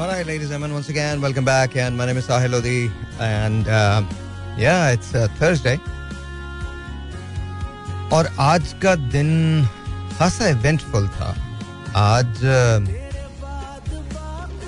All 0.00 0.06
right, 0.06 0.26
ladies 0.26 0.50
and 0.50 0.60
gentlemen, 0.60 0.74
once 0.74 0.90
again, 0.90 1.22
welcome 1.22 1.46
back. 1.46 1.74
And 1.74 1.96
my 1.96 2.04
name 2.04 2.18
is 2.18 2.26
Sahil 2.26 2.50
Lodi. 2.50 2.90
And 3.18 3.66
uh, 3.66 4.02
yeah, 4.58 4.90
it's 4.90 5.14
uh, 5.14 5.26
Thursday. 5.38 5.78
और 8.12 8.28
आज 8.38 8.74
का 8.82 8.94
दिन 9.12 9.30
खासा 10.18 10.48
eventful 10.48 11.08
था 11.16 11.30
आज 11.96 12.44
uh, 12.44 12.80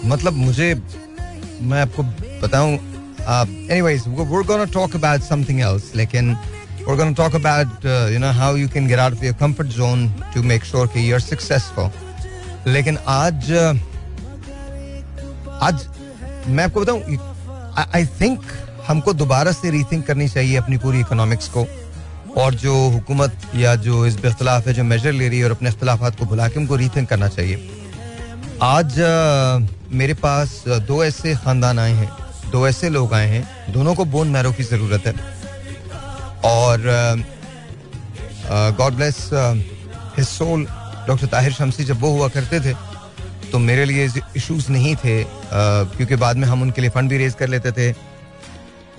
मतलब 0.05 0.33
मुझे 0.33 0.75
मैं 0.75 1.81
आपको 1.83 2.03
बताऊं 2.43 2.73
anyways 3.71 4.09
we're 4.31 4.47
going 4.53 4.67
to 4.67 4.73
talk 4.79 4.95
about 4.95 5.23
something 5.23 5.61
else 5.61 5.95
लेकिन 5.95 6.37
we're 6.87 6.97
going 6.97 7.15
to 7.15 7.21
talk 7.23 7.35
about 7.35 7.85
uh, 7.85 8.09
you 8.15 8.19
know 8.19 8.33
how 8.33 8.55
you 8.55 8.73
can 8.77 8.89
get 8.89 8.99
out 8.99 9.13
of 9.13 9.23
your 9.23 9.35
comfort 9.45 9.71
zone 9.71 10.09
to 10.35 10.43
make 10.43 10.65
sure 10.65 10.87
कि 10.87 11.07
you're 11.11 11.27
successful 11.29 11.93
लेकिन 12.67 12.99
आज 13.19 13.53
uh, 13.53 13.75
आज 15.64 15.86
मैं 16.48 16.64
आपको 16.64 16.82
बताऊँ 16.82 17.18
I 17.96 18.06
think 18.22 18.42
हमको 18.88 19.14
दोबारा 19.14 19.52
से 19.52 19.70
रीथिंक 19.72 20.06
करनी 20.06 20.28
चाहिए 20.30 20.56
अपनी 20.58 20.78
पूरी 20.78 21.00
इकोनॉमिक्स 21.00 21.48
को। 21.50 21.66
और 22.38 22.54
जो 22.56 22.74
हुकूमत 22.90 23.42
या 23.56 23.76
जो 23.86 24.06
इस 24.06 24.18
इख्तलाफ 24.26 24.68
है 24.68 24.74
जो 24.74 24.84
मेजर 24.84 25.12
ले 25.12 25.28
रही 25.30 25.40
है 25.40 25.46
और 25.46 25.52
अपने 25.52 25.70
अख्तलाफात 25.70 26.20
को 26.20 26.26
भुला 26.26 26.48
के 26.48 26.60
उनको 26.60 26.76
रीथिंक 26.76 27.10
करना 27.10 27.28
चाहिए। 27.30 27.70
आज 28.62 29.00
आ, 29.02 29.60
मेरे 29.92 30.14
पास 30.16 30.64
दो 30.88 31.04
ऐसे 31.04 31.36
खानदान 31.36 31.80
आए 31.80 31.94
हैं 31.94 32.10
दो 32.52 32.68
ऐसे 32.68 32.90
लोग 32.90 33.14
आए 33.14 33.28
हैं 33.30 33.74
दोनों 33.74 33.96
को 33.96 34.06
बोन 34.06 34.28
मैरो 34.30 34.52
की 34.52 34.64
ज़रूरत 34.66 35.08
है। 35.08 35.14
और 36.46 36.78
God 38.78 38.94
bless 38.94 39.30
his 40.18 40.28
soul 40.28 40.66
doctor 41.08 41.28
Tahir 41.28 41.54
Shamsi 41.54 41.84
जब 41.86 42.02
वो 42.02 42.12
हुआ 42.12 42.28
करते 42.30 42.60
थे 42.60 42.74
तो 43.54 43.60
मेरे 43.60 43.84
लिए 43.86 44.06
इश्यूज़ 44.36 44.72
नहीं 44.72 44.96
थे। 44.96 45.24
क्योंकि 45.24 46.16
बाद 46.16 46.38
में 46.38 46.48
हम 46.48 46.62
उनके 46.62 46.82
लिए 46.82 46.90
फंड 46.90 47.10
भी 47.10 47.18
रेज 47.18 47.34
कर 47.40 47.48
लेते 47.48 47.72
थे। 47.72 47.94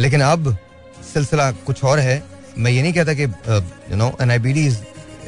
लेकिन 0.01 0.21
अब 0.23 0.57
सिलसिला 1.13 1.51
कुछ 1.67 1.83
और 1.85 1.99
है। 1.99 2.23
मैं 2.59 2.71
ये 2.71 2.83
नहीं 2.83 2.93
कहता 2.93 3.15
कि 3.15 3.23
you 3.91 3.97
know 3.97 4.13
N 4.23 4.31
I 4.31 4.39
B 4.39 4.53
D 4.53 4.67
is 4.67 4.79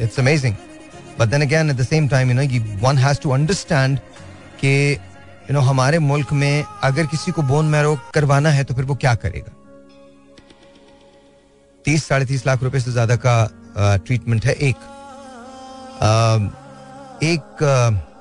it's 0.01 0.19
amazing 0.21 0.55
but 1.19 1.29
then 1.29 1.43
again 1.43 1.71
at 1.71 1.77
the 1.77 1.87
same 1.87 2.09
time 2.09 2.31
you 2.31 2.35
know 2.35 2.43
one 2.87 2.99
has 2.99 3.21
to 3.21 3.31
understand 3.31 3.99
कि 4.61 4.73
यू 4.93 5.55
नो 5.55 5.61
हमारे 5.61 5.99
मुल्क 6.01 6.33
में 6.33 6.65
अगर 6.85 7.07
किसी 7.07 7.33
को 7.33 7.43
बोन 7.43 7.67
मैरो 7.67 7.99
करवाना 8.15 8.51
है 8.51 8.65
तो 8.65 8.75
फिर 8.75 8.85
वो 8.85 8.95
क्या 8.95 9.15
करेगा? 9.17 9.53
तीस 11.85 12.05
साढ़े 12.05 12.27
तीस 12.27 12.47
लाख 12.47 12.63
रुपए 12.63 12.81
से 12.81 12.93
ज़्यादा 12.93 13.17
का 13.27 13.37
ट्रीटमेंट 14.07 14.47
है 14.47 14.53
एक। 14.53 14.77
आ, 16.03 16.37
एक 17.25 18.16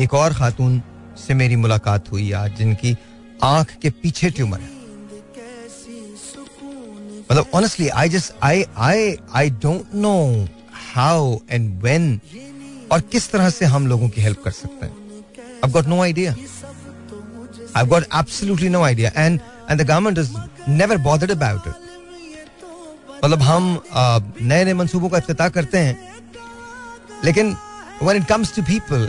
एक 0.00 0.14
और 0.14 0.34
खातून 0.34 0.82
से 1.18 1.34
मेरी 1.34 1.56
मुलाकात 1.56 2.10
हुई 2.12 2.30
आज, 2.32 2.56
जिनकी 2.56 2.96
आँख 3.42 3.74
के 3.82 3.90
पीछे 3.90 4.30
ट्यूमर 4.30 4.60
है। 4.60 4.70
मतलब 7.30 7.46
honestly 7.54 7.88
I 7.88 8.08
just 8.08 8.32
I 8.42 8.64
I 8.76 9.16
I 9.34 9.50
don't 9.50 9.94
know 9.94 10.46
how 10.94 11.36
and 11.50 11.82
when 11.82 12.20
और 12.92 13.00
किस 13.00 13.30
तरह 13.30 13.50
से 13.50 13.64
हम 13.64 13.86
लोगों 13.86 14.08
की 14.08 14.20
हेल्प 14.20 14.42
कर 14.44 14.50
सकते 14.50 14.86
हैं। 14.86 15.60
I've 15.60 15.72
got 15.74 15.86
no 15.86 16.02
idea 16.02 16.34
I 17.76 17.86
got 17.86 18.04
absolutely 18.14 18.68
no 18.68 18.82
idea 18.82 19.12
and 19.16 19.40
and 19.70 19.82
the 19.82 19.86
government 19.90 20.18
is 20.18 20.32
never 20.80 20.98
bothered 21.06 21.30
about 21.30 21.62
it. 21.62 21.74
मतलब 23.24 23.42
हम 23.42 23.82
नए 24.42 24.64
नए 24.64 24.72
मंसूबों 24.72 25.08
का 25.08 25.18
इफ्तः 25.18 25.48
करते 25.48 25.78
हैं। 25.78 26.14
लेकिन, 27.24 27.56
when 28.02 28.16
it 28.16 28.26
comes 28.28 28.54
to 28.56 28.62
people 28.62 29.06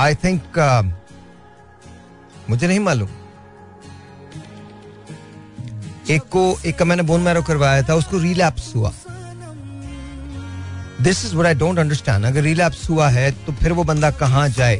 I 0.00 0.14
think 0.24 0.58
uh, 0.58 0.84
मुझे 2.50 2.66
नहीं 2.66 2.78
मालूम 2.80 3.08
एक 6.10 6.22
को 6.32 6.44
एक 6.66 6.78
का 6.78 6.84
मैंने 6.84 7.02
बोन 7.10 7.20
मैरो 7.20 7.42
करवाया 7.48 7.82
था 7.88 7.94
उसको 7.94 8.18
रिलैप्स 8.18 8.74
हुआ 8.76 8.92
this 11.08 11.24
is 11.24 11.36
I 11.46 11.54
don't 11.64 11.78
understand 11.78 12.24
अगर 12.26 12.42
रिलैप्स 12.42 12.88
हुआ 12.90 13.08
है 13.18 13.30
तो 13.44 13.52
फिर 13.60 13.72
वो 13.72 13.84
बंदा 13.90 14.10
कहाँ 14.22 14.48
जाए 14.60 14.76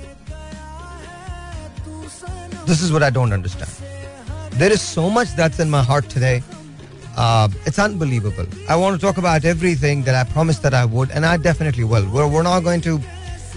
this 2.66 2.82
is 2.82 3.02
I 3.02 3.10
don't 3.10 3.32
understand 3.32 4.58
there 4.58 4.72
is 4.72 4.80
so 4.80 5.08
much 5.18 5.28
that's 5.42 5.60
in 5.60 5.70
my 5.70 5.84
heart 5.92 6.14
today 6.14 6.40
Uh, 7.22 7.48
it's 7.66 7.78
unbelievable. 7.78 8.46
I 8.68 8.76
want 8.76 8.98
to 8.98 9.00
talk 9.00 9.18
about 9.18 9.44
everything 9.44 10.02
that 10.04 10.14
I 10.14 10.24
promised 10.32 10.62
that 10.62 10.74
I 10.74 10.84
would, 10.84 11.10
and 11.10 11.26
I 11.26 11.36
definitely 11.36 11.84
will. 11.84 12.06
We're, 12.08 12.26
we're 12.26 12.42
not 12.42 12.60
going 12.60 12.80
to, 12.82 13.00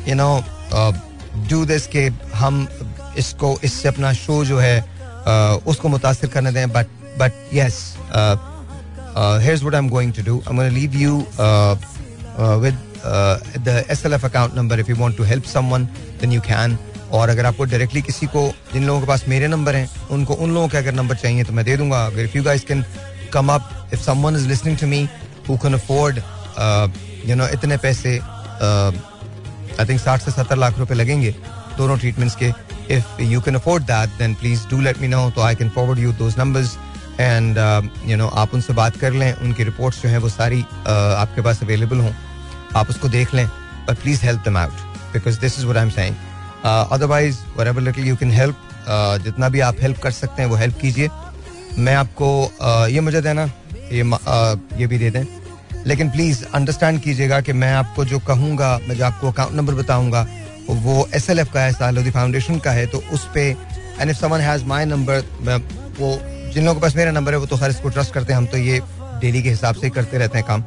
you 0.05 0.15
know, 0.15 0.43
uh, 0.71 0.91
do 1.49 1.65
this 1.65 1.87
के 1.87 2.09
हम 2.35 2.67
इसको 3.17 3.57
इससे 3.63 3.87
अपना 3.87 4.13
show 4.13 4.43
जो 4.45 4.59
है 4.59 4.79
उसको 5.67 5.89
मुतासर 5.89 6.27
करने 6.27 6.51
दें 6.51 6.67
but 6.71 6.87
but 7.19 7.33
yes 7.53 7.81
I'm 9.15 9.89
going 9.89 10.11
to 10.13 10.23
do. 10.23 10.41
I'm 10.47 10.55
going 10.55 10.69
to 10.69 10.75
leave 10.75 10.95
you 10.95 11.25
uh, 11.39 11.75
uh, 12.37 12.57
with 12.61 12.75
uh, 13.03 13.37
the 13.63 13.85
SLF 13.89 14.23
account 14.23 14.55
number. 14.55 14.79
If 14.79 14.89
you 14.89 14.95
want 14.95 15.17
to 15.17 15.23
help 15.23 15.45
someone, 15.45 15.87
then 16.19 16.31
you 16.31 16.41
can. 16.41 16.77
और 17.13 17.29
अगर 17.29 17.45
आपको 17.45 17.65
डायरेक्टली 17.65 18.01
किसी 18.01 18.27
को 18.27 18.41
जिन 18.73 18.85
लोगों 18.85 18.99
के 19.01 19.07
पास 19.07 19.25
मेरे 19.27 19.47
नंबर 19.47 19.75
हैं 19.75 20.07
उनको 20.11 20.33
उन 20.33 20.53
लोगों 20.53 20.67
के 20.67 20.77
अगर 20.77 20.93
नंबर 20.93 21.15
चाहिए 21.15 21.43
तो 21.43 21.53
मैं 21.53 21.65
दे 21.65 21.75
दूँगा 21.77 22.05
अगर 22.05 22.23
if 22.23 22.37
you 22.37 22.43
guys 22.43 22.63
can 22.65 22.83
come 23.33 23.53
up 23.53 23.89
if 23.93 24.01
someone 24.01 24.35
is 24.35 24.47
listening 24.47 24.77
to 24.77 24.87
me 24.87 25.01
who 25.49 25.57
can 25.63 25.73
afford 25.73 26.17
you 27.29 27.35
know 27.35 27.47
इतने 27.53 27.77
पैसे 27.85 28.17
uh, 28.19 28.91
आई 29.79 29.85
थिंक 29.87 29.99
साठ 30.01 30.21
से 30.21 30.31
सत्तर 30.31 30.57
लाख 30.57 30.79
रुपए 30.79 30.95
लगेंगे 30.95 31.35
दोनों 31.77 31.97
ट्रीटमेंट्स 31.97 32.35
के। 32.35 32.51
If 32.95 33.21
you 33.21 33.41
can 33.41 33.55
afford 33.55 33.83
that 33.83 34.09
then 34.19 34.33
please 34.35 34.67
do 34.69 34.79
let 34.81 35.01
me 35.01 35.07
know 35.07 35.29
तो 35.35 35.41
I 35.41 35.55
can 35.55 35.69
forward 35.75 35.99
you 35.99 36.11
those 36.13 36.37
numbers 36.39 36.77
and 37.19 37.57
you 38.07 38.17
know 38.17 38.27
आप 38.27 38.53
उनसे 38.53 38.73
बात 38.73 38.97
कर 38.97 39.13
लें 39.13 39.33
उनकी 39.33 39.63
रिपोर्ट्स 39.63 40.01
जो 40.03 40.09
हैं 40.09 40.17
वो 40.17 40.29
सारी 40.29 40.61
uh, 40.61 40.87
आपके 40.87 41.41
पास 41.41 41.63
अवेलेबल 41.63 41.99
हों। 41.99 42.11
आप 42.75 42.89
उसको 42.89 43.09
देख 43.09 43.33
लें 43.33 43.47
but 43.89 43.97
please 44.01 44.21
help 44.25 44.43
them 44.45 44.57
out 44.57 44.71
because 45.13 45.39
this 45.39 45.59
is 45.59 45.65
what 45.65 45.77
I 45.77 45.83
am 45.83 45.89
saying 45.89 46.15
otherwise 46.65 47.37
whatever 47.67 47.81
little 47.81 48.07
you 48.07 48.15
can 48.15 48.31
help 48.31 48.55
जितना 49.23 49.49
भी 49.49 49.59
आप 49.59 49.81
हेल्प 49.81 50.01
कर 50.03 50.11
सकते 50.11 50.41
हैं 50.41 50.49
वो 50.49 50.55
हेल्प 50.55 50.79
कीजिए। 50.81 51.09
मैं 51.77 51.95
आपको 51.95 52.27
uh, 52.61 52.89
ये 52.89 52.99
मुझे 52.99 53.21
देना 53.21 53.43
ये 53.91 54.03
uh, 54.03 54.79
ये 54.79 54.87
भी 54.87 54.97
दे 54.97 55.09
दें। 55.11 55.25
लेकिन 55.87 56.09
प्लीज़ 56.09 56.43
अंडरस्टैंड 56.45 57.01
कीजिएगा 57.01 57.39
कि 57.41 57.53
मैं 57.53 57.73
आपको 57.73 58.05
जो 58.05 58.19
कहूँगा, 58.27 58.77
मैं 58.87 58.95
जो 58.95 59.05
आपको 59.05 59.31
अकाउंट 59.31 59.55
नंबर 59.55 59.73
बताऊँगा, 59.73 60.27
वो 60.69 61.07
एस 61.15 61.29
एल 61.29 61.39
एफ़ 61.39 61.51
का 61.53 61.61
है 61.61 61.71
सालोदी 61.73 62.11
फाउंडेशन 62.11 62.59
का 62.59 62.71
है 62.71 62.85
तो 62.87 63.03
उस 63.13 63.27
पे 63.33 63.49
and 63.49 64.09
if 64.09 64.17
someone 64.17 64.39
has 64.41 64.65
my 64.65 64.85
number 64.85 65.19
वो, 65.99 66.17
जिन 66.53 66.65
लोगों 66.65 66.75
के 66.75 66.81
पास 66.81 66.95
मेरा 66.95 67.11
नंबर 67.11 67.33
है, 67.33 67.37
वो 67.39 67.45
तो 67.45 67.57
खैर 67.57 67.69
इसको 67.69 67.89
ट्रस्ट 67.89 68.13
करते 68.13 68.33
हैं, 68.33 68.37
हम 68.37 68.45
तो 68.45 68.57
ये 68.57 68.79
डेली 69.21 69.41
के 69.43 69.49
हिसाब 69.49 69.75
से 69.75 69.85
ही 69.87 69.89
करते 69.91 70.17
रहते 70.17 70.37
हैं 70.37 70.47
काम। 70.47 70.63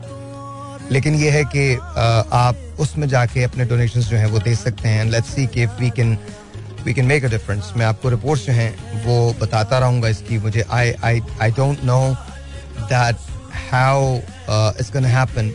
लेकिन 0.92 1.14
ये 1.14 1.30
है 1.30 1.42
कि 1.46 1.74
आप 1.74 2.76
उसमें 2.80 3.08
जाके 3.08 3.42
अपने 3.44 3.64
डोनेशन 3.64 4.00
जो 4.00 4.16
हैं, 4.16 4.26
वो 4.26 4.38
दे 4.38 4.54
सकते 4.54 4.88
हैं 4.88 5.04
लेट्स 5.04 5.34
सी 5.34 5.46
कि 5.46 5.66
we 5.80 5.90
can 5.90 6.16
we 6.84 6.94
can 6.94 7.06
make 7.06 7.24
a 7.24 7.28
difference 7.28 7.72
मैं 7.76 7.86
आपको 7.86 8.08
रिपोर्ट्स 8.10 8.46
जो 8.46 8.52
हैं, 8.52 9.02
वो 9.04 9.34
बताता 9.40 9.78
रहूँगा 9.78 10.08
इसकी, 10.08 10.38
मुझे 10.38 10.64
I 10.70 10.92
I 11.04 11.20
I 11.42 11.50
don't 11.52 11.84
know 11.84 12.00
that 12.82 13.16
how 13.70 14.18
it's 14.50 14.92
gonna 14.92 15.08
happen 15.08 15.52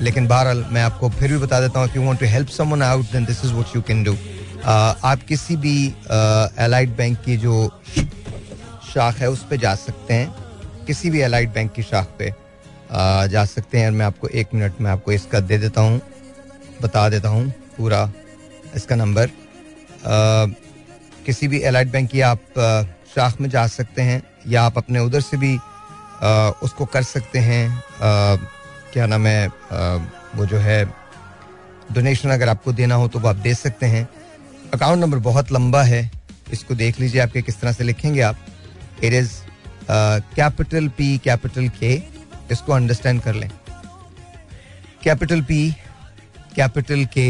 लेकिन 0.00 0.26
बहरहाल 0.28 0.64
मैं 0.70 0.82
आपको 0.82 1.08
फिर 1.10 1.32
भी 1.32 1.38
बता 1.38 1.60
देता 1.60 1.80
हूँ 1.80 1.88
if 1.88 1.96
you 1.96 2.02
want 2.02 2.20
to 2.20 2.26
help 2.26 2.48
someone 2.48 2.82
out 2.82 3.12
then 3.12 3.24
this 3.24 3.44
is 3.44 3.52
what 3.52 3.76
you 3.76 3.82
can 3.82 4.02
do 4.04 4.16
आप 4.64 5.22
किसी 5.28 5.56
भी 5.56 5.74
एलाइड 5.86 6.90
uh, 6.90 6.96
बैंक 6.96 7.18
की 7.24 7.36
जो 7.36 7.68
शाख 8.94 9.18
है 9.18 9.30
उस 9.30 9.44
पर 9.44 9.56
जा 9.56 9.74
सकते 9.74 10.14
हैं। 10.14 10.84
किसी 10.86 11.10
भी 11.10 11.20
एलाइड 11.20 11.52
बैंक 11.52 11.72
की 11.72 11.82
शाख 11.82 12.06
पे 12.18 12.30
uh, 12.30 13.26
जा 13.26 13.44
सकते 13.44 13.78
हैं। 13.78 13.86
और 13.86 13.92
मैं 13.92 14.06
आपको 14.06 14.28
एक 14.28 14.54
मिनट 14.54 14.80
में 14.80 14.90
आपको 14.90 15.12
इसका 15.12 15.40
दे 15.40 15.58
देता 15.58 15.80
हूँ 15.80 16.00
बता 16.82 17.08
देता 17.08 17.28
हूँ 17.28 17.48
पूरा 17.76 18.10
इसका 18.76 18.96
नंबर 18.96 19.26
uh, 19.26 20.54
किसी 21.26 21.48
भी 21.48 21.60
एलाइड 21.60 21.90
बैंक 21.90 22.10
की 22.10 22.20
आप 22.20 22.40
शाख 23.14 23.40
में 23.40 23.48
जा 23.50 23.66
सकते 23.66 24.02
हैं 24.02 24.22
या 24.48 24.62
आप 24.62 24.78
अपने 24.78 24.98
उधर 24.98 25.20
से 25.20 25.36
भी 25.36 25.58
उसको 26.62 26.84
कर 26.86 27.02
सकते 27.02 27.38
हैं। 27.38 27.82
क्या 28.92 29.06
नाम 29.06 29.26
है? 29.26 29.46
वो 30.36 30.46
जो 30.46 30.58
है 30.58 30.84
डोनेशन 31.92 32.30
अगर 32.30 32.48
आपको 32.48 32.72
देना 32.72 32.94
हो 32.94 33.08
तो 33.08 33.18
वो 33.18 33.28
आप 33.28 33.36
दे 33.36 33.54
सकते 33.54 33.86
हैं। 33.86 34.08
अकाउंट 34.74 35.00
नंबर 35.00 35.18
बहुत 35.20 35.52
लंबा 35.52 35.82
है। 35.82 36.10
इसको 36.52 36.74
देख 36.74 37.00
लीजिए 37.00 37.20
आपके 37.20 37.42
किस 37.42 37.60
तरह 37.60 37.72
से 37.72 37.84
लिखेंगे 37.84 38.20
आप। 38.20 38.46
It 39.04 39.12
is 39.12 39.32
capital 39.90 40.88
P 40.88 41.16
capital 41.18 41.68
K 41.78 41.92
इसको 42.52 42.72
अंडरस्टैंड 42.72 43.22
कर 43.22 43.34
लें। 43.34 43.50
कैपिटल 45.02 45.42
पी 45.42 45.70
कैपिटल 46.56 47.04
के 47.14 47.28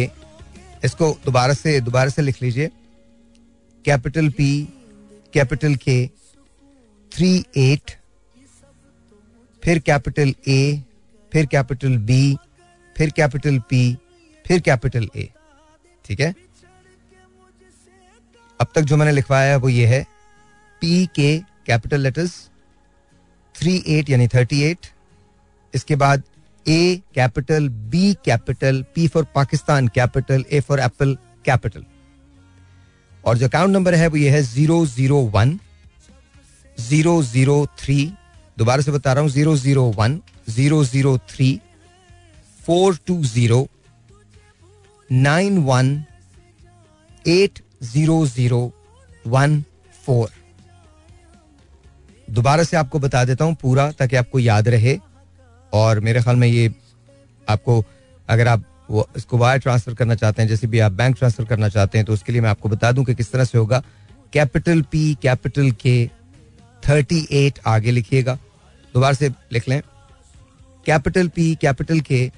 इसको 0.85 1.11
दोबारा 1.25 1.55
से 1.55 1.81
दोबारा 1.81 2.11
से 2.11 2.23
लिख 2.23 2.43
लीजिए। 2.43 2.71
Capital 3.85 4.29
P 4.31 4.53
capital 5.35 5.75
K 5.79 6.07
three 7.13 7.33
eight 7.57 7.91
फिर 9.63 9.79
कैपिटल 9.87 10.35
ए 10.49 10.61
फिर 11.33 11.47
कैपिटल 11.47 11.97
बी 12.11 12.37
फिर 12.97 13.11
कैपिटल 13.17 13.59
पी 13.71 13.83
फिर 14.45 14.61
कैपिटल 14.61 15.09
ए 15.17 15.29
ठीक 16.05 16.21
है? 16.21 16.35
अब 18.61 18.67
तक 18.75 18.81
जो 18.83 18.97
मैंने 18.97 19.13
लिखवाया 19.13 19.51
है 19.51 19.57
वो 19.57 19.69
ये 19.69 19.87
है। 19.87 20.03
P 20.83 21.07
K 21.15 21.37
capital 21.67 22.01
letters 22.01 22.33
three 23.55 23.83
eight 23.97 24.11
यानी 24.11 24.27
थर्टी 24.35 24.63
एट 24.63 24.87
इसके 25.75 25.97
बाद 25.97 26.23
A 26.67 27.01
capital 27.15 27.69
B 27.93 28.13
capital 28.25 28.85
P 28.95 29.07
for 29.09 29.25
Pakistan 29.35 29.89
capital 29.95 30.45
A 30.53 30.61
for 30.61 30.81
apple 30.81 31.17
capital 31.45 31.85
और 33.25 33.39
जो 33.39 33.47
अकाउंट 33.47 33.73
नंबर 33.73 33.95
है 33.95 34.07
वो 34.09 34.17
ये 34.17 34.31
है 34.31 34.43
zero 34.43 34.85
zero 34.87 35.17
one 35.35 35.59
zero 36.79 37.23
zero 37.23 37.67
three 37.79 37.99
दोबारा 38.61 38.83
से 38.83 38.93
बता 38.93 39.13
रहा 39.13 39.23
हूँ 39.23 39.31
zero 39.31 39.57
zero 39.57 39.83
one 39.97 40.21
zero 40.49 40.83
zero 40.85 41.17
three 41.29 41.49
four 42.65 42.97
two 43.07 43.15
zero 43.25 43.67
nine 45.11 45.57
one 45.65 45.93
eight 47.25 47.61
zero 47.83 48.27
zero 48.27 48.61
one 49.27 49.63
four 50.05 50.29
दोबारा 52.29 52.63
से 52.63 52.77
आपको 52.77 52.99
बता 52.99 53.25
देता 53.25 53.45
हूँ 53.45 53.55
पूरा, 53.63 53.91
ताकि 53.93 54.17
आपको 54.17 54.39
याद 54.39 54.69
रहे। 54.69 54.97
और 55.73 56.01
मेरे 56.01 56.23
ख्याल 56.23 56.37
में 56.37 56.47
ये 56.49 56.71
आपको, 57.47 57.85
अगर 58.29 58.49
आप 58.49 58.65
वो 58.91 59.09
इसको 59.17 59.39
वायर 59.39 59.61
ट्रांसफ़र 59.61 59.95
करना 59.95 60.15
चाहते 60.15 60.43
हैं, 60.43 60.49
जैसे 60.49 60.67
भी 60.67 60.79
आप 60.81 60.93
बैंक 60.93 61.17
ट्रांसफ़र 61.17 61.45
करना 61.47 61.69
चाहते 61.69 61.99
हैं 61.99 62.05
तो 62.07 62.13
उसके 62.13 62.33
लिए 62.33 62.41
मैं 62.41 62.51
आपको 62.51 62.69
बता 62.69 62.93
दूँ 62.93 63.05
कि 63.05 63.15
किस 63.15 63.33
तरह 63.33 63.45
से 63.45 63.59
होगा। 63.59 63.83
Capital 64.33 64.83
P 64.83 65.03
capital 65.23 65.71
K 65.83 65.97
thirty 66.83 67.27
eight 67.39 67.59
आगे 67.67 67.91
लिखिएगा। 67.91 68.39
दोबारा 68.95 69.13
से 69.15 69.29
लिख 69.53 69.69
लें। 69.69 69.81
Capital 70.87 71.29
P 71.29 71.55
capital 71.63 72.01
K 72.01 72.29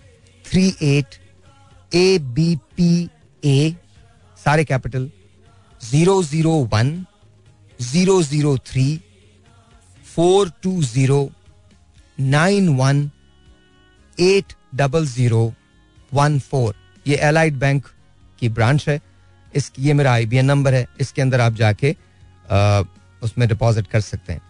three 0.44 0.66
eight 0.82 1.14
A 1.92 2.18
B 2.34 2.54
P 2.76 3.08
A 3.44 3.74
सारे 4.38 4.64
capital 4.64 5.10
zero 5.80 6.22
zero 6.22 6.52
one 6.72 6.94
zero 7.80 8.22
zero 8.22 8.56
three 8.66 8.84
four 10.06 10.50
two 10.62 10.82
zero 10.82 11.30
nine 12.18 12.68
one 12.76 13.10
eight 14.18 14.52
double 14.74 15.06
zero 15.06 15.52
one 16.12 16.38
four 16.40 16.74
ये 17.06 17.16
Allied 17.28 17.58
bank 17.58 17.86
की 18.38 18.48
branch 18.50 18.88
है। 18.88 19.00
इस 19.54 19.70
ये 19.78 19.92
मेरा 19.94 20.12
आईबीएन 20.12 20.46
नंबर 20.46 20.74
है। 20.74 20.86
इसके 21.00 21.22
अंदर 21.22 21.40
आप 21.40 21.54
जाके 21.54 21.90
आ, 22.50 22.82
उसमें 23.22 23.48
डिपॉजिट 23.48 23.86
कर 23.86 24.00
सकते 24.00 24.32
हैं। 24.32 24.40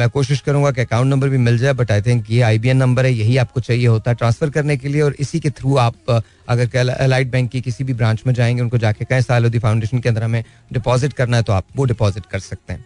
मैं 0.00 0.08
कोशिश 0.10 0.40
करूँगा 0.40 0.70
कि 0.70 0.80
अकाउंट 0.80 1.10
नंबर 1.10 1.28
भी 1.28 1.38
मिल 1.38 1.58
जाए 1.58 1.72
बट 1.72 1.90
आई 1.92 2.02
थिंक 2.02 2.30
ये 2.30 2.40
आईबीएन 2.42 2.76
नंबर 2.76 3.06
है, 3.06 3.12
यही 3.12 3.36
आपको 3.38 3.60
चाहिए 3.60 3.86
होता 3.86 4.10
है 4.10 4.14
ट्रांसफ़र 4.16 4.50
करने 4.50 4.76
के 4.76 4.88
लिए 4.88 5.02
और 5.02 5.16
इसी 5.20 5.40
के 5.40 5.50
थ्रू 5.52 5.76
आप 5.78 6.10
अगर 6.48 6.96
एलाइड 7.00 7.30
बैंक 7.30 7.50
की 7.50 7.60
किसी 7.60 7.84
भी 7.84 7.94
ब्रांच 7.94 8.22
में 8.26 8.34
जाएँगे, 8.34 8.62
उनको 8.62 8.78
जाके 8.78 9.04
कहें 9.04 9.20
सालोदी 9.22 9.58
फाउंडेशन 9.58 9.98
के 9.98 10.08
अंदर 10.08 10.22
हमें 10.22 10.44
डिपॉजिट 10.72 11.12
करना 11.12 11.36
है 11.36 11.42
तो 11.42 11.52
आप 11.52 11.66
वो 11.76 11.84
डिपॉजिट 11.84 12.26
कर 12.26 12.38
सकते 12.40 12.72
हैं। 12.72 12.84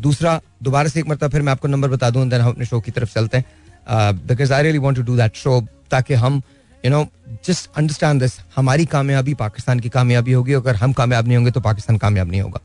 दूसरा, 0.00 0.40
दोबारा 0.62 0.88
से 0.88 1.00
एक 1.00 1.08
मरतबा 1.08 1.28
फिर 1.28 1.42
मैं 1.42 1.52
आपको 1.52 1.68
नंबर 1.68 1.88
बता 1.88 2.10
दूँ 2.10 2.28
देन 2.28 2.40
हम 2.40 2.50
अपने 2.50 2.64
शो 2.64 2.80
की 2.80 2.90
तरफ़ 2.90 3.14
चलते 3.14 3.36
हैं। 3.36 3.44
Because 4.26 4.52
I 4.52 4.62
really 4.62 4.78
want 4.78 4.96
to 4.96 5.02
do 5.02 5.16
that 5.16 5.36
show 5.36 5.60
ताकि 5.90 6.14
हम 6.16 6.42
you 6.84 6.90
know 6.90 7.06
just 7.46 7.70
understand 7.76 8.20
this 8.20 8.38
हमारी 8.56 8.84
कामयाबी 8.86 9.34
पाकिस्तान 9.34 9.80
की 9.80 9.88
कामयाबी 9.88 10.32
होगी, 10.32 10.52
अगर 10.54 10.76
हम 10.76 10.92
कामयाब 10.92 11.26
नहीं 11.26 11.36
होंगे 11.36 11.50
तो 11.50 11.60
पाकिस्तान 11.60 11.96
कामयाब 11.98 12.30
नहीं 12.30 12.40
होगा। 12.40 12.60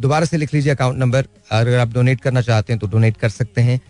दोबारा 0.00 0.26
से 0.26 0.36
लिख 0.36 0.54
लीजिए 0.54 0.72
अकाउंट 0.72 0.98
नंबर 0.98 1.26
अगर 1.52 1.78
आप 1.78 1.92
डोनेट 1.94 2.20
करना 2.20 2.40
चाहते 2.42 2.72
हैं 2.72 2.80
तो 2.80 2.86
डोनेट 2.86 3.16
कर 3.16 3.28
सकते 3.28 3.60
हैं। 3.60 3.80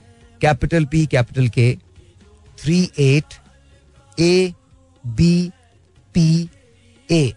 Capital 0.40 0.84
P 0.92 1.04
capital 1.06 1.48
K 1.48 1.74
three 2.58 2.80
eight 3.00 3.34
A 4.20 4.52
B 5.04 5.50
P 6.14 6.48
A 7.08 7.32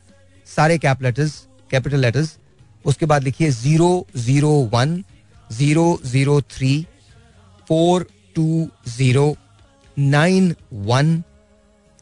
सारे 0.47 0.77
कैप 0.77 1.01
लेटर्स 1.01 1.35
कैपिटल 1.71 2.00
लेटर्स 2.00 2.38
उसके 2.85 3.06
बाद 3.06 3.23
लिखिए 3.23 3.50
zero 3.51 3.89
zero 4.17 4.51
one 4.73 5.03
zero 5.50 5.88
zero 6.06 6.39
three 6.51 6.73
four 7.68 8.07
two 8.35 8.68
zero 8.97 9.35
nine 9.97 10.56
one 10.89 11.23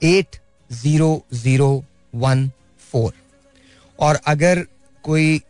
eight 0.01 0.35
zero 0.69 1.11
zero 1.33 1.71
one 2.13 2.49
four 2.91 3.13
और 3.99 4.19
अगर 4.27 4.65
कोई 5.03 5.41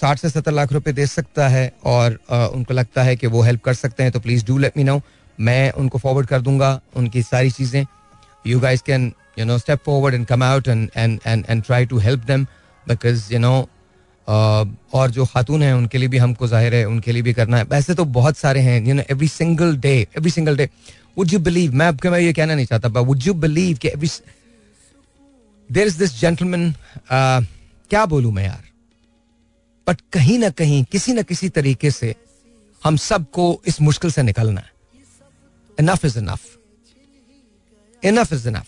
साठ 0.00 0.18
से 0.18 0.28
सत्तर 0.30 0.52
लाख 0.52 0.72
रुपए 0.72 0.92
दे 0.92 1.06
सकता 1.06 1.48
है 1.48 1.72
और 1.84 2.18
आ, 2.30 2.46
उनको 2.46 2.74
लगता 2.74 3.02
है 3.02 3.16
कि 3.16 3.26
वो 3.26 3.42
हेल्प 3.42 3.62
कर 3.64 3.74
सकते 3.74 4.02
हैं 4.02 4.12
तो 4.12 4.20
please 4.20 4.44
do 4.46 4.58
let 4.58 4.76
me 4.76 4.84
know 4.84 5.00
मैं 5.38 5.70
उनको 5.72 5.98
फॉरवर्ड 5.98 6.26
कर 6.26 6.40
दूँगा 6.40 6.80
उनकी 6.96 7.22
सारी 7.22 7.50
चीज़ें। 7.50 7.84
You 8.46 8.60
guys 8.60 8.82
can 8.82 9.12
you 9.38 9.44
know 9.44 9.58
step 9.58 9.78
forward 9.86 10.14
and 10.14 10.26
come 10.26 10.42
out 10.42 10.68
and 10.68 10.88
and 10.96 11.18
and 11.26 11.44
and 11.48 11.62
try 11.64 11.86
to 11.86 11.98
help 11.98 12.24
them 12.26 12.44
because 12.86 13.32
you 13.32 13.38
know 13.38 13.68
और 14.28 15.10
जो 15.10 15.24
खातून 15.26 15.62
हैं 15.62 15.72
उनके 15.74 15.98
लिए 15.98 16.08
भी 16.08 16.18
हमको 16.18 16.46
ज़ाहिर 16.48 16.74
है 16.74 16.84
उनके 16.84 17.12
लिए 17.12 17.22
भी 17.22 17.32
करना 17.32 17.56
है। 17.56 17.64
वैसे 17.64 17.94
तो 17.94 18.04
बहुत 18.16 18.36
सारे 18.36 18.60
हैं 18.60 18.84
you 18.86 18.94
know 18.94 19.02
every 19.10 19.28
single 19.28 19.76
day 19.78 19.96
every 20.18 20.30
single 20.30 20.56
day 20.56 20.68
would 21.18 21.32
you 21.32 21.38
believe 21.40 21.74
मैं 21.74 21.86
आपके 21.86 22.10
मैं 22.10 22.20
ये 22.20 22.32
कहना 22.32 22.54
नहीं 22.54 22.66
चाहता 22.66 22.88
बट 22.88 23.06
वुड 23.06 23.26
यू 23.26 23.34
बिलीव 23.36 23.78
कि 23.84 23.90
देर 25.70 25.86
इज़ 25.86 25.98
दिस 25.98 26.20
जेंटलमैन 26.20 26.72
क्या 27.10 28.04
बोलूँ 28.06 28.32
मैं 28.32 28.44
यार? 28.44 28.67
बट 29.88 30.00
कहीं 30.12 30.38
ना 30.38 30.48
कहीं, 30.52 30.82
किसी 30.84 31.12
ना 31.12 31.22
किसी 31.22 31.48
तरीके 31.48 31.90
से 31.90 32.14
हम 32.82 32.96
सबको 33.02 33.44
इस 33.66 33.80
मुश्किल 33.82 34.10
से 34.10 34.22
निकलना 34.22 34.60
है। 34.60 34.70
Enough 35.78 36.04
is 36.04 36.18
enough 36.18 36.40
enough 38.02 38.32
is 38.32 38.48
enough 38.48 38.66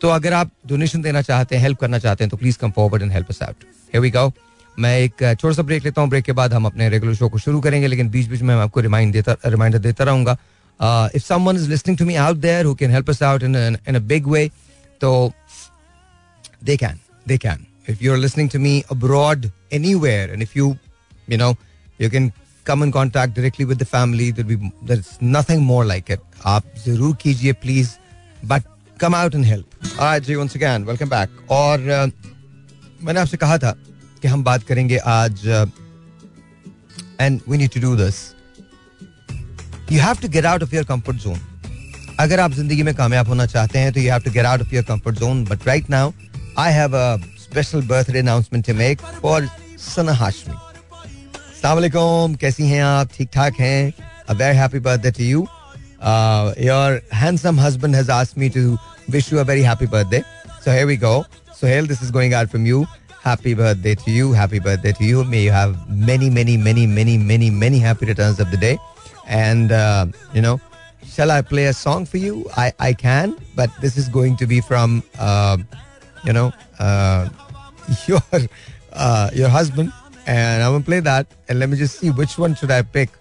तो 0.00 0.08
अगर 0.10 0.32
आप 0.32 0.50
डोनेशन 0.66 1.02
देना 1.02 1.22
चाहते 1.22 1.56
हैं 1.56 1.62
हेल्प 1.62 1.78
करना 1.80 1.98
चाहते 1.98 2.24
हैं 2.24 2.30
तो 2.30 2.36
please 2.36 2.58
come 2.58 2.70
forward 2.70 3.02
and 3.02 3.12
help 3.12 3.30
us 3.30 3.42
out 3.42 3.64
here 3.64 4.00
we 4.02 4.10
go 4.10 4.32
मैं 4.76 4.98
एक 4.98 5.14
छोटा 5.40 5.52
सा 5.54 5.62
ब्रेक 5.62 5.84
लेता 5.84 6.00
हूँ। 6.00 6.10
ब्रेक 6.10 6.24
के 6.24 6.32
बाद 6.32 6.54
हम 6.54 6.66
अपने 6.66 6.88
रेगुलर 6.88 7.14
शो 7.14 7.28
को 7.28 7.38
शुरू 7.38 7.60
करेंगे, 7.60 7.86
लेकिन 7.86 8.08
बीच 8.10 8.28
बीच 8.28 8.40
में 8.42 8.54
मैं 8.54 8.62
आपको 8.62 8.80
रिमाइंड 8.80 9.12
देता 9.12 9.36
रिमाइंडर 9.46 9.78
देता 9.78 10.04
रहूँगा। 10.04 10.36
If 11.14 11.24
someone 11.24 11.56
is 11.56 11.68
listening 11.70 11.98
to 11.98 12.04
me 12.04 12.14
out 12.16 12.36
there 12.38 12.64
who 12.66 12.74
can 12.74 12.90
help 12.90 13.10
us 13.10 13.22
out 13.22 13.42
in 13.42 13.56
in 13.56 13.94
a 13.94 13.98
big 14.12 14.26
way 14.28 14.50
तो 15.00 15.32
they 16.64 16.76
can 16.76 16.98
they 17.28 17.38
can 17.38 17.66
if 17.86 18.00
you're 18.00 18.18
listening 18.18 18.48
to 18.48 18.58
me 18.58 18.84
abroad 18.90 19.50
anywhere 19.70 20.30
and 20.32 20.42
if 20.42 20.54
you 20.54 20.78
you 21.28 21.36
know 21.36 21.56
you 21.98 22.08
can 22.08 22.32
come 22.66 22.82
in 22.82 22.92
contact 22.92 23.34
directly 23.34 23.64
with 23.64 23.78
the 23.78 23.84
family 23.86 24.30
there 24.30 24.44
be 24.44 24.56
there's 24.82 25.20
nothing 25.20 25.60
more 25.62 25.84
like 25.84 26.10
it. 26.10 26.20
आप 26.46 26.64
ज़रूर 26.86 27.16
कीजिए 27.22 27.52
please 27.62 27.90
but 28.46 28.62
come 29.00 29.14
out 29.14 29.34
and 29.34 29.44
help 29.44 30.00
आज 30.00 30.24
जी 30.26 30.34
once 30.34 30.56
again 30.56 30.84
welcome 30.84 31.08
back 31.08 31.50
और 31.50 31.78
uh, 31.78 32.10
मैंने 33.04 33.20
आपसे 33.20 33.36
कहा 33.36 33.58
था 33.58 33.74
कि 34.22 34.28
हम 34.28 34.44
बात 34.44 34.62
करेंगे 34.62 34.96
आज 35.06 35.46
and 37.20 37.40
we 37.48 37.58
need 37.58 37.70
to 37.74 37.80
do 37.80 37.94
this 37.96 38.20
you 39.92 40.00
have 40.00 40.16
to 40.22 40.28
get 40.28 40.46
out 40.46 40.62
of 40.62 40.74
your 40.74 40.84
comfort 40.84 41.16
zone 41.16 41.38
अगर 42.20 42.40
आप 42.40 42.52
ज़िंदगी 42.52 42.82
में 42.82 42.94
कामयाब 42.94 43.28
होना 43.28 43.46
चाहते 43.46 43.78
हैं 43.78 43.92
तो 43.92 44.00
you 44.00 44.10
have 44.12 44.22
to 44.22 44.30
get 44.30 44.46
out 44.46 44.60
of 44.60 44.74
your 44.74 44.84
comfort 44.84 45.18
zone 45.18 45.44
but 45.44 45.66
right 45.66 45.90
now 45.90 46.12
I 46.58 46.72
have 46.72 46.96
a 46.96 47.16
Special 47.51 47.81
birthday 47.87 48.19
announcement 48.19 48.65
to 48.67 48.73
make 48.83 49.01
for 49.21 49.49
Sana 49.85 50.13
Hashmi 50.23 50.55
अस्सलाम 51.35 52.35
कैसी 52.41 52.67
हैं 52.67 52.81
आप 52.83 53.09
ठीक 53.17 53.29
ठाक 53.33 53.59
हैं 53.59 53.91
a 54.29 54.33
very 54.33 54.57
happy 54.57 54.79
birthday 54.89 55.11
to 55.17 55.23
you 55.23 55.47
your 56.67 57.01
handsome 57.23 57.59
husband 57.59 57.95
has 57.95 58.09
asked 58.19 58.39
me 58.39 58.49
to 58.57 58.77
wish 59.09 59.33
you 59.33 59.39
a 59.39 59.43
very 59.51 59.61
happy 59.71 59.87
birthday 59.97 60.23
so 60.65 60.71
here 60.71 60.85
we 60.85 60.97
go 61.07 61.17
Sohail, 61.57 61.87
this 61.87 62.03
is 62.03 62.11
going 62.11 62.35
out 62.35 62.51
from 62.51 62.67
you. 62.67 62.85
Happy 63.23 63.55
birthday 63.55 63.95
to 63.95 64.11
you. 64.11 64.31
Happy 64.31 64.59
birthday 64.59 64.91
to 64.91 65.03
you. 65.03 65.23
May 65.23 65.41
you 65.41 65.51
have 65.51 65.71
many, 65.89 66.29
many, 66.29 66.55
many, 66.55 66.85
many, 66.85 67.17
many, 67.17 67.49
many 67.49 67.79
happy 67.79 68.05
returns 68.05 68.39
of 68.39 68.51
the 68.51 68.57
day. 68.57 68.77
And, 69.27 69.71
uh, 69.71 70.05
you 70.35 70.43
know, 70.43 70.61
shall 71.03 71.31
I 71.31 71.41
play 71.41 71.65
a 71.65 71.73
song 71.73 72.05
for 72.05 72.17
you? 72.17 72.45
I, 72.55 72.71
I 72.79 72.93
can, 72.93 73.35
but 73.55 73.71
this 73.81 73.97
is 73.97 74.07
going 74.07 74.37
to 74.37 74.45
be 74.45 74.61
from, 74.61 75.01
uh, 75.17 75.57
you 76.23 76.31
know, 76.31 76.51
uh, 76.82 77.28
your 78.06 78.22
uh, 78.32 79.30
your 79.34 79.50
husband. 79.50 79.92
And 80.26 80.62
I'm 80.62 80.72
going 80.72 80.82
to 80.82 80.86
play 80.86 81.00
that. 81.00 81.26
And 81.48 81.58
let 81.58 81.68
me 81.68 81.76
just 81.76 81.98
see 81.98 82.10
which 82.12 82.38
one 82.38 82.54
should 82.54 82.72
I 82.72 82.82
pick. 82.96 83.18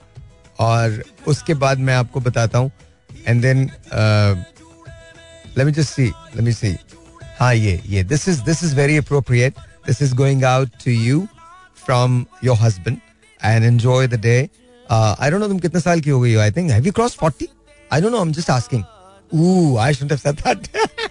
और 0.60 1.03
उसके 1.27 1.53
बाद 1.62 1.80
मैं 1.80 1.94
आपको 1.96 2.20
बताता 2.20 2.58
हूँ 2.58 2.72
and 3.27 3.41
then 3.41 3.70
let 5.58 5.65
me 5.65 5.72
just 5.72 5.89
see 5.89 6.06
let 6.06 6.41
me 6.44 6.53
see 6.53 6.75
हाँ 7.39 7.53
ये 7.56 7.82
ये 7.89 8.03
this 8.03 8.27
is 8.30 8.41
this 8.44 8.63
is 8.63 8.75
very 8.75 8.98
appropriate 8.98 9.53
this 9.88 10.01
is 10.01 10.13
going 10.15 10.44
out 10.46 10.70
to 10.84 10.91
you 10.91 11.25
from 11.86 12.25
your 12.44 12.58
husband 12.58 12.98
and 13.46 13.63
enjoy 13.63 14.08
the 14.08 14.20
day 14.22 14.38
I 14.91 15.32
don't 15.32 15.41
know 15.41 15.48
तुम 15.48 15.60
कितने 15.60 15.82
साल 15.82 16.00
की 16.00 16.10
हो 16.10 16.20
गई 16.22 16.34
हो. 16.34 16.41
I 16.41 16.51
think 16.51 16.72
have 16.72 16.86
you 16.86 16.91
cross 16.91 17.18
40 17.24 17.48
I 17.94 18.01
don't 18.01 18.12
know 18.12 18.18
I 18.18 18.25
am 18.25 18.32
just 18.32 18.50
asking 18.50 18.84
Ooh, 19.32 19.77
I 19.77 19.91
shouldn't 19.94 20.12
have 20.12 20.20
said 20.20 20.38
that. 20.38 20.68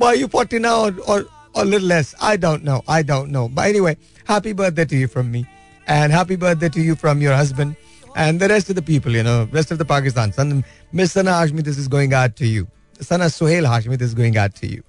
Why 0.00 0.08
are 0.08 0.16
you 0.16 0.28
40 0.28 0.58
now 0.60 0.74
or, 0.84 0.92
or, 1.06 1.18
or 1.54 1.62
a 1.62 1.64
little 1.64 1.86
less? 1.86 2.14
I 2.22 2.36
don't 2.36 2.64
know. 2.64 2.82
I 2.88 3.02
don't 3.02 3.30
know. 3.30 3.48
But 3.48 3.68
anyway, 3.68 3.96
happy 4.24 4.52
birthday 4.54 4.86
to 4.86 4.96
you 4.96 5.08
from 5.08 5.30
me. 5.30 5.46
And 5.86 6.10
happy 6.10 6.36
birthday 6.36 6.70
to 6.70 6.80
you 6.80 6.94
from 6.96 7.20
your 7.20 7.34
husband. 7.34 7.76
And 8.16 8.40
the 8.40 8.48
rest 8.48 8.70
of 8.70 8.76
the 8.76 8.82
people, 8.82 9.12
you 9.12 9.22
know, 9.22 9.46
rest 9.52 9.70
of 9.70 9.78
the 9.78 9.84
Pakistan. 9.84 10.32
Son, 10.32 10.64
Miss 10.90 11.12
Sana 11.12 11.32
Hashmi, 11.32 11.62
this 11.62 11.76
is 11.76 11.86
going 11.86 12.14
out 12.14 12.34
to 12.36 12.46
you. 12.46 12.66
Sana 13.00 13.26
Suhail 13.26 13.68
Hashmi, 13.72 13.98
this 13.98 14.08
is 14.08 14.14
going 14.14 14.36
out 14.36 14.54
to 14.62 14.66
you. 14.66 14.82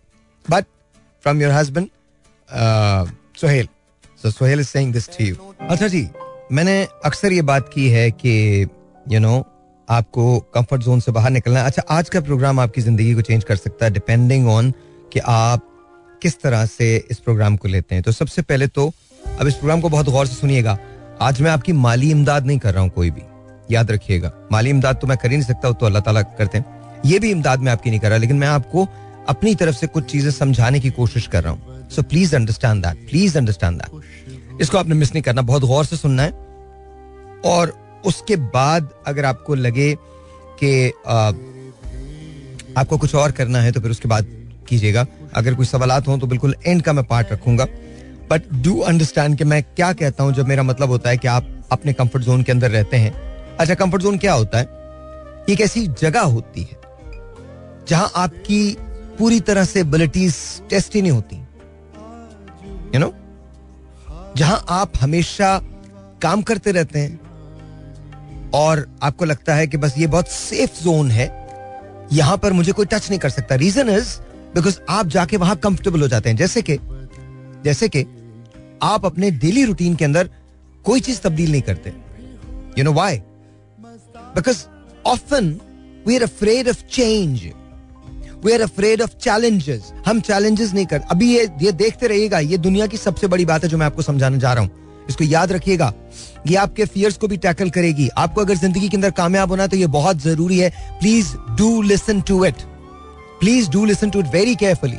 But 0.49 0.65
from 1.23 1.41
your 1.41 1.51
husband 1.51 1.87
Sohail 3.39 3.67
so 4.21 4.29
Sohail 4.31 4.59
is 4.59 4.67
saying 4.67 4.93
this 4.93 5.09
to 5.17 5.25
you 5.25 5.35
अच्छा 5.61 5.87
जी 5.87 6.07
मैंने 6.51 6.81
अक्सर 7.05 7.33
ये 7.33 7.41
बात 7.49 7.69
की 7.73 7.87
है 7.89 8.09
कि 8.11 8.31
you 8.61 9.11
you 9.11 9.21
know 9.21 9.35
आपको 9.87 10.23
कंफर्ट 10.55 10.81
जोन 10.83 10.99
से 10.99 11.11
बाहर 11.11 11.31
निकलना 11.31 11.61
अच्छा 11.65 11.83
आज 11.97 12.09
का 12.09 12.21
प्रोग्राम 12.21 12.59
आपकी 12.59 12.81
ज़िंदगी 12.81 13.13
को 13.13 13.21
चेंज 13.29 13.43
कर 13.43 13.55
सकता 13.55 13.85
है 13.85 13.91
डिपेंडिंग 13.91 14.47
ऑन 14.49 14.73
कि 15.13 15.19
आप 15.21 15.67
किस 16.21 16.39
तरह 16.41 16.65
से 16.67 16.95
इस 17.11 17.19
प्रोग्राम 17.19 17.55
को 17.57 17.67
लेते 17.67 17.95
हैं। 17.95 18.03
तो 18.03 18.11
सबसे 18.11 18.41
पहले 18.43 18.67
तो 18.69 18.91
अब 19.39 19.47
इस 19.47 19.53
प्रोग्राम 19.55 19.81
को 19.81 19.89
बहुत 19.89 20.09
गौर 20.09 20.27
से 20.27 20.35
सुनिएगा। 20.35 20.77
आज 21.21 21.41
मैं 21.41 21.51
आपकी 21.51 21.73
माली 21.75 22.11
इमदाद 22.11 22.45
नहीं 22.45 22.59
कर 22.59 22.73
रहा 22.73 22.83
हूँ 22.83 22.89
कोई 22.91 23.09
भी। 23.11 23.21
याद 23.69 23.91
रखिएगा, 23.91 24.31
माली 24.51 24.69
इमदाद 24.69 24.95
तो 24.95 25.07
मैं 25.07 25.17
कर 25.17 25.29
ही 25.29 25.37
नहीं 25.37 25.47
सकता 25.47 25.71
तो 25.71 25.85
अल्लाह 25.85 26.01
ताला 26.01 26.21
करते 26.21 26.57
हैं। 26.57 27.01
ये 27.05 27.19
भी 27.19 27.31
इमदाद 27.31 27.59
में 27.59 27.71
आपकी 27.71 27.89
नहीं 27.89 27.99
कर 27.99 28.09
रहा, 28.09 28.17
लेकिन 28.17 28.37
मैं 28.37 28.47
आपको 28.49 28.87
अपनी 29.29 29.53
तरफ़ 29.55 29.75
से 29.75 29.87
कुछ 29.87 30.11
चीज़ें 30.11 30.31
समझाने 30.31 30.79
की 30.79 30.89
कोशिश 30.91 31.27
कर 31.27 31.43
रहा 31.43 31.53
हूँ। 31.53 31.89
So 31.89 32.01
please 32.03 32.35
understand 32.35 32.83
that 32.85 33.07
please 33.09 33.37
understand 33.37 33.81
that 33.81 34.61
इसको 34.61 34.77
आपने 34.77 34.95
मिस 34.95 35.13
नहीं 35.13 35.23
करना, 35.23 35.41
बहुत 35.43 35.63
गौर 35.63 35.85
से 35.85 35.97
सुनना 35.97 36.23
है। 36.23 36.31
और 37.45 37.73
उसके 38.05 38.35
बाद 38.35 38.89
अगर 39.07 39.25
आपको 39.25 39.55
लगे 39.55 39.93
कि 40.59 40.87
आपको 42.77 42.97
कुछ 42.97 43.15
और 43.15 43.31
करना 43.31 43.61
है 43.61 43.71
तो 43.71 43.81
फिर 43.81 43.91
उसके 43.91 44.07
बाद 44.07 44.25
कीजिएगा। 44.71 45.05
अगर 45.35 45.55
कोई 45.55 45.65
सवाल 45.65 45.91
हो 46.03 46.17
तो 46.17 46.27
बिल्कुल 46.27 46.55
एंड 46.65 46.81
का 46.81 46.93
मैं 46.93 47.05
पार्ट 47.05 47.31
रखूँगा। 47.31 47.65
बट 48.29 48.43
डू 48.63 48.77
अंडरस्टैंड 48.81 49.37
कि 49.37 49.43
मैं 49.43 49.61
क्या 49.65 49.91
कहता 49.93 50.23
हूँ 50.23 50.33
जब 50.33 50.47
मेरा 50.47 50.63
मतलब 50.63 50.89
होता 50.89 51.09
है 51.09 51.17
कि 51.17 51.27
आप 51.29 51.47
अपने 51.71 51.93
कंफर्ट 51.93 52.23
जोन 52.23 52.43
के 52.43 52.51
अंदर 52.51 52.71
रहते 52.71 52.97
हैं। 52.97 53.11
अच्छा 53.57 53.73
कंफर्ट 53.75 54.01
जोन 54.01 54.17
क्या 54.17 54.33
होता 54.33 54.57
है? 54.57 54.65
एक 55.49 55.61
ऐसी 55.61 55.87
जगह 55.99 56.21
होती 56.21 56.61
है 56.61 56.79
जहाँ 57.89 58.11
आपकी 58.15 58.77
पूरी 59.19 59.39
तरह 59.41 59.65
से 59.65 59.79
एबिलिटीज 59.79 60.35
टेस्ट 60.69 60.95
ही 60.95 61.01
नहीं 61.01 61.11
होती। 61.11 61.35
यू 62.95 62.99
नो 62.99 63.13
जहाँ 64.37 64.63
आप 64.69 64.91
हमेशा 65.01 65.57
काम 66.21 66.41
करते 66.41 66.71
रहते 66.71 66.99
हैं 66.99 67.19
और 68.55 68.87
आपको 69.03 69.25
लगता 69.25 69.55
है 69.55 69.67
कि 69.67 69.77
बस 69.77 69.97
ये 69.97 70.07
बहुत 70.07 70.27
सेफ़ 70.27 70.83
जोन 70.83 71.11
है। 71.11 71.29
यहाँ 72.13 72.37
पर 72.37 72.53
मुझे 72.53 72.71
कोई 72.71 72.85
टच 72.85 73.09
नहीं 73.09 73.19
कर 73.19 73.29
सकता। 73.29 73.55
रीजन 73.55 73.89
इज़ 73.89 74.09
बिकॉज़ 74.55 74.79
आप 74.89 75.07
जाके 75.07 75.37
वहाँ 75.37 75.55
कंफर्टेबल 75.57 76.01
हो 76.01 76.07
जाते 76.07 76.29
हैं। 76.29 76.37
जैसे 76.37 76.61
कि 76.61 76.77
जैसे 77.63 77.89
कि 77.89 78.05
आप 78.83 79.05
अपने 79.05 79.31
डेली 79.33 79.63
रूटीन 79.65 79.95
के 79.95 80.05
अंदर 80.05 80.29
कोई 80.85 80.99
चीज़ 81.01 81.21
तब्दील 81.21 81.51
नहीं 81.51 81.61
करते। 81.61 81.93
You 82.77 82.83
know 82.83 82.93
why 82.93 83.17
because 84.35 84.63
often 85.05 85.49
we 86.07 86.15
are 86.15 86.23
afraid 86.23 86.69
of 86.69 86.83
change 86.91 87.49
we 88.45 88.51
are 88.53 88.61
afraid 88.61 89.01
of 89.01 89.15
challenges 89.17 89.91
हम 90.05 90.19
चैलेंजेस 90.21 90.73
नहीं 90.73 90.85
कर, 90.85 91.01
अभी 91.01 91.33
ये 91.33 91.47
ये 91.61 91.71
देखते 91.73 92.07
रहिएगा, 92.07 92.39
ये 92.39 92.57
दुनिया 92.59 92.87
की 92.87 92.97
सबसे 92.97 93.27
बड़ी 93.27 93.45
बात 93.45 93.63
है 93.63 93.69
जो 93.69 93.77
मैं 93.77 93.85
आपको 93.85 94.01
समझाने 94.01 94.39
जा 94.39 94.53
रहा 94.53 94.63
हूँ। 94.63 95.05
इसको 95.09 95.23
याद 95.23 95.51
रखिएगा 95.51 95.93
ये 96.47 96.55
आपके 96.57 96.85
फियर्स 96.85 97.17
को 97.17 97.27
भी 97.27 97.37
टैकल 97.37 97.69
करेगी। 97.69 98.07
आपको 98.17 98.41
अगर 98.41 98.55
ज़िंदगी 98.55 98.89
के 98.89 98.97
अंदर 98.97 99.11
कामयाब 99.13 99.49
होना 99.49 99.63
है 99.63 99.69
तो 99.69 99.77
ये 99.77 99.87
बहुत 99.89 100.21
ज़रूरी 100.21 100.59
है। 100.59 100.69
Please 100.99 101.35
do 101.57 101.81
listen 101.83 102.21
to 102.21 102.43
it 102.45 102.61
please 103.41 103.69
do 103.71 103.85
listen 103.85 104.09
to 104.09 104.19
it 104.19 104.27
very 104.33 104.55
carefully 104.55 104.97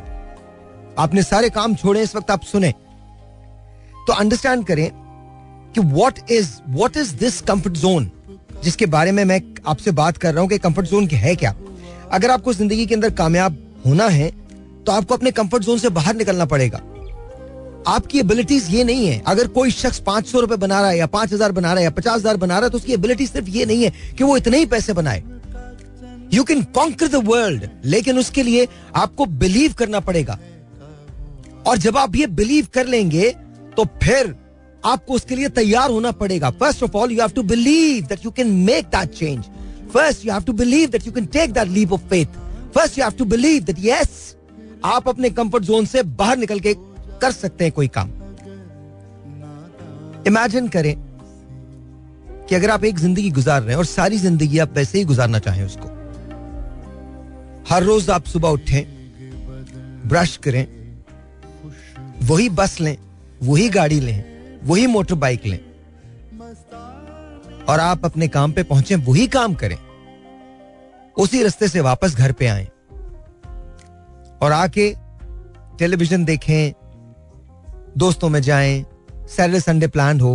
आपने 0.99 1.22
सारे 1.22 1.49
काम 1.50 1.75
छोड़े, 1.75 2.00
इस 2.02 2.14
वक्त 2.16 2.30
आप 2.30 2.42
सुने। 2.44 2.70
तो 4.06 4.12
अंडरस्टैंड 4.12 4.64
करें 4.66 4.90
कि 5.75 5.80
what 5.82 6.18
is 6.30 6.49
what 6.68 6.96
is 6.96 7.14
this 7.16 7.40
comfort 7.42 7.75
zone 7.76 8.11
जिसके 8.64 8.87
बारे 8.88 9.12
में 9.12 9.25
मैं 9.25 9.40
आपसे 9.66 9.90
बात 9.92 10.16
कर 10.16 10.32
रहा 10.32 10.40
हूँ 10.40 10.49
कि 10.50 10.58
कंफर्ट 10.61 10.87
जोन 10.87 11.06
है 11.06 11.34
क्या? 11.37 11.54
अगर 12.12 12.30
आपको 12.30 12.52
ज़िंदगी 12.54 12.87
के 12.87 12.94
अंदर 12.94 13.11
कामयाब 13.12 13.56
होना 13.87 14.08
है 14.11 14.30
तो 14.87 14.92
आपको 14.92 15.14
अपने 15.14 15.30
कंफर्ट 15.32 15.62
जोन 15.62 15.78
से 15.78 15.88
बाहर 15.90 16.16
निकलना 16.16 16.44
पड़ेगा। 16.46 16.80
आपकी 17.88 18.18
एबिलिटीज 18.20 18.66
ये 18.70 18.84
नहीं 18.84 19.06
है। 19.06 19.22
अगर 19.26 19.46
कोई 19.50 19.70
शख्स 19.72 19.99
पाँच 20.02 20.26
सौ 20.26 20.40
रुपए 20.40 20.56
बना 20.58 20.80
रहा 20.80 20.90
है 20.90 20.99
या 20.99 21.06
पाँच 21.08 21.32
हज़ार 21.32 21.52
बना 21.52 21.68
रहा 21.68 21.78
है 21.78 21.84
या 21.84 21.90
पचास 21.92 22.14
हज़ार 22.14 22.37
बना 22.37 22.54
रहा 22.54 22.64
है 22.64 22.70
तो 22.70 22.78
उसकी 22.78 22.92
एबिलिटी 22.92 23.26
सिर्फ़ 23.26 23.49
ये 23.50 23.64
नहीं 23.66 23.84
है 23.84 23.90
कि 24.18 24.25
वो 24.25 24.37
इतने 24.37 24.58
ही 24.58 24.66
पैसे 24.66 24.92
बनाए। 24.92 25.22
You 26.32 26.44
can 26.44 26.62
conquer 26.74 27.08
the 27.08 27.22
world 27.24 27.68
लेकिन 27.84 28.18
उसके 28.18 28.42
लिए 28.42 28.66
आपको 28.96 29.26
बिलीव 29.26 29.72
करना 29.78 30.00
पड़ेगा। 30.00 30.38
और 31.66 31.78
जब 31.78 31.96
आप 31.96 32.16
ये 32.16 32.26
बिलीव 32.28 32.66
कर 32.74 32.86
लेंगे 32.86 33.30
तो 33.76 33.84
फिर 34.02 34.34
आपको 34.84 35.14
उसके 35.14 35.36
लिए 35.36 35.48
तैयार 35.50 35.90
होना 35.90 36.10
पड़ेगा। 36.12 36.50
First 36.52 36.82
of 36.82 36.96
all 36.96 37.12
you 37.12 37.20
have 37.20 37.30
to 37.30 37.42
believe 37.44 38.06
that 38.06 38.24
you 38.24 38.30
can 38.30 38.50
make 38.64 38.86
that 38.94 39.10
change 39.10 39.44
first 39.92 40.24
you 40.26 40.32
have 40.32 40.42
to 40.42 40.52
believe 40.52 40.88
that 40.90 41.06
you 41.06 41.12
can 41.12 41.26
take 41.34 41.52
that 41.52 41.68
leap 41.68 41.92
of 41.92 42.08
faith 42.10 42.40
first 42.74 42.98
you 42.98 43.04
have 43.04 43.12
to 43.18 43.24
believe 43.26 43.62
that 43.64 43.84
yes 43.84 44.36
आप 44.84 45.08
अपने 45.08 45.30
comfort 45.30 45.64
zone 45.64 45.86
से 45.86 46.02
बाहर 46.02 46.36
निकल 46.38 46.60
के 46.60 46.74
कर 47.20 47.32
सकते 47.32 47.64
हैं 47.64 47.72
कोई 47.72 47.88
काम। 47.96 48.10
इमेजिन 50.26 50.68
करें 50.68 50.94
कि 52.48 52.54
अगर 52.54 52.70
आप 52.70 52.84
एक 52.84 52.98
ज़िंदगी 52.98 53.30
गुजार 53.30 53.60
रहे 53.62 53.70
हैं 53.70 53.78
और 53.78 53.84
सारी 53.86 54.18
ज़िंदगी 54.18 54.58
आप 54.58 54.76
वैसे 54.76 54.98
ही 54.98 55.04
गुजारना 55.04 55.38
चाहें 55.38 55.64
उसको 55.64 55.88
हर 57.69 57.83
रोज 57.83 58.11
आप 58.11 58.25
सुबह 58.25 58.49
उठें 58.49 58.85
ब्रश 60.09 60.37
करें, 60.37 60.66
वही 62.23 62.49
बस 62.49 62.81
लें, 62.81 62.97
वही 63.42 63.69
गाड़ी 63.69 64.00
लें, 64.00 64.61
वही 64.64 64.87
मोटर 64.87 65.14
बाइक 65.14 65.47
लें। 65.47 65.59
और 67.69 67.81
आप 67.81 68.04
अपने 68.04 68.28
काम 68.28 68.52
पे 68.52 68.62
पहुँचे, 68.62 68.95
वही 68.95 69.26
काम 69.26 69.54
करें। 69.54 69.76
उसी 71.16 71.42
रास्ते 71.42 71.69
से 71.69 71.81
वापस 71.81 72.14
घर 72.14 72.33
पे 72.33 72.47
आए। 72.47 72.69
और 74.42 74.52
आके 74.52 74.95
टेलीविज़न 75.78 76.25
देखें, 76.25 76.73
दोस्तों 77.99 78.28
में 78.28 78.40
जाएँ 78.42 78.85
सैटरडे 79.26 79.61
संडे 79.61 79.87
प्लान 79.87 80.21
हो। 80.21 80.35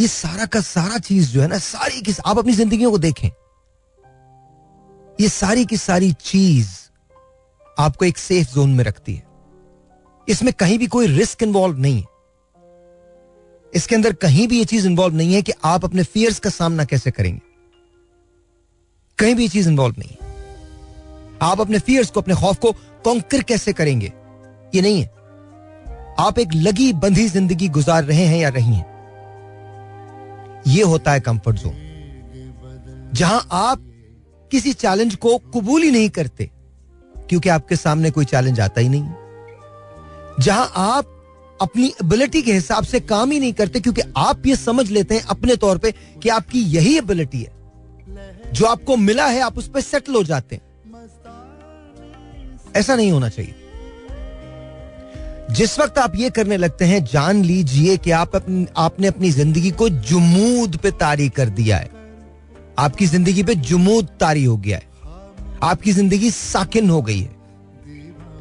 ये 0.00 0.06
सारा 0.08 0.46
का 0.46 0.60
सारा 0.60 0.98
चीज़ 0.98 1.32
जो 1.32 1.42
है 1.42 1.48
ना, 1.48 1.58
सारी 1.58 2.00
किस 2.00 2.20
आप 2.20 2.38
अपनी 2.38 2.52
ज़िंदगी 2.52 2.84
को 2.84 2.98
देखें। 2.98 3.30
ये 5.20 5.28
सारी 5.28 5.64
की 5.64 5.76
सारी 5.76 6.12
चीज़ 6.12 6.68
आपको 7.78 8.04
एक 8.04 8.18
सेफ़ 8.18 8.54
जोन 8.54 8.70
में 8.70 8.84
रखती 8.84 9.14
है। 9.14 9.22
इसमें 10.28 10.52
कहीं 10.52 10.78
भी 10.78 10.86
कोई 10.86 11.06
रिस्क 11.06 11.42
इन्वॉल्व 11.42 11.78
नहीं 11.78 11.96
है। 11.96 12.06
इसके 13.74 13.94
अंदर 13.94 14.12
कहीं 14.12 14.48
भी 14.48 14.58
ये 14.58 14.64
चीज़ 14.64 14.86
इन्वॉल्व 14.86 15.14
नहीं 15.14 15.34
है 15.34 15.42
कि 15.42 15.52
आप 15.64 15.84
अपने 15.84 16.02
फियर्स 16.02 16.38
का 16.38 16.50
सामना 16.50 16.84
कैसे 16.84 17.10
करेंगे। 17.10 17.40
कहीं 19.18 19.34
भी 19.34 19.42
ये 19.42 19.48
चीज़ 19.48 19.68
इन्वॉल्व 19.68 19.94
नहीं 19.98 20.10
है। 20.10 20.32
आप 21.42 21.60
अपने 21.60 21.78
फियर्स 21.78 22.10
को, 22.10 22.20
अपने 22.20 22.34
खौफ 22.34 22.58
को 22.58 22.72
कॉन्कर 23.04 23.42
कैसे 23.42 23.72
करेंगे, 23.72 24.12
ये 24.74 24.80
नहीं 24.82 25.02
है। 25.02 25.12
आप 26.18 26.38
एक 26.38 26.54
लगी 26.54 26.92
बंधी 26.92 27.28
ज़िंदगी 27.28 27.68
गुजार 27.68 28.04
रहे 28.04 28.24
हैं 28.26 28.38
या 28.38 28.48
रही 28.48 28.74
हैं। 28.74 28.92
ये 30.66 30.82
होता 30.82 31.12
है 31.12 31.20
कंफर्ट 31.20 31.56
जोन 31.56 31.72
जहाँ 33.14 33.46
आप 33.52 33.90
किसी 34.54 34.72
चैलेंज 34.74 35.14
को 35.16 35.36
कबूल 35.54 35.82
ही 35.82 35.90
नहीं 35.90 36.08
करते, 36.10 36.50
क्योंकि 37.28 37.48
आपके 37.50 37.76
सामने 37.76 38.10
कोई 38.10 38.24
चैलेंज 38.26 38.60
आता 38.60 38.80
ही 38.80 38.88
नहीं। 38.88 39.04
जहाँ 40.40 40.70
आप 40.76 41.10
अपनी 41.60 41.86
एबिलिटी 42.02 42.42
के 42.42 42.52
हिसाब 42.52 42.84
से 42.84 43.00
काम 43.02 43.30
ही 43.30 43.38
नहीं 43.40 43.52
करते, 43.52 43.80
क्योंकि 43.80 44.02
आप 44.16 44.46
ये 44.46 44.56
समझ 44.56 44.90
लेते 44.90 45.14
हैं 45.14 45.22
अपने 45.30 45.56
तौर 45.56 45.78
पे 45.78 45.92
कि 46.22 46.28
आपकी 46.28 46.60
यही 46.70 46.96
एबिलिटी 46.98 47.42
है। 47.42 48.52
जो 48.52 48.66
आपको 48.66 48.96
मिला 48.96 49.26
है, 49.26 49.40
आप 49.40 49.58
उस 49.58 49.68
पर 49.68 49.80
सेटल 49.80 50.14
हो 50.14 50.22
जाते 50.22 50.56
हैं। 50.56 50.62
ऐसा 52.76 52.96
नहीं 52.96 53.10
होना 53.12 53.28
चाहिए। 53.28 53.54
जिस 55.50 55.78
वक्त 55.78 55.98
आप 55.98 56.12
ये 56.16 56.30
करने 56.30 56.56
लगते 56.56 56.84
हैं, 56.84 57.04
जान 57.04 57.42
लीजिए 57.44 57.96
कि 57.96 58.10
आप 58.12 58.36
अपनी, 58.36 58.66
आपने 58.76 59.06
अपनी 59.06 59.30
ज़िंदगी 59.30 59.70
को 59.72 59.88
जुमूद 59.88 60.76
पे 60.76 60.90
तारी 60.90 61.28
कर 61.30 61.48
दिया 61.50 61.76
है। 61.76 61.93
आपकी 62.78 63.06
ज़िंदगी 63.06 63.42
पे 63.42 63.54
जुमूद 63.54 64.08
तारी 64.20 64.44
हो 64.44 64.56
गया 64.56 64.78
है। 64.78 64.92
आपकी 65.62 65.92
ज़िंदगी 65.92 66.30
साकिन 66.30 66.90
हो 66.90 67.00
गई 67.02 67.20
है। 67.20 67.36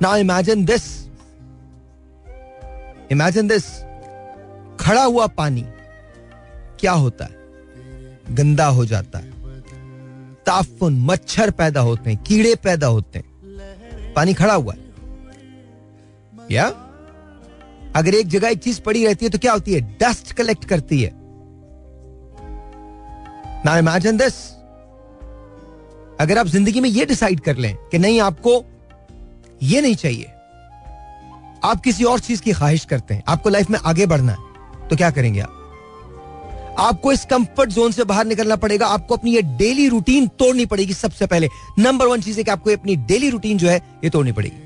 ना 0.01 0.15
इमेजिन 0.17 0.65
दिस 0.65 0.83
इमेजिन 3.11 3.47
दिस 3.47 3.65
खड़ा 4.79 5.03
हुआ 5.03 5.27
पानी, 5.27 5.63
क्या 6.79 6.91
होता 6.91 7.25
है? 7.25 7.35
गंदा 8.31 8.65
हो 8.67 8.85
जाता 8.85 9.19
है। 9.19 9.31
ताफुन, 10.45 10.99
मच्छर 11.01 11.51
पैदा 11.51 11.81
होते 11.81 12.09
हैं, 12.09 12.23
कीड़े 12.23 12.55
पैदा 12.55 12.87
होते 12.87 13.19
हैं। 13.19 14.13
पानी 14.15 14.33
खड़ा 14.33 14.53
हुआ 14.53 14.73
है। 14.73 14.91
या 16.51 16.65
अगर 17.95 18.15
एक 18.15 18.27
जगह 18.27 18.49
एक 18.49 18.59
चीज़ 18.59 18.81
पड़ी 18.81 19.05
रहती 19.05 19.25
है 19.25 19.31
तो 19.31 19.37
क्या 19.37 19.53
होती 19.53 19.73
है? 19.73 19.81
डस्ट 20.01 20.31
कलेक्ट 20.31 20.65
करती 20.65 21.01
है। 21.01 21.22
ना 23.65 23.77
इमेजिन 23.77 24.17
दिस 24.17 24.33
अगर 26.19 26.37
आप 26.37 26.47
ज़िंदगी 26.47 26.81
में 26.81 26.89
यह 26.89 27.05
डिसाइड 27.05 27.39
कर 27.39 27.57
लें 27.57 27.75
कि 27.75 27.97
नहीं, 27.97 28.21
आपको 28.21 28.65
यह 29.63 29.81
नहीं 29.81 29.95
चाहिए। 29.95 30.25
आप 31.63 31.81
किसी 31.81 32.03
और 32.03 32.19
चीज़ 32.19 32.41
की 32.41 32.53
ख्वाहिश 32.53 32.85
करते 32.85 33.13
हैं। 33.13 33.23
आपको 33.27 33.49
लाइफ 33.49 33.69
में 33.69 33.79
आगे 33.79 34.05
बढ़ना 34.05 34.31
है। 34.31 34.37
तो 34.89 34.95
क्या 34.95 35.11
करेंगे 35.11 35.39
आप? 35.39 35.59
आपको 36.79 37.11
इस 37.11 37.25
कंफर्ट 37.25 37.69
जोन 37.69 37.91
से 37.91 38.03
बाहर 38.03 38.25
निकलना 38.25 38.55
पड़ेगा। 38.55 38.87
आपको 38.87 39.15
अपनी 39.15 39.35
ये 39.35 39.41
डेली 39.41 39.87
रूटीन 39.89 40.27
तोड़नी 40.27 40.65
पड़ेगी 40.65 40.93
सबसे 40.93 41.27
पहले। 41.27 41.49
नंबर 41.79 42.05
वन 42.05 42.21
चीज़ 42.21 42.37
है 42.37 42.43
कि 42.43 42.51
आपको 42.51 42.71
अपनी 42.71 42.95
डेली 42.95 43.29
रूटीन 43.29 43.57
जो 43.57 43.69
है, 43.69 43.77
ये 44.03 44.09
तोड़नी 44.09 44.31
पड़ेगी। 44.31 44.57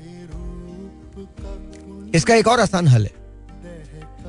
इसका 2.14 2.34
एक 2.34 2.48
और 2.48 2.60
आसान 2.60 2.88
हल 2.88 3.04
है। 3.04 3.12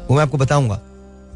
वो 0.10 0.16
मैं 0.16 0.24
आपको 0.24 0.38
बताऊँगा। 0.38 0.82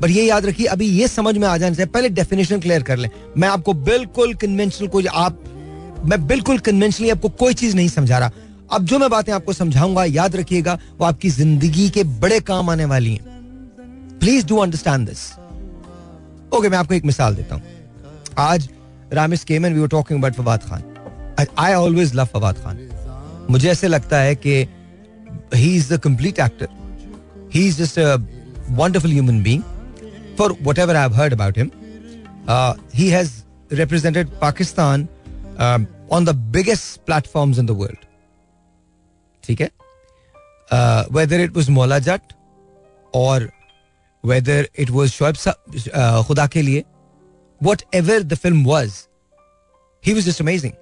पर 0.03 0.12
ये 0.12 0.24
याद 0.24 0.45
रखिए, 0.45 0.65
अभी 0.67 0.86
ये 0.86 1.07
समझ 1.07 1.38
में 1.38 1.48
आ 1.48 1.55
जाने 1.57 1.75
से 1.75 1.86
पहले 1.88 2.10
डेफिनेशन 2.12 2.60
क्लियर 2.60 2.83
कर 2.83 2.98
लें। 2.98 3.10
मैं 3.38 3.48
आपको 3.48 3.74
बिल्कुल 3.74 4.33
कन्वेंशनल 4.36 4.88
को 4.88 5.01
आप, 5.10 5.38
मैं 6.05 6.25
बिल्कुल 6.27 6.57
कन्वेंशनली 6.60 7.10
आपको 7.10 7.29
कोई 7.41 7.53
चीज़ 7.53 7.75
नहीं 7.75 7.88
समझा 7.89 8.17
रहा। 8.19 8.31
अब 8.72 8.86
जो 8.86 9.00
मैं 9.00 9.10
बातें 9.10 9.31
आपको 9.33 9.53
समझाऊँगा, 9.53 10.03
याद 10.05 10.36
रखिएगा, 10.36 10.77
वो 11.00 11.05
आपकी 11.05 11.29
ज़िंदगी 11.29 11.89
के 11.89 12.03
बड़े 12.19 12.39
काम 12.41 12.69
आने 12.69 12.86
वाली 12.86 13.12
हैं। 13.12 14.19
Please 14.19 14.45
do 14.48 14.57
understand 14.57 15.07
this 15.10 15.24
okay 16.51 16.69
मैं 16.69 16.77
आपको 16.77 16.93
एक 16.93 17.05
मिसाल 17.05 17.36
देता 17.36 17.55
हूँ। 17.55 17.63
आज 18.39 18.69
रामिस 19.13 19.43
केमन 19.43 19.74
we 19.74 19.79
were 19.79 19.88
talking 19.89 20.19
about 20.19 20.33
Fawad 20.36 20.63
Khan 20.69 21.45
I 21.60 21.74
always 21.74 22.15
love 22.15 22.25
Fawad 22.33 22.63
Khan 22.63 22.88
मुझे 23.50 23.69
ऐसे 23.72 23.88
लगता 23.88 24.19
है 24.19 24.36
कि 24.38 24.65
he 25.55 25.75
is 25.75 25.93
the 25.93 26.00
complete 26.03 26.39
actor 26.41 26.67
he 27.53 27.67
is 27.67 27.83
just 27.83 28.00
a 28.00 28.15
wonderful 28.72 29.12
human 29.12 29.43
being 29.43 29.72
For 30.38 30.57
whatever 30.78 30.97
I 30.97 31.09
heard 31.14 31.33
about 31.33 31.59
him 31.59 31.71
he 32.95 33.09
has 33.11 33.33
represented 33.71 34.28
Pakistan 34.40 35.09
um, 35.59 35.87
on 36.11 36.25
the 36.25 36.35
biggest 36.35 37.04
platforms 37.07 37.59
in 37.59 37.66
the 37.66 37.75
world. 37.75 38.04
ठीक 39.45 39.61
है 39.61 39.71
whether 41.12 41.40
it 41.40 41.57
was 41.57 41.68
Maula 41.71 41.99
Jatt 41.99 42.33
और 43.14 43.49
whether 44.25 44.68
it 44.78 44.90
was 44.90 45.11
Shoaib 45.11 45.37
Khuda 46.26 46.47
Kay 46.47 46.62
Liye 46.62 46.85
whatever 47.95 48.23
the 48.23 48.35
film 48.35 48.64
was 48.64 48.92
he 50.04 50.14
was 50.14 50.26
just 50.26 50.40
amazing 50.40 50.73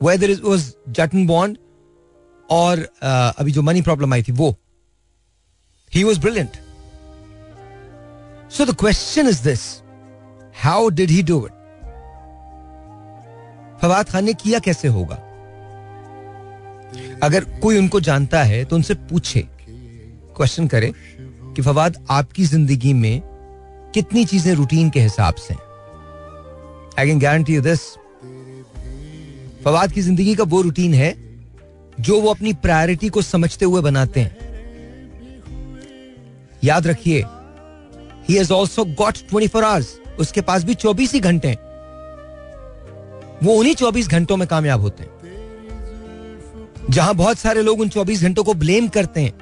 whether 0.00 0.30
it 0.30 0.40
was 0.44 0.72
Jutt and 0.90 1.26
Bond 1.26 1.58
और 2.48 2.78
uh, 2.78 3.38
अभी 3.38 3.52
जो 3.52 3.62
money 3.62 3.82
problem 3.82 4.14
आई 4.14 4.22
थी 4.22 4.32
वो 4.32 4.54
he 5.92 6.04
was 6.04 6.18
brilliant 6.18 6.56
so 8.51 8.65
the 8.65 8.73
question 8.75 9.27
is 9.27 9.43
this 9.43 9.61
how 10.55 10.89
did 10.89 11.09
he 11.09 11.21
do 11.23 11.37
it 11.45 11.59
Fawad 13.81 14.09
Khan 14.09 14.25
ने 14.25 14.33
किया 14.33 14.59
कैसे 14.59 14.87
होगा 14.87 15.15
अगर 17.23 17.45
कोई 17.61 17.77
उनको 17.77 17.99
जानता 18.01 18.43
है 18.43 18.63
तो 18.65 18.75
उनसे 18.75 18.93
पूछे 19.09 19.47
क्वेश्चन 20.37 20.67
करे 20.67 20.91
कि 21.55 21.61
फवाद 21.61 22.03
आपकी 22.11 22.45
ज़िंदगी 22.45 22.93
में 22.95 23.21
कितनी 23.93 24.25
चीज़ें 24.25 24.53
रूटीन 24.55 24.89
के 24.89 24.99
हिसाब 24.99 25.35
से 25.37 25.53
I 26.99 27.07
can 27.07 27.19
guarantee 27.19 27.55
you 27.55 27.61
this 27.61 27.89
Fawad 29.65 29.91
की 29.91 30.01
ज़िंदगी 30.01 30.35
का 30.35 30.43
वो 30.45 30.61
रूटीन 30.61 30.93
है 30.93 31.13
जो 31.99 32.21
वो 32.21 32.29
अपनी 32.29 32.53
प्रायोरिटी 32.59 33.09
को 33.09 33.21
समझते 33.23 33.65
हुए 33.65 33.81
बनाते 33.81 34.19
हैं 34.19 34.49
याद 36.63 36.87
रखिए 36.87 37.23
he 38.29 38.35
has 38.35 38.53
also 38.53 38.85
got 38.85 39.17
twenty 39.29 39.47
four 39.47 39.63
hours 39.63 39.99
उसके 40.19 40.41
पास 40.41 40.63
भी 40.63 40.73
चौबीस 40.73 41.13
ही 41.13 41.19
घंटे 41.19 41.57
वो 43.43 43.53
उन्हीं 43.53 43.75
चौबीस 43.75 44.07
घंटों 44.07 44.37
में 44.37 44.47
कामयाब 44.47 44.81
होते 44.81 45.03
हैं। 45.03 45.09
जहाँ 46.89 47.13
बहुत 47.15 47.37
सारे 47.37 47.61
लोग 47.61 47.79
उन 47.79 47.89
24 47.89 48.21
घंटों 48.21 48.43
को 48.43 48.53
ब्लेम 48.53 48.87
करते 48.87 49.21
हैं। 49.21 49.33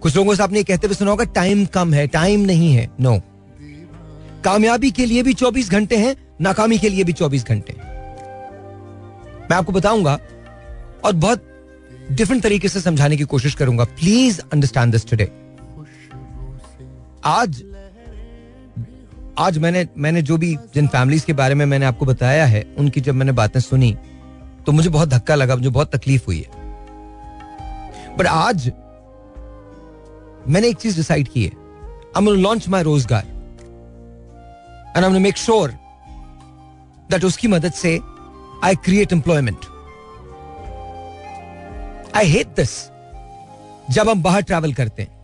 कुछ 0.00 0.16
लोगों 0.16 0.34
से 0.34 0.42
आपने 0.42 0.62
कहते 0.62 0.86
हुए 0.86 0.94
सुना 0.94 1.10
होगा, 1.10 1.24
टाइम 1.24 1.64
कम 1.66 1.94
है, 1.94 2.06
टाइम 2.06 2.40
नहीं 2.40 2.72
है। 2.74 2.90
No 3.00 3.10
no. 3.10 3.20
कामयाबी 4.44 4.90
के 4.90 5.06
लिए 5.06 5.22
भी 5.22 5.34
24 5.34 5.70
घंटे 5.70 5.96
हैं, 5.96 6.14
नाकामी 6.40 6.78
के 6.78 6.88
लिए 6.88 7.04
भी 7.04 7.12
24 7.12 7.44
घंटे 7.44 7.74
मैं 9.50 9.56
आपको 9.56 9.72
बताऊँगा 9.72 10.18
और 11.04 11.12
बहुत 11.12 11.44
डिफरेंट 12.12 12.42
तरीके 12.42 12.68
से 12.68 12.80
समझाने 12.80 13.16
की 13.16 13.24
कोशिश 13.24 13.54
करूँगा। 13.54 13.84
प्लीज़ 13.84 14.40
अंडरस्टैंड 14.52 14.92
दिस 14.92 15.10
टुडे 15.10 15.30
आज 17.24 17.62
आज 19.38 19.58
मैंने 19.58 19.86
मैंने 19.98 20.20
जो 20.22 20.36
भी 20.38 20.54
जिन 20.74 20.86
फैमिलीज़ 20.88 21.24
के 21.26 21.32
बारे 21.32 21.54
में 21.54 21.64
मैंने 21.66 21.86
आपको 21.86 22.06
बताया 22.06 22.46
है, 22.46 22.62
उनकी 22.78 23.00
जब 23.00 23.14
मैंने 23.14 23.32
बातें 23.32 23.60
सुनी 23.60 23.96
तो 24.66 24.72
मुझे 24.72 24.90
बहुत 24.90 25.08
धक्का 25.08 25.34
लगा, 25.34 25.56
मुझे 25.56 25.68
बहुत 25.68 25.94
तकलीफ़ 25.94 26.24
हुई 26.26 26.38
है। 26.38 26.56
बट 28.16 28.26
आज 28.26 28.72
मैंने 30.48 30.68
एक 30.68 30.76
चीज़ 30.76 30.96
डिसाइड 30.96 31.28
की 31.28 31.44
है। 31.44 31.50
आई 32.16 32.36
लॉन्च 32.36 32.68
माई 32.68 32.82
रोज़गार 32.82 33.26
and 34.96 35.04
I 35.04 35.20
make 35.20 35.36
sure 35.36 35.70
that 37.10 37.24
उसकी 37.24 37.48
मदद 37.48 37.72
से 37.72 37.98
I 38.64 38.76
create 38.84 39.12
employment 39.12 39.66
I 42.16 42.28
hate 42.28 42.54
this 42.56 42.78
जब 43.90 44.08
हम 44.08 44.22
बाहर 44.22 44.42
ट्रैवल 44.42 44.72
करते 44.74 45.02
हैं। 45.02 45.16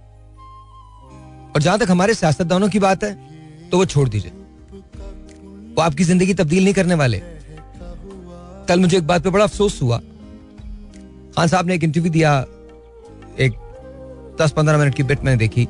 और 1.53 1.63
जहाँ 1.63 1.79
तक 1.79 1.91
हमारे 1.91 2.15
सियासतदानों 2.15 2.69
की 2.69 2.79
बात 2.79 3.05
है 3.05 3.24
तो 3.71 3.79
वो 3.79 3.85
छोड़ 3.87 4.09
दीजिए। 4.09 4.31
वो 5.77 5.83
आपकी 5.83 6.05
ज़िंदगी 6.05 6.35
तब्दील 6.35 6.65
नहीं 6.65 6.75
करने 6.75 6.95
वाले। 6.95 7.23
कल 8.69 8.81
मुझे 8.81 8.97
एक 8.97 9.07
बात 9.07 9.23
पे 9.23 9.31
बड़ा 9.31 9.45
अफसोस 9.45 9.81
हुआ। 9.83 9.99
खान 11.37 11.49
साहब 11.49 11.67
ने 11.67 11.75
एक 11.75 11.85
इंटरव्यू 11.85 12.13
दिया, 12.13 12.39
एक 13.39 13.53
दस 14.41 14.53
पंद्रह 14.53 14.79
मिनट 14.79 14.95
की 14.95 15.03
बिट 15.03 15.25
मैंने 15.25 15.39
देखी। 15.39 15.65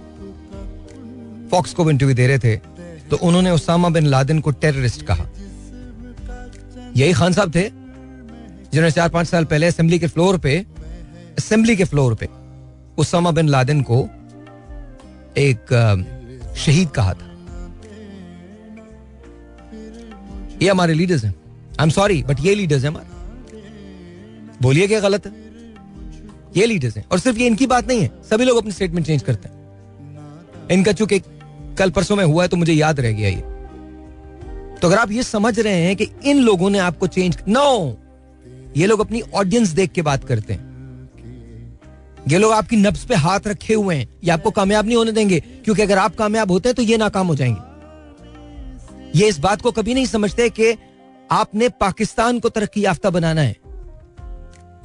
फॉक्स 1.51 1.75
को 1.75 1.91
इंटरव्यू 1.91 2.15
दे 2.17 2.27
रहे 2.27 2.39
थे 2.39 2.57
तो 3.11 3.17
उन्होंने 3.19 3.51
उसामा 3.53 3.89
बिन 3.91 4.07
लादेन 4.07 4.41
को 4.41 4.51
टेररिस्ट 4.53 5.03
कहा। 5.03 5.27
यही 6.97 7.13
खान 7.13 7.33
साहब 7.33 7.55
थे, 7.55 7.63
जिन्होंने 7.63 8.91
चार 8.91 9.09
पाँच 9.09 9.27
साल 9.27 9.45
पहले 9.45 9.67
असेंबली 9.67 9.99
के 9.99 10.07
फ्लोर 10.09 10.39
पे 10.39 10.59
असेंबली 11.39 11.77
के 11.77 11.85
फ्लोर 11.85 12.15
पे 12.15 12.29
उसामा 12.99 13.31
बिन 13.31 13.49
लादेन 13.49 13.83
को 13.83 13.99
एक 15.39 15.73
शहीद 16.57 16.89
कहा 16.91 17.13
था। 17.13 17.34
ये 20.63 20.69
हमारे 20.71 20.95
लीडर्स 20.95 21.25
हैं। 21.25 21.35
आई 21.81 21.85
एम 21.85 21.91
सॉरी 21.91 22.23
बट 22.23 22.41
ये 22.41 22.55
लीडर्स 22.55 22.83
हैं 22.83 22.91
हमारे। 22.91 23.13
बोलिए 24.63 24.87
क्या 24.87 25.01
गलत 25.01 25.27
है? 25.27 25.33
ये 26.57 26.67
लीडर्स 26.67 26.97
हैं। 26.97 27.05
और 27.13 27.19
सिर्फ़ 27.19 27.39
ये 27.39 27.47
इनकी 27.47 27.67
बात 27.67 27.89
नहीं 27.89 28.01
है, 28.01 28.11
सभी 28.31 28.45
लोग 28.45 28.59
अपनी 28.59 28.73
स्टेटमेंट 28.73 29.07
चेंज 29.07 29.23
करते 29.23 29.49
हैं। 29.49 30.69
इनका 30.71 30.93
चूँकि 30.93 31.19
कल 31.79 31.91
परसों 31.91 32.17
में 32.17 32.25
हुआ 32.25 32.43
है 32.43 32.49
तो 32.49 32.57
मुझे 32.57 32.73
याद 32.73 33.01
रह 33.01 33.13
गया 33.13 33.29
ये। 33.29 33.41
तो 34.77 34.89
अगर 34.89 34.99
आप 34.99 35.11
ये 35.11 35.23
समझ 35.23 35.59
रहे 35.61 35.81
हैं 35.83 35.97
कि 35.97 36.09
इन 36.25 36.39
लोगों 36.39 36.71
ने 36.71 36.79
आपको 36.79 37.07
चेंज 37.07 37.37
नो 37.49 37.99
ये 38.77 38.87
लोग 38.87 39.01
अपनी 39.01 39.21
ऑडियंस 39.35 39.69
देख 39.71 39.93
के 39.93 40.03
बात 40.03 40.25
करते 40.25 40.53
हैं। 40.53 40.73
ये 42.29 42.39
लोग 42.39 42.53
आपकी 42.53 42.77
नब्स 42.77 43.05
पे 43.05 43.15
हाथ 43.15 43.47
रखे 43.47 43.75
हुए 43.75 43.97
हैं। 43.97 44.09
ये 44.25 44.31
आपको 44.31 44.51
कामयाब 44.51 44.87
नहीं 44.87 44.97
होने 44.97 45.13
देंगे, 45.13 45.41
क्योंकि 45.65 45.83
अगर 45.83 45.99
आप 45.99 46.15
कामयाब 46.17 46.51
होते 46.51 46.69
हैं 46.69 46.77
तो 46.77 46.83
ये 46.83 46.97
नाकाम 46.97 47.27
हो 47.27 47.35
जाएँगे। 47.35 47.74
ये 49.15 49.29
इस 49.29 49.39
बात 49.39 49.63
को 49.63 49.71
कभी 49.73 49.95
नहीं 49.95 50.07
समझते 50.07 50.49
कि 50.51 50.75
आपने 51.31 51.69
पाकिस्तान 51.81 52.39
को 52.41 52.49
तरक्की 52.49 52.85
याफ्ता 52.85 53.11
बनाना 53.11 53.41
है। 53.41 53.57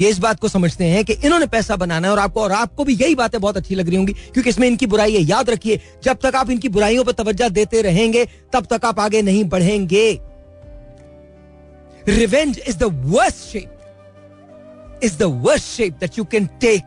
ये 0.02 0.10
इस 0.10 0.20
बात 0.20 0.39
को 0.39 0.48
समझते 0.48 0.86
हैं 0.86 1.04
कि 1.06 1.13
इन्होंने 1.15 1.46
पैसा 1.48 1.76
बनाना 1.76 2.08
है 2.08 2.12
और 2.12 2.20
आपको 2.20 2.42
और 2.42 2.52
आपको 2.52 2.84
भी 2.84 2.94
यही 2.96 3.15
बातें 3.15 3.39
बहुत 3.42 3.58
अच्छी 3.58 3.76
लग 3.76 3.88
रही 3.88 3.96
होंगी, 3.96 4.13
क्योंकि 4.13 4.50
इसमें 4.50 4.68
इनकी 4.68 4.86
बुराई 4.86 5.13
है। 5.13 5.22
याद 5.22 5.50
रखिए, 5.50 5.80
जब 6.04 6.20
तक 6.24 6.36
आप 6.36 6.50
इनकी 6.50 6.70
बुराइयों 6.70 7.04
पर 7.04 7.12
तवज्जो 7.13 7.50
देते 7.50 7.82
रहेंगे, 7.82 8.26
तब 8.54 8.65
तक 8.65 8.86
आप 8.86 9.00
आगे 9.00 9.22
नहीं 9.22 9.44
बढ़ेंगे। 9.46 10.12
Revenge 12.10 12.60
is 12.60 12.78
the 12.78 12.84
worst 13.08 13.46
shape 13.48 15.00
is 15.04 15.18
the 15.18 15.24
worst 15.44 15.65
shape 15.68 15.98
that 16.00 16.18
you 16.18 16.24
can 16.26 16.46
take 16.62 16.84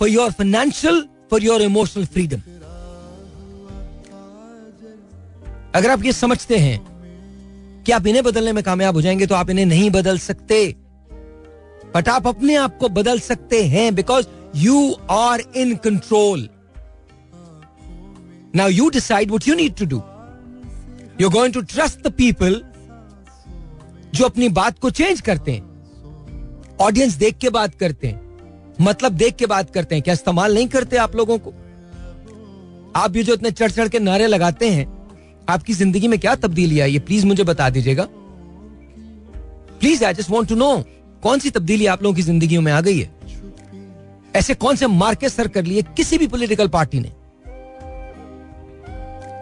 for 0.00 0.08
your 0.08 0.30
financial 0.32 1.06
for 1.30 1.44
your 1.44 1.62
emotional 1.62 2.06
freedom 2.06 2.42
अगर 5.76 5.90
आप 5.90 6.04
ये 6.04 6.12
समझते 6.12 6.56
हैं 6.56 6.78
कि 7.86 7.92
आप 7.92 8.06
इन्हें 8.06 8.24
बदलने 8.24 8.52
में 8.52 8.64
कामयाब 8.64 8.94
हो 8.94 9.02
जाएँगे 9.02 9.26
तो 9.26 9.34
आप 9.34 9.50
इन्हें 9.50 9.66
नहीं 9.66 9.90
बदल 9.90 10.18
सकते। 10.18 10.76
बट 11.94 12.08
आप 12.08 12.26
अपने 12.26 12.54
आप 12.54 12.78
को 12.78 12.88
बदल 12.88 13.20
सकते 13.20 13.62
हैं 13.64 13.94
because 13.94 14.26
you 14.56 14.96
are 15.10 15.40
in 15.56 15.76
control 15.76 16.48
now 18.56 18.68
you 18.68 18.88
decide 18.90 19.30
what 19.30 19.48
you 19.48 19.54
need 19.54 19.74
to 19.74 19.86
do 19.86 20.02
you 21.20 21.30
going 21.30 21.54
to 21.54 21.60
trust 21.60 22.00
the 22.00 22.12
people 22.12 22.62
जो 24.14 24.24
अपनी 24.24 24.48
बात 24.48 24.78
को 24.78 24.90
चेंज 24.90 25.20
करते 25.20 25.52
हैं। 25.52 25.62
ऑडियंस 26.80 27.14
देख 27.14 27.38
के 27.38 27.50
बात 27.50 27.74
करते 27.74 28.06
हैं। 28.06 28.74
मतलब 28.80 29.12
देख 29.12 29.36
के 29.36 29.46
बात 29.46 29.70
करते 29.70 29.94
हैं 29.94 30.02
क्या 30.02 30.14
इस्तेमाल 30.14 30.54
नहीं 30.54 30.68
करते 30.68 30.96
आप 30.96 31.16
लोगों 31.16 31.38
को। 31.38 31.50
आप 32.96 33.16
ये 33.16 33.22
जो 33.22 33.34
इतने 33.34 33.50
चढ़ 33.50 33.70
चढ़ 33.70 33.88
के 33.88 33.98
नारे 33.98 34.26
लगाते 34.26 34.70
हैं 34.70 34.95
आपकी 35.48 35.72
ज़िंदगी 35.72 36.08
में 36.08 36.18
क्या 36.18 36.34
तब्दीली 36.34 36.80
आई 36.80 36.92
है? 36.92 36.98
प्लीज़ 36.98 37.26
मुझे 37.26 37.44
बता 37.44 37.68
दीजिएगा। 37.70 38.06
Please 39.80 40.04
I 40.04 40.14
just 40.14 40.30
want 40.30 40.48
to 40.48 40.54
know 40.54 40.84
कौन 41.22 41.38
सी 41.38 41.50
तब्दीली 41.50 41.86
आप 41.86 42.02
लोगों 42.02 42.16
की 42.16 42.22
ज़िंदगी 42.22 42.58
में 42.58 42.72
आ 42.72 42.80
गई 42.80 42.98
है? 42.98 43.10
ऐसे 44.36 44.54
कौन 44.54 44.76
से 44.76 44.86
मार्केट 44.86 45.30
सर 45.30 45.48
कर 45.48 45.64
लिए? 45.64 45.82
किसी 45.96 46.18
भी 46.18 46.26
पॉलिटिकल 46.26 46.68
पार्टी 46.68 47.00
ने। 47.00 47.12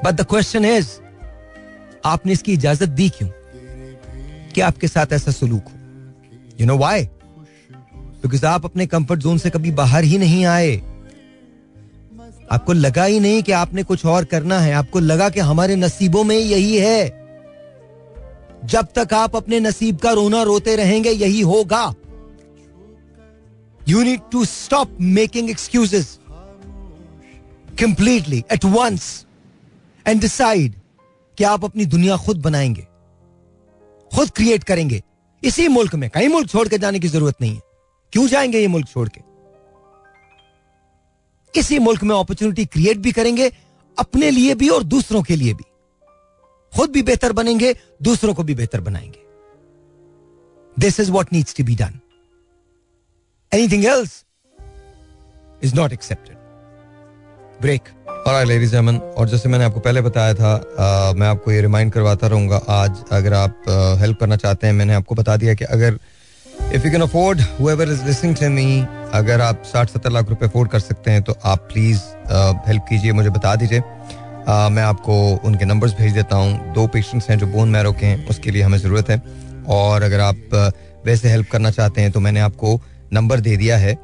बट 0.04 0.14
द 0.14 0.26
क्वेश्चन 0.30 0.64
इज़ 0.64 0.88
आपने 2.04 2.32
इसकी 2.32 2.52
इजाज़त 2.52 2.88
दी 2.88 3.08
क्यों? 3.08 3.28
कि 4.54 4.60
आपके 4.60 4.88
साथ 4.88 5.12
ऐसा 5.12 5.30
सलूक 5.30 5.64
हो। 5.64 5.72
यू 6.60 6.66
नो 6.66 6.76
वाई 6.78 7.04
बिकॉज़ 8.22 8.46
आप 8.46 8.64
अपने 8.64 8.86
कंफर्ट 8.86 9.20
जोन 9.20 9.38
से 9.38 9.50
कभी 9.50 9.70
बाहर 9.70 10.04
ही 10.04 10.18
नहीं 10.18 10.44
आए। 10.46 10.76
आपको 12.52 12.72
लगा 12.72 13.04
ही 13.04 13.20
नहीं 13.20 13.42
कि 13.42 13.52
आपने 13.52 13.82
कुछ 13.82 14.04
और 14.06 14.24
करना 14.24 14.58
है। 14.60 14.72
आपको 14.72 15.00
लगा 15.00 15.28
कि 15.28 15.40
हमारे 15.40 15.76
नसीबों 15.76 16.24
में 16.24 16.36
यही 16.36 16.76
है। 16.76 17.06
जब 18.64 18.88
तक 18.98 19.14
आप 19.14 19.36
अपने 19.36 19.60
नसीब 19.60 19.96
का 19.96 20.12
रोना 20.12 20.42
रोते 20.42 20.76
रहेंगे, 20.76 21.10
यही 21.10 21.40
होगा। 21.40 21.94
You 23.88 24.02
need 24.02 24.20
to 24.32 24.44
stop 24.44 24.96
making 25.00 25.50
excuses 25.50 26.18
completely 27.80 28.44
at 28.52 28.64
once 28.64 29.26
and 30.06 30.20
decide 30.20 30.74
कि 31.38 31.44
आप 31.44 31.64
अपनी 31.64 31.84
दुनिया 31.86 32.16
खुद 32.16 32.40
बनाएँगे, 32.42 32.86
खुद 34.12 34.30
क्रिएट 34.30 34.64
करेंगे। 34.64 35.02
इसी 35.42 35.68
मुल्क 35.68 35.94
में, 35.94 36.08
कहीं 36.10 36.28
मुल्क 36.28 36.48
छोड़ 36.48 36.68
के 36.68 36.78
जाने 36.78 36.98
की 36.98 37.08
ज़रूरत 37.08 37.34
नहीं 37.40 37.54
है। 37.54 37.60
क्यों 38.12 38.26
जाएँगे 38.26 38.58
ये 38.58 38.66
मुल्क 38.66 38.88
छोड़ 38.88 39.08
के? 39.08 39.33
इसी 41.56 41.78
मुल्क 41.78 42.02
में 42.02 42.16
अपॉर्चुनिटी 42.16 42.64
क्रिएट 42.64 42.98
भी 42.98 43.12
करेंगे 43.12 43.50
अपने 43.98 44.30
लिए 44.30 44.54
भी 44.54 44.68
और 44.68 44.82
दूसरों 44.82 45.22
के 45.22 45.36
लिए 45.36 45.54
भी। 45.54 45.64
खुद 46.76 46.90
भी 46.90 47.02
बेहतर 47.02 47.32
बनेंगे 47.32 47.74
दूसरों 48.02 48.34
को 48.34 48.42
भी 48.42 48.54
बेहतर 48.54 48.80
बनाएँगे। 48.80 49.22
This 50.78 51.00
is 51.00 51.10
what 51.10 51.32
needs 51.32 51.54
to 51.56 51.64
be 51.64 51.76
done 51.76 52.00
anything 53.52 53.84
else 53.84 54.24
is 55.64 55.74
not 55.74 55.92
accepted 55.92 56.36
break 57.62 57.82
और 58.26 58.44
लेडीज़ 58.44 58.70
जेमन 58.70 58.96
और 58.96 59.28
जैसे 59.28 59.48
मैंने 59.48 59.64
आपको 59.64 59.80
पहले 59.80 60.00
बताया 60.00 60.34
था 60.34 60.52
आ, 60.78 61.12
मैं 61.12 61.26
आपको 61.26 61.52
ये 61.52 61.60
रिमाइंड 61.60 61.92
करवाता 61.92 62.26
रहूँगा 62.26 62.56
आज 62.56 63.04
अगर 63.12 63.32
आप 63.32 63.62
हेल्प 64.00 64.20
करना 64.20 64.36
चाहते 64.36 64.66
हैं 64.66 64.74
मैंने 64.74 64.94
आपको 64.94 65.14
बता 65.14 65.36
दिया 65.36 65.54
कि 65.54 65.64
अगर 65.64 65.98
if 66.74 66.84
you 66.84 66.90
can 66.92 67.02
afford 67.02 67.40
whoever 67.60 67.90
is 67.92 68.04
listening 68.04 68.36
to 68.36 68.48
me 68.50 68.86
अगर 69.14 69.40
आप 69.40 69.62
साठ, 69.66 69.90
सत्तर 69.90 70.10
लाख 70.10 70.28
रुपए 70.28 70.46
अफोर्ड 70.46 70.70
कर 70.70 70.80
सकते 70.80 71.10
हैं 71.10 71.22
तो 71.22 71.36
आप 71.44 71.68
प्लीज़ 71.72 71.98
हेल्प 72.68 72.84
कीजिए, 72.88 73.12
मुझे 73.12 73.30
बता 73.30 73.54
दीजिए। 73.56 73.80
मैं 74.70 74.82
आपको 74.82 75.14
उनके 75.44 75.64
नंबर्स 75.64 75.92
भेज 75.98 76.12
देता 76.12 76.36
हूँ। 76.36 76.72
दो 76.74 76.86
पेशेंट्स 76.86 77.28
हैं 77.30 77.38
जो 77.38 77.46
बोन 77.46 77.68
मैरो 77.68 77.92
के 77.92 78.06
हैं, 78.06 78.26
उसके 78.28 78.50
लिए 78.50 78.62
हमें 78.62 78.78
ज़रूरत 78.78 79.10
है। 79.10 79.22
और 79.68 80.02
अगर 80.02 80.20
आप 80.20 80.72
वैसे 81.06 81.28
हेल्प 81.28 81.50
करना 81.52 81.70
चाहते 81.70 82.00
हैं 82.00 82.10
तो 82.10 82.20
मैंने 82.20 82.40
आपको 82.40 82.80
नंबर 83.12 83.40
दे 83.40 83.56
दिया 83.56 83.76
है। 83.76 83.94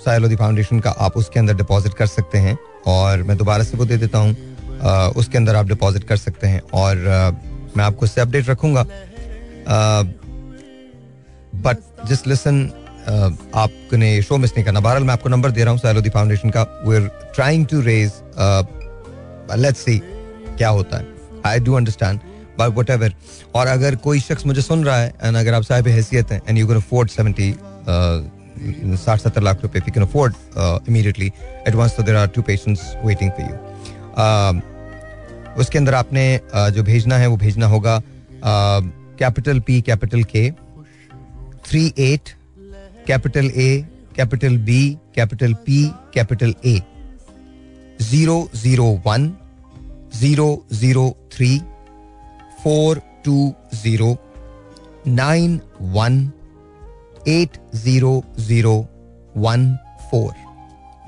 सायलोदी 0.00 0.36
फाउंडेशन 0.36 0.80
का 0.80 0.90
आप 0.90 1.16
उसके 1.16 1.40
अंदर 1.40 1.54
डिपॉजिट 1.56 1.94
कर 1.94 2.06
सकते 2.06 2.38
हैं। 2.38 2.56
और 2.86 3.22
मैं 3.22 3.36
दोबारा 3.36 3.64
से 3.64 3.76
वो 3.76 3.84
दे 3.84 3.96
देता 3.96 4.18
हूँ। 4.18 5.12
उसके 5.16 5.38
अंदर 5.38 5.56
आप 5.56 5.66
डिपॉजिट 5.66 6.04
कर 6.04 6.16
सकते 6.16 6.46
हैं। 6.46 6.60
और 6.74 6.96
मैं 7.76 7.84
आपको 7.84 8.06
इससे 8.06 8.20
अपडेट 8.20 8.48
रखूँगा। 8.50 8.84
बट 11.62 12.06
जिस 12.08 12.26
लिसन 12.26 12.64
आपने 13.56 14.10
शो 14.22 14.36
मिस 14.36 14.50
नहीं 14.54 14.64
करना। 14.64 14.80
बहरहाल 14.80 15.04
मैं 15.04 15.12
आपको 15.12 15.28
नंबर 15.28 15.50
दे 15.50 15.62
रहा 15.62 15.70
हूँ 15.72 15.80
सायलोदी 15.80 16.10
फाउंडेशन 16.10 16.50
का। 16.50 16.62
We 16.86 16.96
are 16.96 17.08
trying 17.34 17.66
to 17.66 17.80
raise 17.80 18.12
let's 19.58 19.84
see 19.84 19.98
क्या 20.58 20.68
होता 20.68 20.98
है। 20.98 21.06
I 21.46 21.60
do 21.60 21.74
understand 21.74 22.20
but 22.58 22.78
whatever 22.90 23.12
और 23.54 23.66
अगर 23.66 23.96
कोई 24.04 24.20
शख्स 24.20 24.46
मुझे 24.46 24.62
सुन 24.62 24.84
रहा 24.84 24.98
है 24.98 25.12
एंड 25.22 25.36
अगर 25.36 25.54
आप 25.54 25.62
साहब 25.62 25.88
हैसियत 25.88 26.32
हैं 26.32 26.40
and 26.48 26.58
you 26.58 26.66
can 26.66 26.76
afford 26.76 27.10
seventy 27.10 27.54
साठ 28.98 29.20
सत्तर 29.20 29.42
लाख 29.42 29.62
रुपए 29.62 29.78
you 29.78 29.92
can 29.92 30.04
afford 30.04 30.34
immediately 30.88 31.32
advance 31.68 31.96
तो 31.96 32.02
there 32.02 32.16
are 32.16 32.26
two 32.34 32.42
patients 32.42 32.82
waiting 33.04 33.30
for 33.30 33.50
you 33.50 33.54
उसके 35.60 35.78
अंदर 35.78 35.94
आपने 35.94 36.40
uh, 36.54 36.68
जो 36.70 36.82
भेजना 36.82 37.16
है 37.18 37.26
वो 37.26 37.36
भेजना 37.36 37.66
होगा 37.66 38.00
capital 38.44 39.60
P 39.60 39.80
capital 39.82 40.22
K 40.24 40.50
three 41.68 41.84
eight 41.98 42.28
capital 43.06 43.50
A 43.56 43.70
capital 44.16 44.56
B 44.68 44.80
capital 45.14 45.54
P 45.66 45.82
capital 46.14 46.54
A 46.66 46.80
zero 48.00 48.38
zero 48.56 48.86
one 49.06 49.30
zero 50.14 50.48
zero 50.72 51.04
three 51.32 51.58
four 52.62 53.00
two 53.24 53.36
zero 53.74 54.16
nine 55.06 55.60
one 55.96 56.20
eight 57.28 57.58
zero 57.74 58.22
zero 58.38 58.74
one 59.36 59.66
four 60.10 60.34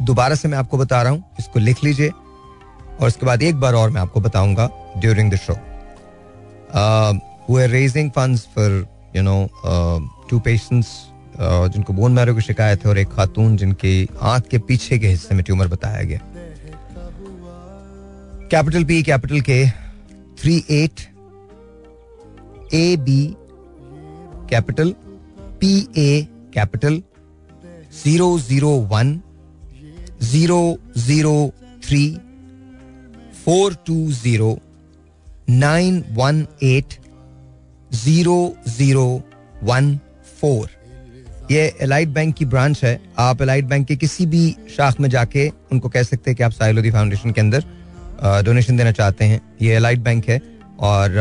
दोबारा 0.07 0.35
से 0.35 0.49
मैं 0.49 0.59
आपको 0.59 0.79
बता 0.79 1.03
रहा 1.03 1.13
हूँ, 1.13 1.25
इसको 1.39 1.59
लिख 1.61 1.83
लीजिए, 1.85 2.09
और 3.01 3.07
उसके 3.07 3.27
बाद 3.27 3.43
एक 3.43 3.61
बार 3.61 3.75
और 3.75 3.91
मैं 3.91 4.01
आपको 4.01 4.21
बताऊँगा 4.21 4.69
during 4.99 5.33
the 5.33 5.37
show 5.37 5.53
we 7.53 7.63
are 7.63 7.69
raising 7.69 8.11
funds 8.11 8.47
for 8.55 8.87
you 9.17 9.23
know 9.23 9.37
two 10.31 10.39
patients 10.47 10.89
जिनको 11.41 11.93
बोन 11.93 12.13
मैरो 12.13 12.35
की 12.35 12.41
शिकायत 12.43 12.85
है 12.85 12.91
और 12.91 12.99
एक 12.99 13.09
खातून 13.17 13.57
जिनकी 13.57 14.09
आँख 14.33 14.47
के 14.51 14.59
पीछे 14.69 14.99
के 14.99 15.09
हिस्से 15.09 15.35
में 15.35 15.43
ट्यूमर 15.45 15.69
बताया 15.69 16.03
गया। 16.03 16.21
Capital 18.51 18.85
P 18.85 19.03
capital 19.03 19.41
K 19.49 19.65
three 20.41 20.57
eight 20.71 21.01
A 22.75 22.97
B 23.07 23.23
capital 24.51 24.95
P 25.61 25.73
A 25.99 26.27
capital 26.55 27.03
zero 28.03 28.39
zero 28.39 28.71
one 28.93 29.21
zero 30.31 30.61
zero 31.07 31.35
three 31.87 32.05
four 33.45 33.75
two 33.87 33.97
zero 34.13 34.59
nine 35.51 36.03
one 36.19 36.47
eight 36.63 36.95
zero 38.05 38.39
zero 38.69 39.07
one 39.65 39.99
four. 40.41 40.69
ये 41.51 41.63
एलाइट 41.83 42.09
बैंक 42.09 42.35
की 42.35 42.45
branch 42.45 42.85
है। 42.85 43.01
आप 43.19 43.43
Allied 43.43 43.65
bank 43.65 43.87
के 43.87 43.97
किसी 43.97 44.27
भी 44.27 44.57
शाख 44.77 45.01
में 45.01 45.09
जाके 45.09 45.49
उनको 45.73 45.89
कह 45.89 46.03
सकते 46.03 46.31
हैं 46.31 46.37
कि 46.37 46.43
आप 46.43 46.53
साहिलोदी 46.53 46.91
फाउंडेशन 46.91 47.31
के 47.31 47.41
अंदर 47.41 47.65
डोनेशन 48.45 48.77
देना 48.77 48.93
चाहते 48.93 49.25
हैं। 49.25 49.41
ये 49.63 49.75
एलाइट 49.75 49.99
बैंक 49.99 50.29
है 50.29 50.41
और 50.81 51.19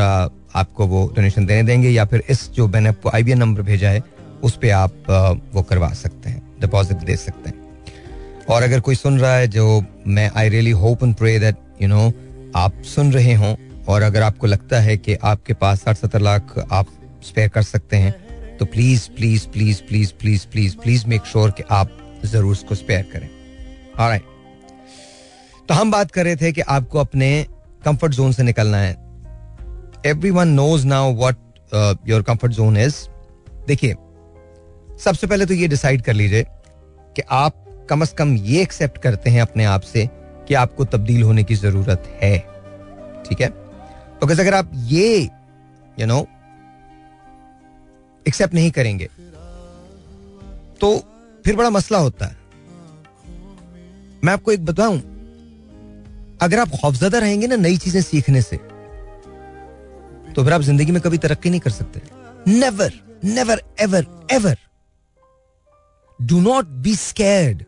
आपको 0.56 0.88
वो 0.88 1.06
डोनेशन 1.16 1.46
देने 1.46 1.64
देंगे 1.64 1.90
या 1.90 2.06
फिर 2.06 2.24
इस 2.30 2.50
जो 2.50 2.68
मैंने 2.68 2.90
आपको 2.90 3.10
आई 3.10 3.34
नंबर 3.36 3.62
भेजा 3.62 3.90
है, 3.90 4.04
उस 4.44 4.56
पर 4.56 4.72
आप 4.72 5.50
वो 5.54 5.62
करवा 5.64 5.90
सकते 5.94 6.30
हैं 6.30 6.42
डिपॉजिट 6.62 6.98
दे 6.98 7.16
सकते 7.16 7.50
हैं। 7.50 7.58
और 8.50 8.64
अगर 8.64 8.80
कोई 8.80 8.96
सुन 8.96 9.20
रहा 9.20 9.36
है 9.36 9.48
जो 9.48 9.84
मैं 10.08 10.30
I 10.36 10.50
really 10.50 10.72
hope 10.72 11.04
and 11.04 11.16
pray 11.16 11.38
that 11.40 11.56
you 11.82 11.88
know 11.88 12.12
आप 12.56 12.82
सुन 12.86 13.12
रहे 13.14 13.34
हों 13.34 13.56
और 13.88 14.02
अगर 14.02 14.22
आपको 14.22 14.48
लगता 14.48 14.80
है 14.80 14.98
कि 14.98 15.16
आपके 15.24 15.54
पास 15.54 15.82
साठ 15.82 15.98
सत्तर 15.98 16.22
लाख 16.22 16.54
आप 16.72 16.88
स्पेयर 17.24 17.50
कर 17.50 17.62
सकते 17.62 17.98
हैं 17.98 18.14
तो 18.60 18.66
please 18.66 19.10
please 19.10 19.48
please 19.48 19.82
please 19.84 20.12
please 20.14 20.46
please 20.48 20.76
please 20.78 21.06
make 21.08 21.26
sure 21.26 21.52
कि 21.52 21.64
आप 21.72 21.92
ज़रूर 22.26 22.52
उसको 22.52 22.76
स्पेयर 22.76 23.06
करें। 23.14 23.30
तो 25.68 25.74
हम 25.74 25.92
बात 25.92 26.12
कर 26.12 26.26
रहे 26.26 26.36
थे 26.36 26.52
कि 26.52 26.62
आपको 26.70 27.00
अपने 27.00 27.46
कंफर्ट 27.86 28.14
जोन 28.14 28.32
से 28.32 28.44
निकलना 28.44 28.78
है। 28.78 28.92
Everyone 30.32 30.48
knows 30.50 30.86
now 30.88 31.14
what 31.18 31.38
your 32.10 32.22
comfort 32.24 32.54
zone 32.54 32.78
is 32.78 32.96
देखिए, 33.68 33.96
सबसे 35.00 35.28
पहले 35.28 35.46
तो 35.46 35.54
ये 35.54 35.68
डिसाइड 35.68 36.02
कर 36.02 36.14
लीजिए 36.14 36.46
कि 37.16 37.22
आप 37.32 37.66
कम 37.90 38.04
से 38.06 38.16
कम 38.16 38.36
ये 38.38 38.62
एक्सेप्ट 38.62 38.98
करते 39.02 39.30
हैं 39.30 39.42
अपने 39.42 39.66
आप 39.66 39.82
से 39.84 40.08
कि 40.48 40.54
आपको 40.56 40.86
तब्दील 40.88 41.24
होने 41.24 41.44
की 41.44 41.56
ज़रूरत 41.56 42.04
है। 42.22 42.38
ठीक 43.26 43.42
है? 43.42 43.50
तो 43.50 44.28
अगर 44.28 44.54
आप 44.54 44.72
ये 44.88 45.18
यू 45.98 46.06
नो 46.08 46.20
एक्सेप्ट 48.26 48.54
नहीं 48.54 48.72
करेंगे। 48.72 49.10
तो 50.82 50.98
फिर 51.46 51.56
बड़ा 51.56 51.70
मसला 51.70 51.98
होता 52.00 52.26
है। 52.26 52.38
मैं 54.24 54.34
आपको 54.34 54.52
एक 54.52 54.66
बताऊँ, 54.66 54.98
अगर 56.42 56.60
आप 56.60 56.70
खौफजदा 56.72 57.18
रहेंगे 57.18 57.48
ना 57.48 57.56
नई 57.58 57.78
चीज़ें 57.78 58.02
सीखने 58.04 58.42
से 58.42 58.58
तो 60.30 60.44
फिर 60.44 60.54
आप 60.54 60.62
ज़िंदगी 60.62 60.92
में 60.92 61.02
कभी 61.02 61.18
तरक्की 61.18 61.50
नहीं 61.50 61.60
कर 61.60 61.72
सकते। 61.72 62.02
Never 62.50 62.94
never 63.26 63.62
ever 63.82 64.06
ever 64.32 64.58
do 66.20 66.40
not 66.42 66.66
be 66.84 66.96
scared 66.98 67.64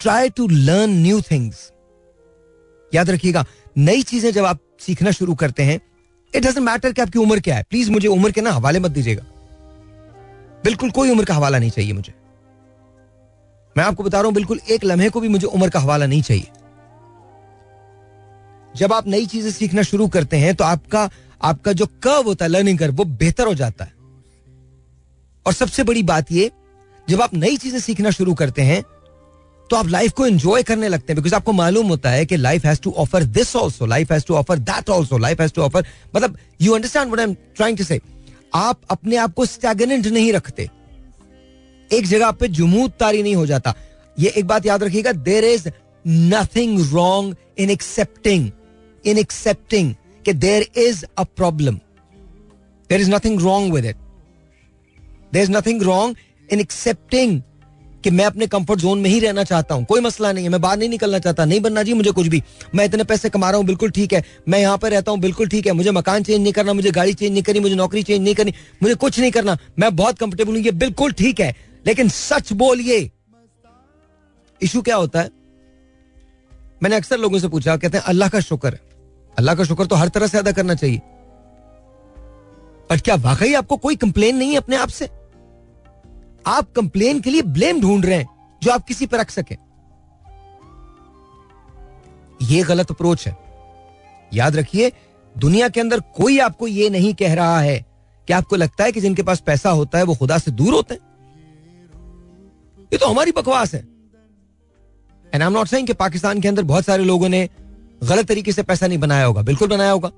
try 0.00 0.30
to 0.30 0.46
learn 0.48 0.90
new 0.92 1.20
things 1.22 1.70
याद 2.92 3.10
रखिएगा, 3.10 3.44
नई 3.78 4.02
चीज़ें 4.02 4.30
जब 4.32 4.44
आप 4.44 4.60
सीखना 4.80 5.10
शुरू 5.10 5.34
करते 5.34 5.62
हैं 5.62 5.80
इट 6.36 6.42
डजेंट 6.42 6.58
मैटर 6.58 6.92
कि 6.92 7.02
आपकी 7.02 7.18
उम्र 7.18 7.40
क्या 7.40 7.56
है। 7.56 7.62
प्लीज़ 7.70 7.90
मुझे 7.90 8.08
उम्र 8.08 8.30
के 8.30 8.40
ना 8.40 8.50
हवाले 8.52 8.78
मत 8.78 8.90
दीजिएगा। 8.90 9.22
बिल्कुल 10.64 10.90
कोई 10.90 11.10
उम्र 11.10 11.24
का 11.24 11.34
हवाला 11.34 11.58
नहीं 11.58 11.70
चाहिए 11.70 11.92
मुझे। 11.92 12.12
मैं 13.76 13.84
आपको 13.84 14.04
बता 14.04 14.18
रहा 14.18 14.26
हूँ, 14.26 14.34
बिल्कुल 14.34 14.60
एक 14.70 14.84
लम्हे 14.84 15.08
को 15.10 15.20
भी 15.20 15.28
मुझे 15.28 15.46
उम्र 15.46 15.68
का 15.68 15.80
हवाला 15.80 16.06
नहीं 16.06 16.22
चाहिए। 16.22 16.50
जब 18.74 18.92
आप 18.92 19.06
नई 19.06 19.26
चीज़ें 19.26 19.50
सीखना 19.50 19.82
शुरू 19.82 20.06
करते 20.08 20.36
हैं 20.36 20.54
तो 20.54 20.64
आपका 20.64 21.08
आपका 21.42 21.72
जो 21.72 21.86
कर्व 22.02 22.26
होता 22.26 22.44
है 22.44 22.50
लर्निंग 22.50 22.78
कर्व 22.78 22.94
वो 22.94 23.04
बेहतर 23.04 23.46
हो 23.46 23.54
जाता 23.54 23.84
है। 23.84 23.92
और 25.46 25.52
सबसे 25.52 25.82
बड़ी 25.84 26.02
बात 26.02 26.32
ये, 26.32 26.50
जब 27.08 27.22
आप 27.22 27.34
नई 27.34 27.56
चीज़ें 27.56 27.78
सीखना 27.80 28.10
शुरू 28.10 28.34
करते 28.34 28.62
हैं 28.62 28.82
तो 29.70 29.76
आप 29.76 29.86
लाइफ 29.88 30.12
को 30.12 30.26
एंजॉय 30.26 30.62
करने 30.62 30.88
लगते 30.88 31.12
हैं 31.12 31.16
बिकॉज़ 31.16 31.34
आपको 31.34 31.52
मालूम 31.52 31.86
होता 31.88 32.10
है 32.10 32.26
कि 32.26 32.36
life 32.36 32.64
has 32.66 32.80
to 32.80 32.90
offer 32.98 33.24
this 33.38 33.54
also 33.56 33.86
life 33.86 34.12
has 34.12 34.24
to 34.26 34.34
offer 34.34 34.58
that 34.58 34.90
also 34.90 35.18
life 35.18 35.40
has 35.40 35.52
to 35.52 35.62
offer 35.62 35.86
मतलब 36.16 36.36
you 36.60 36.74
understand 36.74 37.06
what 37.06 37.20
I 37.20 37.26
am 37.26 37.34
trying 37.56 37.78
to 37.78 37.84
say 37.84 38.00
आप 38.54 38.80
अपने 38.90 39.16
आप 39.16 39.34
को 39.34 39.46
स्टैगनेंट 39.46 40.06
नहीं 40.06 40.32
रखते। 40.32 40.68
एक 41.90 42.06
जगह 42.06 42.30
पे 42.30 42.48
जुमूद 42.48 42.92
तारी 43.00 43.22
नहीं 43.22 43.34
हो 43.36 43.46
जाता। 43.46 43.74
ये 44.16 44.28
एक 44.28 44.46
बात 44.46 44.66
याद 44.66 44.82
रखिएगा 44.82 45.12
there 45.12 45.44
is 45.44 45.68
nothing 46.04 46.80
wrong 46.92 47.34
in 47.58 47.70
accepting 47.70 48.50
in 49.04 49.18
accepting 49.18 49.94
कि 50.24 50.32
there 50.34 50.66
is 50.76 51.04
a 51.18 51.24
problem 51.36 51.80
there 52.90 53.00
is 53.00 53.10
nothing 53.10 53.40
wrong 53.40 53.74
with 53.74 53.84
it 53.84 53.96
there 55.32 55.42
is 55.42 55.50
nothing 55.50 55.82
wrong 55.82 56.16
in 56.52 56.60
accepting 56.60 57.40
कि 58.06 58.10
मैं 58.10 58.24
अपने 58.24 58.46
कंफर्ट 58.46 58.80
जोन 58.80 58.98
में 58.98 59.08
ही 59.10 59.18
रहना 59.20 59.44
चाहता 59.44 59.74
हूँ। 59.74 59.84
कोई 59.84 60.00
मसला 60.00 60.30
नहीं 60.32 60.44
है, 60.44 60.50
मैं 60.50 60.60
बाहर 60.60 60.78
नहीं 60.78 60.88
निकलना 60.88 61.18
चाहता। 61.18 61.44
नहीं 61.44 61.60
बनना 61.60 61.82
जी, 61.82 61.92
मुझे 61.92 62.10
कुछ 62.10 62.26
भी। 62.26 62.42
मैं 62.74 62.84
इतने 62.84 63.04
पैसे 63.04 63.28
कमा 63.28 63.50
रहा 63.50 63.58
हूँ, 63.58 63.66
बिल्कुल 63.66 63.90
ठीक 63.90 64.12
है। 64.12 64.22
मैं 64.48 64.58
यहाँ 64.58 64.78
पर 64.78 64.90
रहता 64.90 65.10
हूँ, 65.10 65.20
बिल्कुल 65.20 65.48
ठीक 65.48 65.66
है। 65.66 65.72
मुझे 65.72 65.90
मकान 65.90 66.22
चेंज 66.22 66.42
नहीं 66.42 66.52
करना, 66.52 66.72
मुझे 66.72 66.90
गाड़ी 66.90 67.14
चेंज 67.14 67.32
नहीं 67.32 67.42
करनी, 67.42 67.60
मुझे 67.60 67.74
नौकरी 67.74 68.02
चेंज 68.02 68.22
नहीं 68.22 68.34
करनी, 68.34 68.52
मुझे 68.82 68.94
कुछ 68.94 69.18
नहीं 69.20 69.30
करना। 69.30 69.58
मैं 69.78 69.96
बहुत 69.96 70.18
कंफर्टेबल 70.18 70.52
हूँ, 70.52 70.62
ये 70.62 70.70
बिल्कुल 70.70 71.12
ठीक 71.12 71.40
है। 71.40 71.54
लेकिन 71.86 72.08
सच 72.08 72.52
बोलिए 72.52 73.10
इशू 74.62 74.82
क्या 74.82 74.96
होता 74.96 75.20
है? 75.20 75.30
मैंने 76.82 76.96
अक्सर 76.96 77.18
लोगों 77.18 77.38
से 77.38 77.48
पूछा, 77.48 77.76
कहते 77.76 77.98
हैं, 77.98 78.04
अल्लाह 78.04 78.28
का 78.28 78.40
शुक्र 78.40 78.68
है। 78.68 78.80
अल्लाह 79.38 79.54
का 79.54 79.64
शुक्र 79.64 79.86
तो 79.86 79.96
हर 79.96 80.08
तरह 80.08 80.26
से 80.26 80.38
अदा 80.38 80.52
करना 80.52 80.74
चाहिए। 80.74 80.98
पर 82.90 82.98
क्या 82.98 83.14
वाकई 83.14 83.54
आपको 83.54 83.76
कोई 83.76 83.96
कंप्लेन 83.96 84.36
नहीं 84.36 84.50
है 84.50 84.56
अपने 84.56 84.76
आप 84.76 84.88
से? 84.88 85.25
आप 86.46 86.72
कंप्लेन 86.72 87.20
के 87.20 87.30
लिए 87.30 87.42
ब्लेम 87.42 87.80
ढूंढ 87.80 88.06
रहे 88.06 88.16
हैं, 88.16 88.58
जो 88.62 88.72
आप 88.72 88.86
किसी 88.86 89.06
पर 89.06 89.18
रख 89.18 89.30
सके। 89.30 89.56
यह 92.42 92.64
गलत 92.64 92.90
अप्रोच 92.90 93.28
है। 93.28 93.36
याद 94.34 94.56
रखिए, 94.56 94.92
दुनिया 95.38 95.68
के 95.68 95.80
अंदर 95.80 96.00
कोई 96.00 96.38
आपको 96.38 96.66
यह 96.66 96.90
नहीं 96.90 97.14
कह 97.14 97.34
रहा 97.34 97.60
है 97.60 97.86
कि 98.26 98.32
आपको 98.32 98.56
लगता 98.56 98.84
है 98.84 98.92
कि 98.92 99.00
जिनके 99.00 99.22
पास 99.22 99.40
पैसा 99.40 99.70
होता 99.70 99.98
है, 99.98 100.04
वो 100.04 100.14
खुदा 100.14 100.38
से 100.38 100.50
दूर 100.50 100.74
होते 100.74 100.94
हैं। 100.94 101.00
ये 102.92 102.98
तो 102.98 103.06
हमारी 103.06 103.32
बकवास 103.32 103.74
है। 103.74 103.80
And 105.34 105.42
I 105.42 105.46
am 105.46 105.52
not 105.52 105.66
saying 105.66 105.86
कि 105.86 105.92
पाकिस्तान 105.92 106.40
के 106.40 106.48
अंदर 106.48 106.62
बहुत 106.62 106.84
सारे 106.84 107.04
लोगों 107.04 107.28
ने 107.28 107.48
गलत 108.04 108.28
तरीके 108.28 108.52
से 108.52 108.62
पैसा 108.62 108.86
नहीं 108.86 108.98
बनाया 108.98 109.24
होगा। 109.24 109.42
बिल्कुल 109.42 109.68
बनाया 109.68 109.90
होगा। 109.90 110.10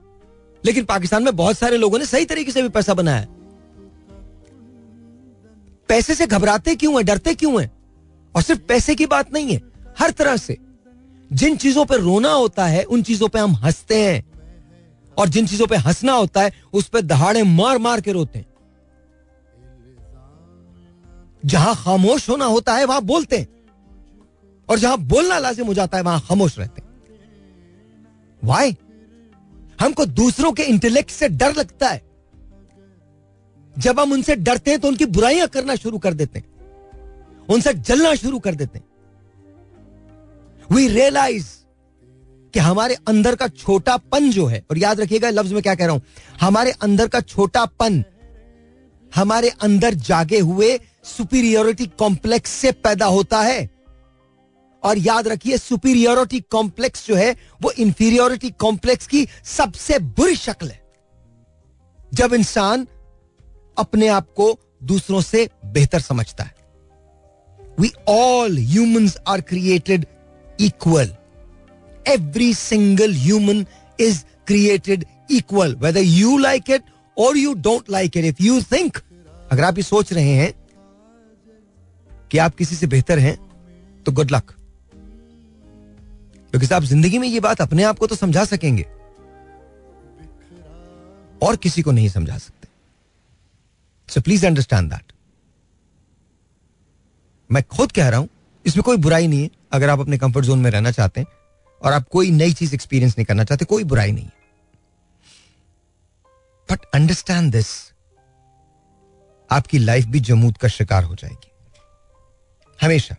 लेकिन 0.65 0.85
पाकिस्तान 0.85 1.23
में 1.23 1.37
बहुत 1.37 1.59
सारे 1.59 1.77
लोगों 1.77 1.99
ने 1.99 2.07
सही 2.07 2.25
तरीके 2.25 2.53
से 2.53 2.63
भी 2.63 2.69
पैसा 2.69 2.95
बनाया 2.95 3.27
पैसे 5.89 6.15
से 6.15 6.27
घबराते 6.27 6.77
क्यों 6.77 6.97
है, 6.97 7.03
डरते 7.03 7.35
क्यों 7.35 7.63
है? 7.63 7.71
और 8.37 8.43
सिर्फ़ 8.43 8.61
पैसे 8.61 8.95
की 8.95 9.07
बात 9.07 9.33
नहीं 9.33 9.55
है, 9.55 9.61
हर 9.99 10.11
तरह 10.11 10.37
से। 10.37 10.59
जिन 11.33 11.57
चीज़ों 11.57 11.85
पर 11.85 12.01
रोना 12.01 12.33
होता 12.33 12.67
है, 12.67 12.85
उन 12.85 13.03
चीज़ों 13.03 13.29
पर 13.29 13.39
हम 13.39 13.57
हँसते 13.57 14.03
हैं। 14.03 14.29
और 15.19 15.29
जिन 15.29 15.47
चीज़ों 15.47 15.67
पर 15.67 15.77
हंसना 15.77 16.13
होता 16.13 16.43
है, 16.43 16.53
उस 16.73 16.89
पर 16.89 17.01
दहाड़े 17.01 17.43
मार 17.43 17.79
मार 17.79 18.01
के 18.01 18.13
रोते 18.13 18.39
हैं। 18.39 18.47
जहाँ 21.47 21.77
खामोश 21.77 22.29
होना 22.29 22.45
होता 22.45 22.75
है, 22.75 22.85
वहाँ 22.85 23.03
बोलते 23.03 23.39
हैं। 23.39 23.49
और 24.69 24.79
जहाँ 24.79 24.99
बोलना 24.99 25.39
लाजिम 25.39 25.67
हो 25.67 25.75
जाता 25.75 25.97
है, 25.97 26.03
वहाँ 26.03 26.21
खामोश 26.21 26.59
रहते 26.59 26.83
हैं। 26.83 26.89
वाई 28.45 28.77
हमको 29.81 30.05
दूसरों 30.05 30.53
के 30.53 30.63
इंटेलेक्ट 30.63 31.11
से 31.11 31.29
डर 31.29 31.55
लगता 31.55 31.89
है। 31.89 32.08
जब 33.79 34.01
हम 34.01 34.13
उनसे 34.13 34.37
डरते 34.37 34.71
हैं 34.71 34.81
तो 34.81 34.89
उनकी 34.89 35.07
बुराइयाँ 35.07 35.49
करना 35.49 35.75
शुरू 35.75 35.99
कर 35.99 36.15
देते 36.15 36.39
हैं। 36.39 36.47
उनसे 37.49 37.73
जलना 37.75 38.15
शुरू 38.15 38.39
कर 38.39 38.55
देते 38.55 38.79
हैं। 38.79 38.87
वी 40.71 40.89
रियलाइज़ 40.89 41.47
कि 42.55 42.61
हमारे 42.61 42.97
अंदर 43.09 43.35
का 43.37 43.49
छोटापन 43.49 44.31
जो 44.31 44.47
है, 44.47 44.65
और 44.71 44.79
याद 44.79 45.01
रखिएगा 45.01 45.31
लफ्ज 45.31 45.53
में 45.53 45.63
क्या 45.63 45.75
कह 45.75 45.85
रहा 45.85 45.95
हूँ, 45.95 46.03
हमारे 46.41 46.71
अंदर 46.83 47.09
का 47.09 47.21
छोटापन 47.21 48.05
हमारे 49.13 49.49
अंदर 49.63 49.95
जागे 49.95 50.39
हुए 50.39 50.79
सुपीरियोरिटी 51.05 51.87
कॉम्प्लेक्स 51.99 52.51
से 52.51 52.73
पैदा 52.73 53.07
होता 53.07 53.41
है। 53.41 53.69
और 54.83 54.99
याद 54.99 55.29
रखिए 55.29 55.57
सुपीरियोरिटी 55.59 56.41
कॉम्प्लेक्स 56.41 57.07
जो 57.07 57.15
है, 57.15 57.37
वो 57.63 57.71
इंफीरियोरिटी 57.71 58.51
कॉम्प्लेक्स 58.51 59.07
की 59.07 59.27
सबसे 59.45 59.99
बुरी 59.99 60.37
शक्ल 60.37 60.69
है। 60.69 60.81
जब 62.15 62.35
इंसान 62.35 62.87
अपने 63.79 64.09
आप 64.09 64.27
को 64.37 64.59
दूसरों 64.85 65.21
से 65.21 65.49
बेहतर 65.67 66.01
समझता 66.01 66.45
है। 66.45 66.55
We 67.81 67.93
all 68.09 68.59
humans 68.59 69.17
are 69.29 69.41
created 69.41 70.07
equal 70.61 71.15
every 72.09 72.53
single 72.55 73.15
human 73.15 73.67
is 74.01 74.23
created 74.47 75.05
equal 75.31 75.75
whether 75.75 76.01
you 76.01 76.39
like 76.39 76.71
it 76.71 76.83
और 77.17 77.37
you 77.37 77.55
don't 77.55 77.91
like 77.91 78.17
it 78.17 78.25
if 78.25 78.43
you 78.43 78.61
think 78.63 78.99
अगर 79.53 79.65
आप 79.65 79.77
ये 79.77 79.83
सोच 79.83 80.13
रहे 80.13 80.33
हैं 80.33 80.53
कि 82.31 82.39
आप 82.39 82.55
किसी 82.55 82.77
से 82.77 82.87
बेहतर 82.87 83.19
हैं 83.19 83.37
तो 84.07 84.13
गुड 84.13 84.31
लक 84.31 84.55
क्योंकि 86.51 86.75
आप 86.75 86.83
ज़िंदगी 86.83 87.19
में 87.19 87.29
ये 87.29 87.41
बात 87.41 87.61
अपने 87.61 87.83
आप 87.83 87.99
को 87.99 88.07
तो 88.07 88.15
समझा 88.15 88.45
सकेंगे 88.45 88.87
और 91.43 91.57
किसी 91.57 91.83
को 91.83 91.93
नहीं 91.93 92.09
समझा 92.09 92.39
सकते 92.39 92.58
सो 94.11 94.21
प्लीज़ 94.21 94.47
अंडरस्टैंड 94.47 94.91
दैट 94.91 95.13
मैं 97.53 97.63
खुद 97.63 97.93
कह 97.93 98.09
रहा 98.09 98.21
हूँ, 98.21 98.29
इसमें 98.67 98.83
कोई 98.83 98.97
बुराई 98.97 99.27
नहीं 99.27 99.43
है, 99.43 99.51
अगर 99.73 99.91
आप 99.91 100.01
अपने 100.01 100.19
कंफर्ट 100.19 100.45
जोन 100.45 100.59
में 100.59 100.71
रहना 100.71 100.91
चाहते 100.91 101.21
हैं, 101.21 101.27
और 101.83 101.93
आप 101.93 102.09
कोई 102.09 102.31
नई 102.31 102.53
चीज़ 102.53 102.75
एक्सपीरियंस 102.75 103.13
नहीं 103.19 103.27
करना 103.27 103.45
चाहते, 103.45 103.65
कोई 103.65 103.85
बुराई 103.85 104.13
नहीं 104.13 104.25
है। 104.25 104.33
बट 106.71 106.81
अंडरस्टैंड 106.95 107.53
दिस 107.53 107.93
आपकी 109.51 109.79
लाइफ 109.79 110.05
भी 110.05 110.21
जमूत 110.21 110.57
का 110.57 110.69
शिकार 110.69 111.05
हो 111.05 111.15
जाएगी। 111.15 111.51
हमेशा। 112.83 113.17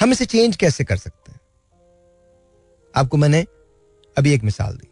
हम 0.00 0.12
इसे 0.12 0.26
चेंज 0.26 0.56
कैसे 0.56 0.84
कर 0.84 0.96
सकते 0.96 1.32
हैं? 1.32 1.40
आपको 2.96 3.16
मैंने 3.16 3.46
अभी 4.18 4.32
एक 4.32 4.42
मिसाल 4.42 4.76
दी। 4.76 4.88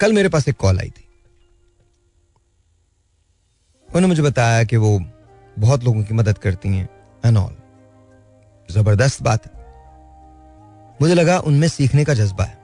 कल 0.00 0.12
मेरे 0.12 0.28
पास 0.28 0.48
एक 0.48 0.56
कॉल 0.56 0.80
आई 0.80 0.90
थी। 0.90 1.01
उन्होंने 3.92 4.06
मुझे 4.06 4.22
बताया 4.22 4.62
कि 4.64 4.76
वो 4.76 4.98
बहुत 5.56 5.84
लोगों 5.84 6.02
की 6.04 6.14
मदद 6.14 6.38
करती 6.38 6.68
हैं 6.68 6.88
एंड 7.24 7.36
ऑल 7.38 7.56
ज़बरदस्त 8.68 9.22
बात 9.22 9.46
है। 9.46 9.60
मुझे 11.00 11.14
लगा 11.14 11.38
उनमें 11.40 11.68
सीखने 11.68 12.04
का 12.04 12.14
जज्बा 12.14 12.44
है। 12.44 12.58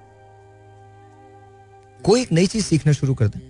कोई 2.05 2.23
एक 2.23 2.33
नई 2.33 2.47
चीज़ 2.47 2.65
सीखना 2.67 2.93
शुरू 2.93 3.15
कर 3.15 3.29
दे। 3.29 3.41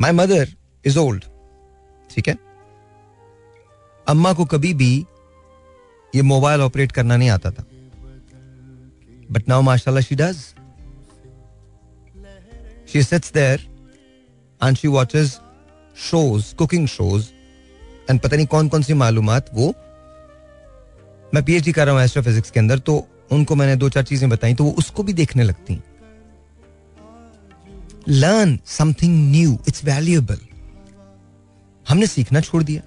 माई 0.00 0.12
मदर 0.12 0.48
इज़ 0.84 0.98
ओल्ड 0.98 1.24
ठीक 2.10 2.28
है? 2.28 2.36
अम्मा 4.06 4.32
को 4.32 4.44
कभी 4.44 4.72
भी 4.74 4.94
ये 6.14 6.22
मोबाइल 6.22 6.60
ऑपरेट 6.60 6.92
करना 6.92 7.16
नहीं 7.16 7.30
आता 7.30 7.50
था। 7.50 7.64
बट 9.30 9.48
नाउ 9.48 9.62
माशाल्लाह 9.62 10.02
she 10.02 10.14
does 10.14 10.36
she 12.92 13.02
sits 13.02 13.32
there 13.32 13.68
and 14.64 14.76
she 14.76 14.88
watches 14.88 15.38
shows 15.96 16.54
cooking 16.56 16.86
shows 16.88 17.26
and 18.10 18.20
पता 18.20 18.36
नहीं 18.36 18.46
कौन 18.46 18.68
कौन 18.68 18.82
सी 18.82 18.94
मालूम 18.94 19.30
वो। 19.54 19.74
मैं 21.34 21.44
पीएचडी 21.44 21.72
कर 21.72 21.86
रहा 21.86 21.94
हूँ 21.94 22.02
एस्ट्रोफिजिक्स 22.02 22.50
के 22.50 22.60
अंदर 22.60 22.78
तो 22.78 23.06
उनको 23.32 23.54
मैंने 23.54 23.76
दो 23.76 23.88
चार 23.88 24.04
चीज़ें 24.04 24.28
बताई 24.30 24.54
तो 24.54 24.64
वो 24.64 24.70
उसको 24.78 25.02
भी 25.02 25.12
देखने 25.12 25.42
लगती 25.42 25.80
learn 28.08 28.58
something 28.68 29.14
new 29.30 29.58
it's 29.68 29.84
valuable 29.84 30.38
हमने 31.86 32.06
सीखना 32.06 32.40
छोड़ 32.40 32.62
दिया। 32.62 32.82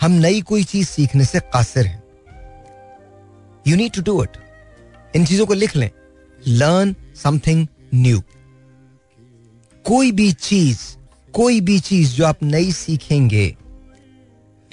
हम 0.00 0.12
नई 0.12 0.40
कोई 0.42 0.64
चीज़ 0.64 0.88
सीखने 0.88 1.24
से 1.24 1.40
कासिर 1.52 1.86
हैं। 1.86 2.02
You 3.66 3.76
need 3.76 3.92
to 3.92 4.02
do 4.02 4.22
it 4.22 4.36
इन 5.16 5.24
चीज़ों 5.26 5.46
को 5.46 5.54
लिख 5.54 5.76
लें। 5.76 5.90
लर्न 6.48 6.94
समथिंग 7.22 7.66
न्यू 7.94 8.22
कोई 9.86 10.12
भी 10.12 10.32
चीज़, 10.32 10.78
कोई 11.32 11.60
भी 11.60 11.80
चीज़ 11.80 12.14
जो 12.14 12.26
आप 12.26 12.42
नई 12.42 12.72
सीखेंगे, 12.72 13.56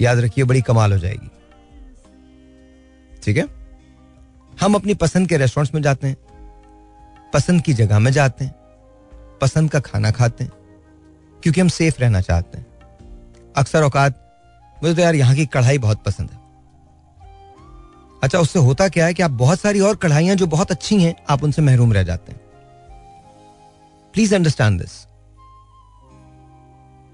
याद 0.00 0.18
रखिए, 0.18 0.44
बड़ी 0.44 0.62
कमाल 0.62 0.92
हो 0.92 0.98
जाएगी। 0.98 1.30
ठीक 3.22 3.36
है? 3.36 3.46
हम 4.60 4.74
अपनी 4.74 4.94
पसंद 4.94 5.28
के 5.28 5.36
रेस्टोरेंट्स 5.36 5.74
में 5.74 5.82
जाते 5.82 6.06
हैं, 6.06 6.16
पसंद 7.32 7.62
की 7.62 7.72
जगह 7.72 7.98
में 7.98 8.12
जाते 8.12 8.44
हैं, 8.44 8.54
पसंद 9.40 9.70
का 9.70 9.80
खाना 9.80 10.10
खाते 10.10 10.44
हैं, 10.44 10.52
क्योंकि 11.42 11.60
हम 11.60 11.68
सेफ़ 11.68 12.00
रहना 12.00 12.20
चाहते 12.20 12.58
हैं। 12.58 12.66
अक्सर 13.56 13.82
औकात, 13.82 14.38
मुझे 14.82 14.94
तो 14.94 15.02
यार 15.02 15.14
यहाँ 15.14 15.34
की 15.34 15.46
कढ़ाई 15.46 15.78
बहुत 15.78 16.02
पसंद 16.04 16.30
है। 16.30 16.38
अच्छा 18.22 18.38
उससे 18.38 18.58
होता 18.58 18.88
क्या 18.88 19.06
है 19.06 19.14
कि 19.14 19.22
आप 19.22 19.30
बहुत 19.30 19.60
सारी 19.60 19.80
और 19.80 19.96
कढ़ाइयाँ 19.96 20.36
जो 20.36 20.46
बहुत 20.46 20.70
अच्छी 20.70 21.02
हैं, 21.02 21.14
आप 21.30 21.44
उनसे 21.44 21.62
महरूम 21.62 21.92
रह 21.92 22.02
जाते 22.02 22.32
हैं। 22.32 22.43
Please 24.14 24.34
understand 24.34 24.80
this 24.80 24.90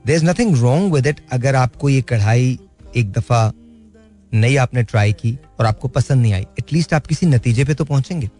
there 0.06 0.16
is 0.16 0.24
nothing 0.24 0.56
wrong 0.56 0.94
with 0.94 1.06
it 1.06 1.20
अगर 1.32 1.54
आपको 1.54 1.88
ये 1.88 2.02
कढ़ाई 2.02 2.58
एक 2.96 3.12
दफ़ा 3.12 3.52
नई 4.34 4.56
आपने 4.56 4.82
ट्राई 4.82 5.12
की 5.12 5.38
और 5.60 5.66
आपको 5.66 5.88
पसंद 5.88 6.22
नहीं 6.22 6.32
आई। 6.32 6.42
एटलीस्ट 6.42 6.94
आप 6.94 7.06
किसी 7.06 7.26
नतीजे 7.26 7.64
पे 7.64 7.74
तो 7.74 7.84
पहुँचेंगे। 7.84 8.30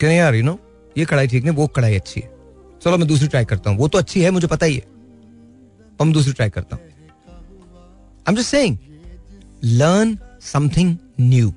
क्यों 0.00 0.12
यार 0.12 0.34
यू 0.34 0.42
you 0.42 0.50
नो 0.50 0.56
know, 0.56 0.98
ये 0.98 1.04
कढ़ाई 1.04 1.26
ठीक 1.26 1.44
नहीं 1.44 1.54
वो 1.54 1.66
कढ़ाई 1.66 1.94
अच्छी 1.94 2.20
है। 2.20 2.30
चलो 2.82 2.98
मैं 2.98 3.08
दूसरी 3.08 3.28
ट्राई 3.28 3.44
करता 3.44 3.70
हूँ। 3.70 3.78
वो 3.78 3.88
तो 3.88 3.98
अच्छी 3.98 4.22
है 4.22 4.30
मुझे 4.30 4.46
पता 4.46 4.66
ही 4.66 4.74
है। 4.74 4.82
और 6.00 6.06
मैं 6.06 6.12
दूसरी 6.12 6.32
ट्राई 6.32 6.50
करता 6.50 6.76
हूँ। 6.76 6.84
I'm 8.28 8.38
just 8.38 8.54
saying, 8.54 8.76
learn 9.64 10.16
something 10.54 10.94
new 11.20 11.54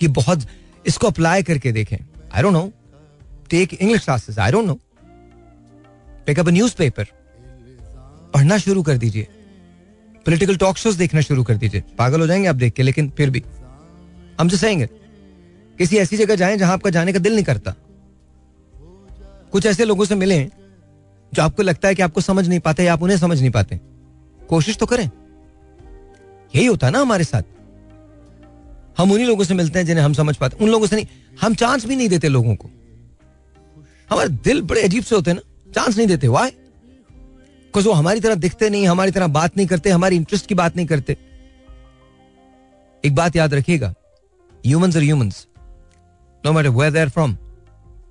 कि 0.00 0.08
बहुत 0.08 0.46
इसको 0.86 1.06
अप्लाई 1.06 1.42
करके 1.42 1.72
देखें। 1.72 1.96
I 2.34 2.42
don't 2.42 2.52
know 2.52 2.72
take 3.52 3.74
English 3.74 4.04
classes 4.04 4.38
I 4.38 4.52
don't 4.52 4.66
know 4.66 4.78
pick 6.26 6.38
up 6.38 6.48
newspaper 6.76 7.04
पढ़ना 8.34 8.58
शुरू 8.58 8.82
कर 8.82 8.98
दीजिए। 8.98 9.28
पॉलिटिकल 10.26 10.56
टॉक 10.56 10.76
शोज़ 10.76 10.98
देखना 10.98 11.20
शुरू 11.20 11.44
कर 11.44 11.56
दीजिए। 11.56 11.82
पागल 11.98 12.20
हो 12.20 12.26
जाएँगे 12.26 12.48
आप 12.48 12.54
देख 12.54 12.72
के, 12.72 12.82
लेकिन 12.82 13.10
फिर 13.10 13.30
भी। 13.30 13.42
हम 14.40 14.48
जो 14.48 14.56
सहेंगे, 14.56 14.86
किसी 15.78 15.96
ऐसी 15.96 16.16
जगह 16.16 16.34
जाएँ 16.34 16.56
जहाँ 16.56 16.72
आपका 16.72 16.90
जाने 16.90 17.12
का 17.12 17.18
दिल 17.18 17.34
नहीं 17.34 17.44
करता। 17.44 17.74
कुछ 19.52 19.66
ऐसे 19.66 19.84
लोगों 19.84 20.04
से 20.04 20.14
मिले 20.14 20.44
जो 21.34 21.42
आपको 21.42 21.62
लगता 21.62 21.88
है 21.88 21.94
कि 21.94 22.02
आपको 22.02 22.20
समझ 22.20 22.48
नहीं 22.48 22.60
पाते 22.60 22.84
या 22.84 22.92
आप 22.92 23.02
उन्हें 23.02 23.18
समझ 23.18 23.40
नहीं 23.40 23.50
पाते। 23.50 23.80
कोशिश 24.48 24.76
तो 24.76 24.86
करें। 24.86 25.10
यही 26.56 26.66
होता 26.66 26.86
है 26.86 26.92
ना 26.92 26.98
हमारे 26.98 27.24
साथ। 27.24 27.42
हम 28.98 29.12
उन्हीं 29.12 29.26
लोगों 29.26 29.44
से 29.44 29.54
मिलते 29.54 29.78
हैं 29.78 29.86
जिन्हें 29.86 30.04
हम 30.04 30.12
समझ 30.12 30.36
पाते। 30.36 30.64
उन 30.64 30.70
लोगों 30.70 30.86
से 30.86 30.96
नहीं, 30.96 31.06
हम 31.40 31.54
चांस 31.54 31.86
भी 31.86 31.96
नहीं 31.96 32.08
देते 32.08 32.28
लोगों 32.28 32.56
को। 32.56 32.70
हमारे 34.12 34.28
दिल 34.28 34.62
बड़े 34.62 34.82
अजीब 34.82 35.04
से 35.04 35.14
होते 35.14 35.30
हैं 35.30 35.38
ना। 35.38 35.72
चांस 35.72 35.96
नहीं 35.96 36.06
देते। 36.06 36.28
वाई 36.28 36.50
वो 37.76 37.92
हमारी 37.92 38.20
तरह 38.20 38.34
दिखते 38.34 38.70
नहीं, 38.70 38.86
हमारी 38.88 39.10
तरह 39.10 39.26
बात 39.26 39.56
नहीं 39.56 39.66
करते, 39.66 39.90
हमारी 39.90 40.16
इंटरेस्ट 40.16 40.46
की 40.46 40.54
बात 40.54 40.76
नहीं 40.76 40.86
करते। 40.86 41.16
एक 43.04 43.14
बात 43.14 43.36
याद 43.36 43.54
रखिएगा। 43.54 43.94
Humans 44.66 44.96
are 44.96 45.02
humans 45.02 45.46
no 46.46 46.52
matter 46.52 46.68
where 46.68 46.92
they're 46.92 47.08
from 47.08 47.36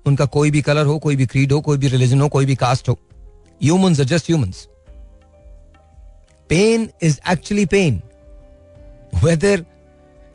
उनका 0.06 0.24
कोई 0.26 0.50
भी 0.50 0.62
कलर 0.62 0.86
हो, 0.86 0.98
कोई 0.98 1.16
भी 1.16 1.26
क्रीड 1.26 1.52
हो, 1.52 1.60
कोई 1.60 1.78
भी 1.78 1.88
रिलीजन 1.88 2.20
हो, 2.20 2.28
कोई 2.28 2.46
भी 2.46 2.54
कास्ट 2.54 2.88
हो। 2.88 2.98
Humans 3.62 4.00
are 4.00 4.06
just 4.06 4.26
humans 4.26 4.68
pain 6.48 6.90
is 7.02 7.18
actually 7.30 7.66
pain 7.66 8.02
whether 9.24 9.64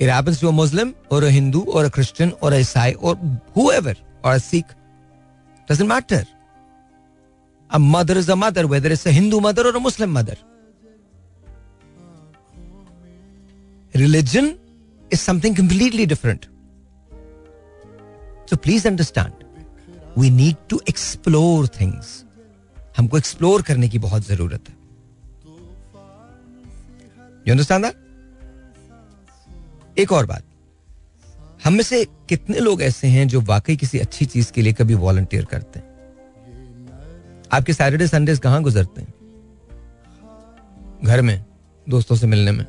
It 0.02 0.10
happens 0.10 0.40
to 0.42 0.48
a 0.50 0.56
Muslim 0.58 0.90
or 1.12 1.20
a 1.24 1.30
Hindu 1.36 1.62
or 1.76 1.82
a 1.86 1.92
Christian 1.94 2.32
or 2.44 2.50
a 2.54 2.58
Isai 2.64 2.90
or 2.98 3.14
whoever 3.58 3.94
or 4.26 4.34
a 4.34 4.42
Sikh. 4.42 4.77
Doesn't 5.70 5.90
matter 5.90 6.26
a 7.70 7.78
mother 7.78 8.18
is 8.18 8.32
a 8.32 8.36
mother 8.36 8.66
whether 8.74 8.92
is 8.92 9.08
a 9.10 9.12
Hindu 9.12 9.40
mother 9.40 9.68
और 9.68 9.76
a 9.76 9.80
Muslim 9.80 10.18
mother 10.20 10.38
religion 13.96 14.46
is 15.14 15.20
something 15.20 15.56
completely 15.58 16.06
different 16.06 16.46
so 18.50 18.56
please 18.56 18.88
understand 18.88 19.34
we 20.18 20.30
need 20.32 20.56
to 20.70 20.80
explore 20.90 21.68
things 21.80 22.08
हमको 22.98 23.18
explore 23.18 23.62
करने 23.62 23.88
की 23.90 24.00
बहुत 24.00 24.22
ज़रूरत 24.26 24.70
है. 24.70 24.76
You 27.48 27.54
understand 27.54 27.86
एक 30.00 30.12
और 30.12 30.26
बात. 30.26 30.44
हम 31.64 31.74
में 31.74 31.84
से 31.84 32.06
कितने 32.30 32.60
लोग 32.60 32.82
ऐसे 32.82 33.08
हैं 33.08 33.28
जो 33.28 33.42
वाकई 33.42 33.76
किसी 33.76 34.00
अच्छी 34.00 34.26
चीज़ 34.26 34.52
के 34.52 34.62
लिए 34.62 34.74
कभी 34.74 34.94
वॉलंटियर 34.94 35.46
करते 35.46 35.80
हैं? 35.80 35.88
आपके 37.52 37.74
सैटरडे 37.74 38.08
संडेज 38.08 38.40
कहाँ 38.40 38.64
गुजरते 38.64 39.02
हैं? 39.02 39.14
घर 41.04 41.22
में, 41.22 41.46
दोस्तों 41.90 42.16
से 42.16 42.28
मिलने 42.28 42.52
में? 42.52 42.66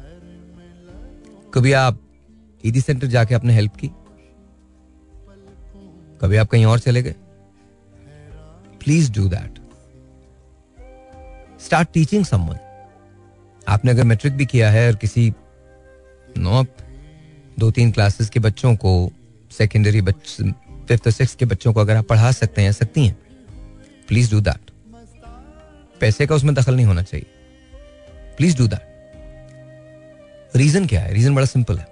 कभी 1.54 1.72
आप 1.72 2.00
ईदी 2.64 2.80
सेंटर 2.80 3.06
जाके 3.06 3.34
आपने 3.34 3.54
हेल्प 3.54 3.76
की? 3.76 3.90
कभी 6.20 6.36
आप 6.36 6.48
कहीं 6.48 6.64
और 6.64 6.78
चले 6.78 7.02
गए? 7.02 7.14
Please 8.84 9.12
do 9.12 9.28
that 9.28 9.58
start 11.60 11.88
teaching 11.92 12.24
someone 12.24 12.58
आपने 13.68 13.90
अगर 13.90 14.04
मैट्रिक 14.04 14.32
भी 14.32 14.46
किया 14.46 14.70
है 14.70 14.88
और 14.88 14.96
किसी 14.96 15.32
नो 16.38 16.64
दो 17.58 17.70
तीन 17.70 17.90
क्लासेस 17.90 18.28
के 18.30 18.40
बच्चों 18.40 18.76
को 18.76 19.10
सेकेंडरी 19.50 20.00
फिफ्थ 20.00 21.06
और 21.06 21.10
सिक्स 21.10 21.34
के 21.34 21.44
बच्चों 21.44 21.72
को 21.72 21.80
अगर 21.80 21.96
आप 21.96 22.06
पढ़ा 22.06 22.32
सकते 22.32 22.62
हैं 22.62 22.72
सकती 22.72 23.06
हैं 23.06 23.16
प्लीज़ 24.08 24.30
डू 24.30 24.40
दैट 24.40 24.70
पैसे 26.00 26.26
का 26.26 26.34
उसमें 26.34 26.54
दखल 26.54 26.76
नहीं 26.76 26.86
होना 26.86 27.02
चाहिए। 27.02 27.26
प्लीज़ 28.36 28.56
डू 28.56 28.68
दैट 28.68 28.84
रीजन 30.56 30.86
क्या 30.86 31.00
है? 31.00 31.14
रीजन 31.14 31.34
बड़ा 31.34 31.46
सिंपल 31.46 31.78
है। 31.78 31.86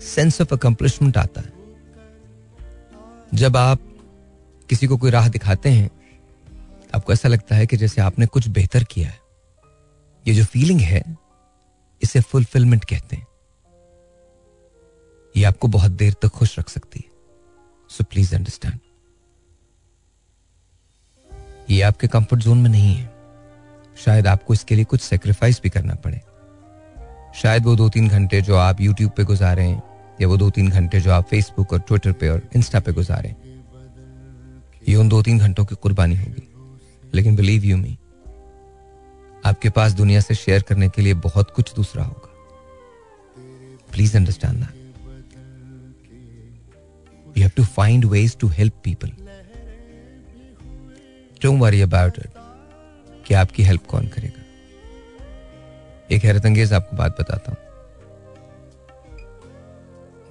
सेंस 0.00 0.40
ऑफ़ 0.40 0.54
अकम्पलिशमेंट 0.54 1.16
आता 1.16 1.40
है। 1.40 1.52
जब 3.34 3.56
आप 3.56 3.80
किसी 4.68 4.86
को 4.86 4.96
कोई 4.96 5.10
राह 5.10 5.28
दिखाते 5.28 5.68
हैं, 5.68 5.90
आपको 6.94 7.12
ऐसा 7.12 7.28
लगता 7.28 7.56
है 7.56 7.66
कि 7.66 7.76
जैसे 7.76 8.00
आपने 8.00 8.26
कुछ 8.26 8.48
बेहतर 8.48 8.84
किया 8.84 9.08
है। 9.08 9.18
ये 10.28 10.34
जो 10.34 10.44
फीलिंग 10.44 10.80
है, 10.80 11.16
इसे 12.02 12.20
फुलफिलमेंट 12.20 12.84
कहते 12.84 13.16
हैं। 13.16 13.26
ये 15.36 15.44
आपको 15.44 15.68
बहुत 15.68 15.90
देर 15.92 16.12
तक 16.12 16.28
खुश 16.28 16.58
रख 16.58 16.68
सकती 16.68 16.98
है। 16.98 17.10
सो 17.90 18.04
प्लीज़ 18.04 18.34
अंडरस्टैंड 18.36 18.78
ये 21.70 21.80
आपके 21.82 22.08
कंफर्ट 22.08 22.40
जोन 22.40 22.58
में 22.58 22.70
नहीं 22.70 22.94
है। 22.94 23.10
शायद 23.96 24.26
आपको 24.26 24.54
इसके 24.54 24.74
लिए 24.74 24.84
कुछ 24.84 25.00
सेक्रीफाइस 25.00 25.60
भी 25.62 25.70
करना 25.70 25.94
पड़े। 25.94 26.20
शायद 27.34 27.64
वो 27.64 27.76
दो 27.76 27.88
तीन 27.88 28.08
घंटे 28.08 28.40
जो 28.42 28.56
आप 28.56 28.80
यूट्यूब 28.80 29.10
पे 29.10 29.24
गुजारे 29.24 29.62
हैं 29.62 29.82
या 30.20 30.28
वो 30.28 30.36
दो 30.36 30.50
तीन 30.50 30.68
घंटे 30.68 31.00
जो 31.00 31.10
आप 31.12 31.28
फेसबुक 31.28 31.72
और 31.72 31.80
ट्विटर 31.80 32.12
पे 32.12 32.28
और 32.28 32.42
इंस्टा 32.56 32.80
पे 32.80 32.92
गुजारे, 32.92 33.34
ये 34.88 34.94
उन 34.96 35.08
दो 35.08 35.22
तीन 35.22 35.38
घंटों 35.38 35.64
की 35.64 35.74
कुर्बानी 35.74 36.16
होगी। 36.16 36.48
लेकिन 37.14 37.36
बिलीव 37.36 37.64
यू 37.64 37.76
मी 37.76 37.98
आपके 39.44 39.70
पास 39.70 39.92
दुनिया 39.92 40.20
से 40.20 40.34
शेयर 40.34 40.62
करने 40.62 40.88
के 40.88 41.02
लिए 41.02 41.14
बहुत 41.14 41.50
कुछ 41.50 41.74
दूसरा 41.74 42.04
होगा। 42.04 42.28
Please 43.92 44.16
understand 44.16 44.54
that 44.54 44.81
You 47.36 47.42
have 47.42 47.54
to 47.54 47.64
find 47.76 48.04
ways 48.04 48.34
to 48.36 48.48
help 48.58 48.74
people. 48.82 49.10
Don't 51.40 51.58
worry 51.58 51.82
about 51.88 52.22
it. 52.24 52.30
कि 53.26 53.34
आपकी 53.34 53.62
हेल्प 53.62 53.86
कौन 53.86 54.06
करेगा 54.06 54.40
एक 56.10 56.24
हैरत 56.24 56.46
अंगेज 56.46 56.72
आपको 56.72 56.96
बात 56.96 57.20
बताता 57.20 57.50
हूँ 57.50 57.58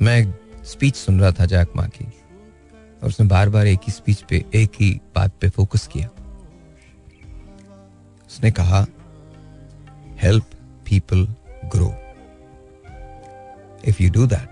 मैं 0.01 0.17
एक 0.19 0.33
स्पीच 0.65 0.95
सुन 0.95 1.19
रहा 1.21 1.31
था 1.31 1.45
जैक 1.45 1.71
मा 1.75 1.85
की, 1.87 2.05
और 2.05 3.09
उसने 3.09 3.25
बार 3.27 3.49
बार 3.49 3.67
एक 3.67 3.79
ही 3.87 3.91
स्पीच 3.93 4.21
पे, 4.21 4.45
एक 4.55 4.71
ही 4.79 4.89
बात 5.15 5.31
पे 5.41 5.49
फोकस 5.49 5.87
किया 5.87 6.09
उसने 8.27 8.51
कहा 8.51 8.85
help 10.21 10.43
people 10.89 11.27
grow 11.75 11.93
if 13.85 14.03
you 14.03 14.09
do 14.09 14.27
that 14.27 14.50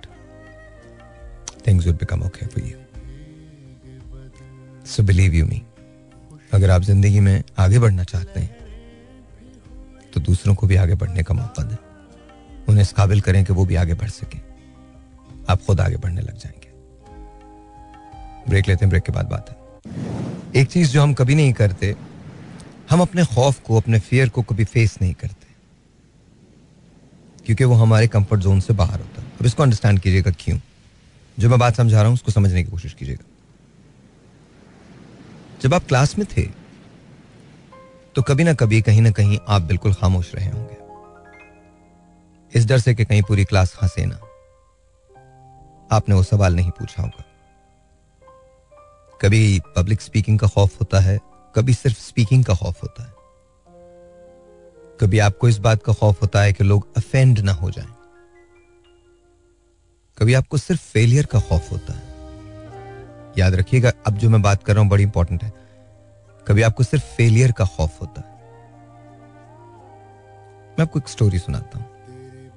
things 1.63 1.85
would 1.85 1.99
become 1.99 2.21
okay 2.23 2.47
for 2.47 2.61
you. 2.61 2.77
So 4.85 5.03
believe 5.03 5.33
you 5.33 5.47
me, 5.51 5.59
अगर 6.53 6.69
आप 6.69 6.81
ज़िंदगी 6.81 7.19
में 7.19 7.43
आगे 7.59 7.79
बढ़ना 7.79 8.03
चाहते 8.03 8.39
हैं 8.39 8.57
तो 10.13 10.19
दूसरों 10.19 10.55
को 10.55 10.67
भी 10.67 10.75
आगे 10.75 10.95
बढ़ने 10.95 11.23
का 11.23 11.33
मौका 11.33 11.63
दें। 11.63 11.75
उन्हें 12.69 12.81
इस 12.81 12.91
काबिल 12.93 13.21
करें 13.21 13.43
कि 13.45 13.53
वो 13.53 13.65
भी 13.65 13.75
आगे 13.75 13.93
बढ़ 13.93 14.09
सके। 14.09 14.37
आप 15.49 15.61
खुद 15.67 15.81
आगे 15.81 15.97
बढ़ने 15.97 16.21
लग 16.21 16.37
जाएँगे। 16.37 16.69
ब्रेक 18.49 18.67
लेते 18.67 18.85
हैं 18.85 18.89
ब्रेक 18.89 19.03
के 19.03 19.11
बाद 19.11 19.25
बात 19.25 19.49
है। 19.49 20.61
एक 20.61 20.67
चीज़ 20.67 20.91
जो 20.91 21.01
हम 21.01 21.13
कभी 21.13 21.35
नहीं 21.35 21.53
करते 21.53 21.95
हम 22.89 23.01
अपने 23.01 23.25
खौफ 23.25 23.59
को 23.63 23.77
अपने 23.77 23.99
फियर 23.99 24.29
को 24.29 24.41
कभी 24.41 24.65
फेस 24.65 24.97
नहीं 25.01 25.13
करते। 25.13 25.47
क्योंकि 27.45 27.63
वो 27.63 27.73
हमारे 27.73 28.07
कंफर्ट 28.07 28.41
जोन 28.41 28.59
से 28.59 28.73
बाहर 28.73 28.99
होता 28.99 29.21
है। 29.21 29.27
अब 29.39 29.45
इसको 29.45 29.63
अंडरस्टैंड 29.63 29.99
कीजिएगा 29.99 30.31
क्यों? 30.31 30.57
जो 31.39 31.49
मैं 31.49 31.59
बात 31.59 31.75
समझा 31.75 31.97
रहा 31.97 32.05
हूँ, 32.05 32.13
उसको 32.13 32.31
समझने 32.31 32.63
की 32.63 32.71
कोशिश 32.71 32.93
कीजिएगा। 32.93 33.25
जब 35.61 35.73
आप 35.73 35.83
क्लास 35.87 36.17
में 36.17 36.25
थे 36.27 36.43
तो 38.15 38.21
कभी 38.21 38.43
ना 38.43 38.53
कभी, 38.53 38.81
कहीं 38.81 39.01
ना 39.01 39.11
कहीं 39.11 39.37
आप 39.47 39.61
बिल्कुल 39.61 39.93
खामोश 39.93 40.33
रहे 40.35 40.49
होंगे। 40.49 40.77
इस 42.51 42.65
डर 42.65 42.79
से 42.79 42.93
कि 42.95 43.05
कहीं 43.05 43.21
पूरी 43.21 43.45
क्लास 43.45 43.77
हंसे 43.81 44.05
ना। 44.05 44.15
आपने 45.91 46.15
वो 46.15 46.23
सवाल 46.23 46.55
नहीं 46.55 46.71
पूछा 46.71 47.01
होगा। 47.01 47.23
कभी 49.21 49.59
पब्लिक 49.75 50.01
स्पीकिंग 50.01 50.39
का 50.39 50.47
खौफ 50.47 50.79
होता 50.79 50.99
है, 50.99 51.19
कभी 51.55 51.73
सिर्फ़ 51.73 51.99
स्पीकिंग 51.99 52.43
का 52.45 52.53
खौफ 52.53 52.83
होता 52.83 53.03
है। 53.03 53.13
कभी 54.99 55.19
आपको 55.19 55.49
इस 55.49 55.57
बात 55.57 55.83
का 55.83 55.93
खौफ 55.93 56.21
होता 56.21 56.41
है 56.41 56.53
कि 56.53 56.63
लोग 56.63 56.87
अफेंड 56.97 57.39
ना 57.39 57.51
हो 57.51 57.71
जाएँ। 57.71 57.98
कभी 60.19 60.33
आपको 60.33 60.57
सिर्फ़ 60.57 60.81
फेलियर 60.81 61.25
का 61.25 61.39
खौफ 61.39 61.71
होता 61.71 61.93
है। 61.93 62.09
याद 63.37 63.55
रखिएगा, 63.55 63.91
अब 64.07 64.17
जो 64.17 64.29
मैं 64.29 64.41
बात 64.41 64.63
कर 64.63 64.73
रहा 64.73 64.81
हूँ, 64.81 64.89
बड़ी 64.89 65.03
इंपॉर्टेंट 65.03 65.43
है। 65.43 65.53
कभी 66.47 66.61
आपको 66.61 66.83
सिर्फ़ 66.83 67.05
फेलियर 67.05 67.51
का 67.51 67.65
खौफ 67.65 68.01
होता 68.01 68.21
है। 68.21 68.27
मैं 70.69 70.81
आपको 70.81 70.99
एक 70.99 71.07
स्टोरी 71.07 71.39
सुनाता 71.39 71.79
हूँ। 71.79 71.87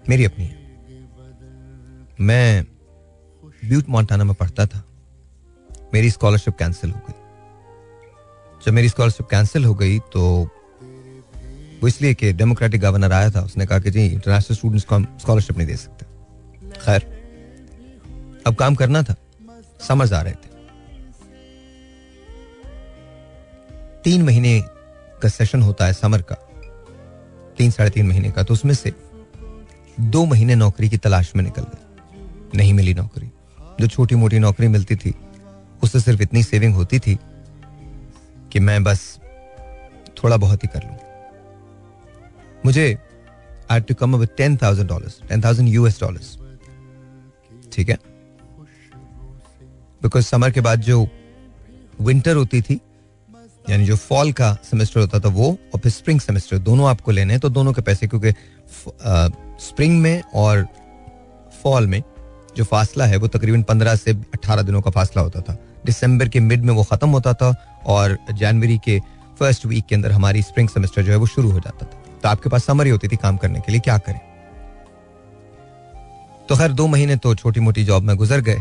मेरी 0.09 0.25
अपनी 0.25 0.45
है। 0.45 0.59
मैं 2.21 2.65
ब्यूट 3.65 3.89
मॉन्टाना 3.89 4.25
में 4.25 4.35
पढ़ता 4.35 4.67
था। 4.67 4.85
मेरी 5.95 6.11
स्कॉलरशिप 6.11 6.57
कैंसिल 6.59 6.91
हो 6.91 7.01
गई। 7.09 7.15
जब 8.67 8.73
मेरी 8.73 8.89
स्कॉलरशिप 8.89 9.27
कैंसिल 9.31 9.65
हो 9.65 9.75
गई 9.75 9.99
तो 9.99 10.49
वो 11.83 11.89
इसलिए 11.89 12.15
कि 12.15 12.33
डेमोक्रेटिक 12.33 12.81
गवर्नर 12.81 13.13
आया 13.13 13.31
था। 13.31 13.41
उसने 13.41 13.67
कहा 13.67 13.79
कि 13.79 13.91
जी 13.91 14.07
इंटरनेशनल 14.07 14.57
स्टूडेंट्स 14.57 14.85
को 14.85 14.95
हम 14.95 15.19
स्कॉलरशिप 15.21 15.57
नहीं 15.57 15.69
दे 15.69 15.77
सकते। 15.77 16.07
खैर 16.81 17.22
अब 18.47 18.55
काम 18.55 18.75
करना 18.75 19.03
था। 19.03 19.15
समझ 19.89 20.13
आ 20.13 20.23
रहे 20.23 20.33
थे। 20.33 20.51
तीन 24.05 24.23
महीने 24.23 24.61
का 25.23 25.29
सेशन 25.29 25.63
होता 25.63 25.87
है 25.87 25.93
समर 25.93 26.23
का। 26.23 26.35
तीन, 27.59 27.71
साढ़े 27.71 27.91
तीन 27.91 28.07
महीने 28.07 28.31
का। 28.31 28.43
तो 28.43 28.55
उसमें 28.55 28.75
से 28.75 28.93
दो 30.01 30.25
महीने 30.25 30.55
नौकरी 30.55 30.89
की 30.89 30.97
तलाश 30.97 31.37
में 31.37 31.45
निकल 31.45 31.63
गए। 31.63 32.59
नहीं 32.59 32.75
मिली 32.75 32.95
नौकरी। 32.95 33.31
जो 33.81 33.87
छोटी 33.87 34.15
मोटी 34.15 34.39
नौकरी 34.39 34.69
मिलती 34.69 34.97
थी, 34.97 35.15
उससे 35.83 36.01
सिर्फ़ 36.01 36.23
इतनी 36.23 36.43
सेविंग 36.43 36.75
होती 36.75 36.99
थी 36.99 37.19
कि 38.53 38.61
मैं 38.61 38.85
बस 38.85 39.21
थोड़ा 40.25 40.37
बहुत 40.37 40.65
ही 40.65 40.69
कर 40.69 40.83
लूँ। 40.83 40.97
मुझे 42.67 42.99
I 43.71 43.81
to 43.81 43.95
come 43.95 44.17
with 44.17 44.29
ten 44.37 44.57
thousand 44.57 44.89
dollar 44.89 45.13
ten 45.29 45.45
thousand 45.45 45.69
US 45.69 46.01
dollar 46.01 46.21
ठीक 47.73 47.89
है? 47.89 47.99
बिकॉज़ 50.03 50.25
समर 50.25 50.51
के 50.51 50.61
बाद 50.61 50.81
जो 50.81 51.07
विंटर 52.01 52.37
होती 52.37 52.61
थी, 52.63 52.81
यानी 53.71 53.85
जो 53.85 53.97
फॉल 53.97 54.33
का 54.33 54.53
सेमेस्टर 54.65 55.01
होता 55.01 55.21
था 55.21 55.29
वो 55.31 55.51
और 55.75 55.81
फिर 55.81 55.93
स्प्रिंग 55.93 56.21
सेमेस्टर 56.21 56.59
दोनों 56.61 56.89
आपको 56.89 57.11
लेने 57.11 57.33
हैं 57.33 57.41
तो 57.41 57.49
दोनों 57.51 57.73
के 57.73 57.83
पैसे 57.83 58.07
क्योंकि 58.07 58.33
स्प्रिंग 59.61 60.01
में 60.03 60.23
और 60.35 60.67
फॉल 61.63 61.87
में 61.87 62.03
जो 62.57 62.65
फासला 62.65 63.07
है 63.07 63.17
वो 63.17 63.29
तकरीबन 63.29 63.63
पंद्रह 63.63 63.95
से 63.97 64.11
अट्ठारह 64.11 64.63
दिनों 64.63 64.81
का 64.83 64.91
फासला 64.91 65.23
होता 65.23 65.41
था। 65.41 65.57
दिसंबर 65.87 66.29
के 66.29 66.41
मिड 66.41 66.65
में 66.65 66.73
वो 66.75 66.83
खत्म 66.85 67.09
होता 67.09 67.33
था 67.35 67.55
और 67.87 68.19
जनवरी 68.33 68.79
के 68.79 68.99
फ़र्स्ट 69.39 69.67
वीक 69.67 69.87
के 69.87 69.95
अंदर 69.95 70.13
हमारी 70.13 70.43
स्प्रिंग 70.43 70.69
सेमेस्टर 70.69 71.03
जो 71.03 71.13
है 71.13 71.19
वो 71.19 71.27
शुरू 71.27 71.51
हो 71.51 71.61
जाता 71.61 71.87
था। 71.87 72.03
तो 72.23 72.29
आपके 72.29 72.49
पास 72.49 72.65
समर 72.65 72.85
ही 72.85 72.91
होती 72.91 73.09
थी 73.09 73.17
काम 73.17 73.37
करने 73.37 73.61
के 73.61 73.73
लिए, 73.73 73.81
क्या 73.81 73.99
करें? 73.99 74.21
तो 76.49 76.57
खैर, 76.57 76.73
दो 76.73 76.87
महीने 76.87 77.17
तो 77.17 77.35
छोटी 77.35 77.61
मोटी 77.61 77.85
जॉब 77.85 78.03
में 78.03 78.17
गुजर 78.17 78.41
गए। 78.41 78.59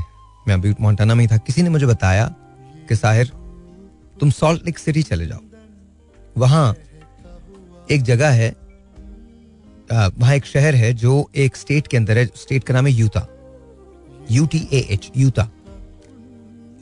मैं 0.48 0.56
अभी 0.56 0.74
मोन्टाना 0.82 1.16
में 1.16 1.24
ही 1.24 1.28
था। 1.28 1.38
किसी 1.38 1.62
ने 1.62 1.70
मुझे 1.70 1.86
बताया 1.86 2.26
कि 2.90 2.96
साहिर, 2.96 3.32
तुम 4.20 4.30
सॉल्ट 4.32 4.66
लेक 4.66 4.78
सिटी 4.78 5.04
चले 5.04 5.28
जाओ। 5.28 5.40
वहाँ 6.38 6.76
एक 7.92 8.02
जगह 8.04 8.30
है 8.32 8.56
वहाँ 9.92 10.36
एक 10.36 10.46
शहर 10.46 10.76
है 10.76 10.92
जो 10.94 11.30
एक 11.36 11.56
स्टेट 11.56 11.88
के 11.88 11.98
अंदर 11.98 12.18
है, 12.18 12.26
स्टेट 12.26 12.64
का 12.64 12.74
नाम 12.74 12.88
है 12.88 12.92
Utah. 12.94 13.26
U 14.32 14.46
T 14.46 14.68
H 14.74 15.12
Utah. 15.18 15.48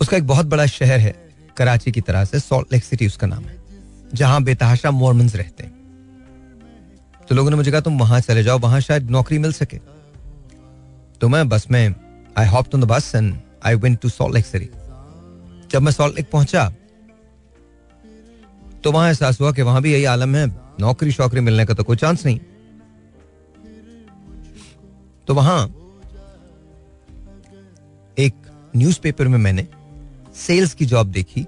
उसका 0.02 0.18
एक 0.18 0.28
बहुत 0.28 0.46
बड़ा 0.46 0.66
शहर 0.68 1.00
है, 1.00 1.14
कराची 1.58 1.92
की 1.92 2.02
तरह 2.02 2.26
से, 2.26 2.40
सॉल्ट 2.40 2.74
लेक 2.74 2.84
सिटी 2.84 3.08
उसका 3.08 3.28
नाम 3.28 3.44
है, 3.44 3.58
जहाँ 4.14 4.44
बेतहाशा 4.44 4.92
मोरमन्स 4.92 5.36
रहते 5.36 5.64
हैं। 5.64 5.74
तो 7.30 7.36
लोगों 7.36 7.50
ने 7.50 7.56
मुझे 7.56 7.72
कहा, 7.72 7.82
तुम 7.82 8.00
वहाँ 8.00 8.20
चले 8.22 8.44
जाओ, 8.44 8.60
वहाँ 8.60 8.80
शायद 8.82 9.10
नौकरी 9.12 9.38
मिल 9.40 9.54
सके। 9.54 9.78
तो 11.22 11.30
मैं 11.30 11.48
बस 11.50 11.68
में 11.72 11.96
I 12.38 12.48
hop 12.48 12.76
on 12.76 12.82
the 12.82 12.86
bus 12.86 13.12
and 13.16 13.34
I 13.66 13.76
went 13.76 14.00
to 14.02 14.10
Salt 14.10 14.36
Lake 14.36 14.46
City 14.46 14.70
जब 15.72 15.82
मैं 15.82 15.92
सॉल्ट 15.92 16.16
लेक 16.16 16.30
पहुँचा 16.32 16.70
तो 18.84 18.92
वहाँ 18.92 19.08
एहसास 19.08 19.40
हुआ 19.42 19.52
कि 19.52 19.62
वहाँ 19.62 19.82
भी 19.82 19.92
यही 19.94 20.04
आलम 20.06 20.36
है। 20.36 20.46
नौकरी 20.80 21.12
शौकरी 21.12 21.42
मिलने 21.42 21.66
का 21.66 21.74
तो 21.74 21.84
कोई 21.84 21.98
चांस 21.98 22.26
नहीं। 22.26 22.40
तो 25.28 25.34
वहाँ 25.34 25.66
एक 28.18 28.34
न्यूज़पेपर 28.76 29.28
में 29.28 29.38
मैंने 29.38 29.68
सेल्स 30.36 30.74
की 30.74 30.86
जॉब 30.86 31.12
देखी 31.12 31.46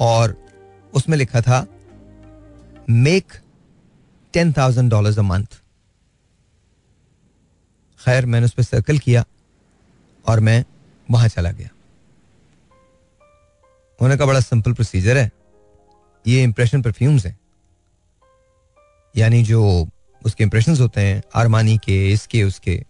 और 0.00 0.36
उसमें 0.94 1.16
लिखा 1.18 1.40
था 1.40 1.66
make 2.90 3.32
ten 4.34 4.52
thousand 4.52 4.90
dollar 4.90 5.18
a 5.18 5.22
month 5.22 5.60
खैर, 8.00 8.26
मैंने 8.26 8.46
उस 8.46 8.52
पर 8.52 8.62
सर्कल 8.62 8.98
किया 8.98 9.24
और 10.24 10.40
मैं 10.40 10.64
वहाँ 11.10 11.28
चला 11.28 11.52
गया। 11.52 11.68
होने 14.02 14.16
का 14.16 14.26
बड़ा 14.26 14.40
सिंपल 14.40 14.72
प्रोसीजर 14.72 15.16
है। 15.16 15.30
ये 16.26 16.42
इंप्रेशन 16.42 16.82
परफ्यूम्स 16.82 17.26
हैं। 17.26 17.38
यानी 19.16 19.42
जो 19.42 19.88
उसके 20.26 20.44
इंप्रेशन 20.44 20.76
होते 20.76 21.00
हैं 21.00 21.22
आरमानी 21.34 21.78
के, 21.78 22.12
इसके, 22.12 22.44
उसके, 22.44 22.84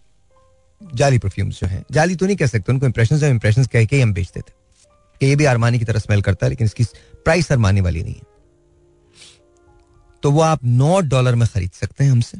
जाली 0.95 1.19
परफ्यूम्स 1.19 1.61
जो 1.61 1.67
हैं। 1.67 1.85
जाली 1.93 2.17
तो 2.17 2.27
नहीं 2.27 2.37
कह 2.37 2.47
सकते, 2.47 2.73
उनको 2.73 2.87
इंप्रेशन 2.87 3.25
इंप्रेशन 3.25 3.65
कह 3.65 3.85
के 3.85 4.03
हम 4.03 4.13
बेचते 4.13 4.41
थे। 4.41 4.59
कि 5.21 5.27
ये 5.27 5.37
भी 5.37 5.45
आरमानी 5.45 5.79
की 5.79 5.85
तरह 5.85 5.99
स्मेल 5.99 6.23
करता 6.23 6.47
है, 6.47 6.51
लेकिन 6.51 6.65
इसकी 6.65 6.85
प्राइस 7.25 7.53
आरमानी 7.53 7.81
वाली 7.81 8.03
नहीं 8.03 8.15
है। 8.15 8.23
तो 10.23 10.31
वो 10.33 10.41
आप 10.41 10.61
नौ 10.65 11.01
डॉलर 11.01 11.35
में 11.35 11.49
खरीद 11.55 11.71
सकते 11.71 12.05
हैं 12.05 12.11
हमसे। 12.11 12.39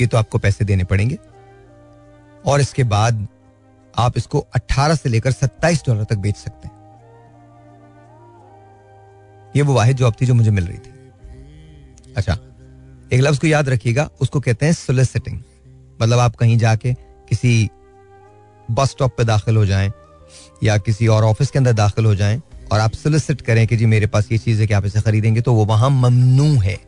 ये 0.00 0.06
तो 0.06 0.18
आपको 0.18 0.38
पैसे 0.38 0.64
देने 0.64 0.84
पड़ेंगे। 0.84 1.18
और 2.46 2.60
इसके 2.60 2.84
बाद 2.84 3.28
आप 3.98 4.16
इसको 4.16 4.46
18 4.54 4.94
से 4.94 5.08
लेकर 5.08 5.32
27 5.32 5.82
डॉलर 5.86 6.04
तक 6.04 6.16
बेच 6.16 6.36
सकते 6.36 6.68
हैं। 6.68 6.78
ये 9.56 9.62
वो 9.62 9.74
वाहिद 9.74 9.96
जॉब 9.96 10.14
थी 10.20 10.26
जो 10.26 10.34
मुझे 10.34 10.50
मिल 10.50 10.66
रही 10.66 10.78
थी। 10.78 10.92
अच्छा 12.16 12.32
एक 13.12 13.20
लफ्ज 13.20 13.38
को 13.38 13.46
याद 13.46 13.68
रखिएगा, 13.68 14.08
उसको 14.20 14.40
कहते 14.40 14.66
हैं 14.66 14.72
सोलिसिटिंग 14.72 15.38
मतलब 16.02 16.18
आप 16.18 16.36
कहीं 16.36 16.58
जाके 16.58 16.92
किसी 17.28 17.70
बस 18.70 18.90
स्टॉप 18.90 19.16
पे 19.16 19.24
दाखिल 19.24 19.56
हो 19.56 19.66
जाएँ, 19.66 19.92
या 20.62 20.76
किसी 20.78 21.06
और 21.06 21.24
ऑफ़िस 21.24 21.50
के 21.50 21.58
अंदर 21.58 21.72
दाखिल 21.72 22.04
हो 22.04 22.14
जाएँ, 22.14 22.40
और 22.72 22.80
आप 22.80 22.92
सोलिसिट 22.92 23.40
करें 23.40 23.66
कि 23.66 23.76
जी 23.76 23.86
मेरे 23.86 24.06
पास 24.06 24.32
ये 24.32 24.38
चीज़ 24.38 24.60
है 24.60 24.66
कि 24.66 24.74
आप 24.74 24.86
इसे 24.86 25.00
खरीदेंगे 25.00 25.40
तो 25.40 25.54
वो 25.54 25.64
वहाँ 25.64 25.90
ममनू 25.90 26.54
है। 26.60 26.78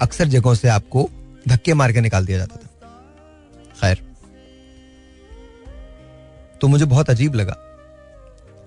अक्सर 0.00 0.28
जगहों 0.28 0.54
से 0.54 0.68
आपको 0.68 1.08
धक्के 1.48 1.74
मार 1.74 1.92
के 1.92 2.00
निकाल 2.00 2.26
दिया 2.26 2.38
जाता 2.38 2.56
था। 2.56 2.68
खैर। 3.80 4.13
तो 6.60 6.68
मुझे 6.68 6.84
बहुत 6.84 7.10
अजीब 7.10 7.34
लगा। 7.34 7.52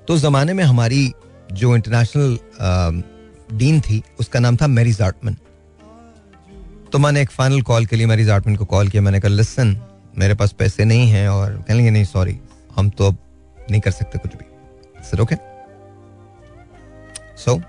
तो 0.07 0.13
उस 0.13 0.21
जमाने 0.21 0.53
में 0.53 0.63
हमारी 0.63 1.11
जो 1.51 1.75
इंटरनेशनल 1.75 2.37
डीन 3.53 3.79
थी, 3.81 4.01
उसका 4.19 4.39
नाम 4.39 4.57
था 4.57 4.67
मैरी 4.67 4.91
जार्टमन। 4.93 5.37
तो 6.91 6.99
मैंने 6.99 7.21
एक 7.21 7.31
फाइनल 7.31 7.61
कॉल 7.61 7.85
के 7.85 7.95
लिए 7.95 8.05
मैरी 8.05 8.25
जार्टमन 8.25 8.55
को 8.55 8.65
कॉल 8.65 8.89
किया। 8.89 9.01
मैंने 9.01 9.19
कहा 9.19 9.31
लिसन 9.31 9.77
मेरे 10.17 10.33
पास 10.35 10.51
पैसे 10.51 10.85
नहीं 10.85 11.07
हैं 11.09 11.27
और 11.29 11.63
कह 11.67 11.73
लेंगे, 11.73 11.91
नहीं 11.91 12.05
सॉरी 12.05 12.39
हम 12.75 12.89
तो 12.89 13.07
अब 13.07 13.17
नहीं 13.71 13.81
कर 13.81 13.91
सकते 13.91 14.17
कुछ 14.17 14.35
भी। 14.35 15.03
सर 15.03 15.19
ओके 15.21 15.35
सो 17.37 17.61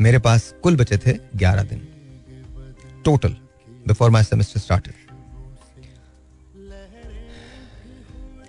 मेरे 0.00 0.18
पास 0.18 0.52
कुल 0.62 0.76
बचे 0.76 0.98
थे 0.98 1.12
ग्यारह 1.36 1.62
दिन। 1.64 1.86
Total 3.04 3.36
before 3.86 4.10
my 4.10 4.24
semester 4.24 4.60
started 4.60 4.94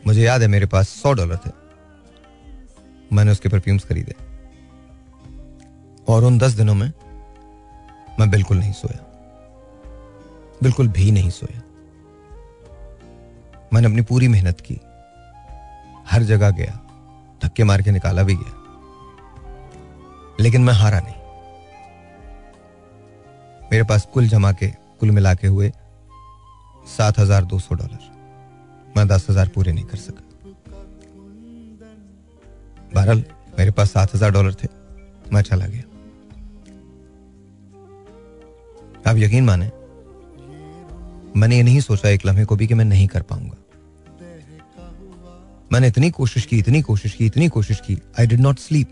मुझे 0.07 0.21
याद 0.21 0.41
है 0.41 0.47
मेरे 0.47 0.65
पास 0.65 0.89
सौ 0.89 1.13
डॉलर 1.13 1.37
थे। 1.37 1.51
मैंने 3.15 3.31
उसके 3.31 3.49
परफ्यूम्स 3.49 3.85
खरीदे। 3.85 4.15
और 6.07 6.23
उन 6.23 6.37
दस 6.37 6.51
दिनों 6.51 6.75
में 6.75 6.91
मैं 8.19 8.29
बिल्कुल 8.29 8.57
नहीं 8.57 8.73
सोया। 8.73 9.05
बिल्कुल 10.63 10.87
भी 10.87 11.11
नहीं 11.11 11.29
सोया। 11.29 11.61
मैंने 13.73 13.87
अपनी 13.87 14.01
पूरी 14.01 14.27
मेहनत 14.27 14.61
की। 14.61 14.79
हर 16.07 16.23
जगह 16.23 16.49
गया। 16.49 16.79
धक्के 17.43 17.63
मार 17.63 17.81
के 17.81 17.91
निकाला 17.91 18.23
भी 18.23 18.35
गया। 18.35 18.55
लेकिन 20.39 20.63
मैं 20.63 20.73
हारा 20.73 20.99
नहीं। 20.99 21.15
मेरे 23.71 23.83
पास 23.83 24.07
कुल 24.13 24.27
जमा 24.27 24.51
के, 24.51 24.67
कुल 24.67 25.11
मिला 25.11 25.33
के 25.33 25.47
हुए 25.47 25.71
सात 26.97 27.19
हज़ार 27.19 27.45
दो 27.45 27.59
सौ 27.59 27.75
डॉलर। 27.75 28.18
मैं 28.97 29.07
दस 29.07 29.25
हज़ार 29.29 29.47
पूरे 29.47 29.71
नहीं 29.71 29.85
कर 29.85 29.97
सका। 29.97 30.23
बहरहाल, 32.93 33.23
मेरे 33.59 33.71
पास 33.71 33.91
सात 33.91 34.15
हज़ार 34.15 34.31
डॉलर 34.31 34.53
थे 34.53 34.67
मैं 35.33 35.41
चला 35.41 35.67
गया। 35.67 35.83
आप 39.05 39.17
यकीन 39.17 39.43
माने, 39.45 39.71
मैंने 41.35 41.57
ये 41.57 41.63
नहीं 41.63 41.79
सोचा 41.81 42.09
एक 42.09 42.25
लम्हे 42.25 42.45
को 42.45 42.55
भी 42.55 42.67
कि 42.67 42.73
मैं 42.73 42.85
नहीं 42.85 43.07
कर 43.07 43.21
पाऊँगा। 43.21 43.57
मैंने 45.71 45.87
इतनी 45.87 46.09
कोशिश 46.11 46.45
की, 46.45 46.57
इतनी 46.57 46.81
कोशिश 46.81 47.13
की, 47.13 47.25
इतनी 47.25 47.47
कोशिश 47.49 47.79
की 47.79 47.97
I 48.19 48.27
did 48.27 48.39
not 48.39 48.59
sleep 48.59 48.91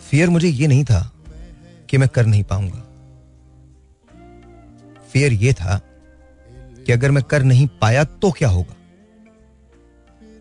fear 0.00 0.28
मुझे 0.30 0.48
ये 0.48 0.66
नहीं 0.66 0.84
था 0.84 1.00
कि 1.88 1.98
मैं 1.98 2.08
कर 2.08 2.26
नहीं 2.26 2.42
पाऊँगा। 2.44 2.82
फियर 5.10 5.32
ये 5.34 5.52
था 5.52 5.80
कि 6.86 6.92
अगर 6.92 7.10
मैं 7.10 7.22
कर 7.24 7.42
नहीं 7.42 7.66
पाया 7.80 8.04
तो 8.04 8.30
क्या 8.30 8.48
होगा? 8.48 8.74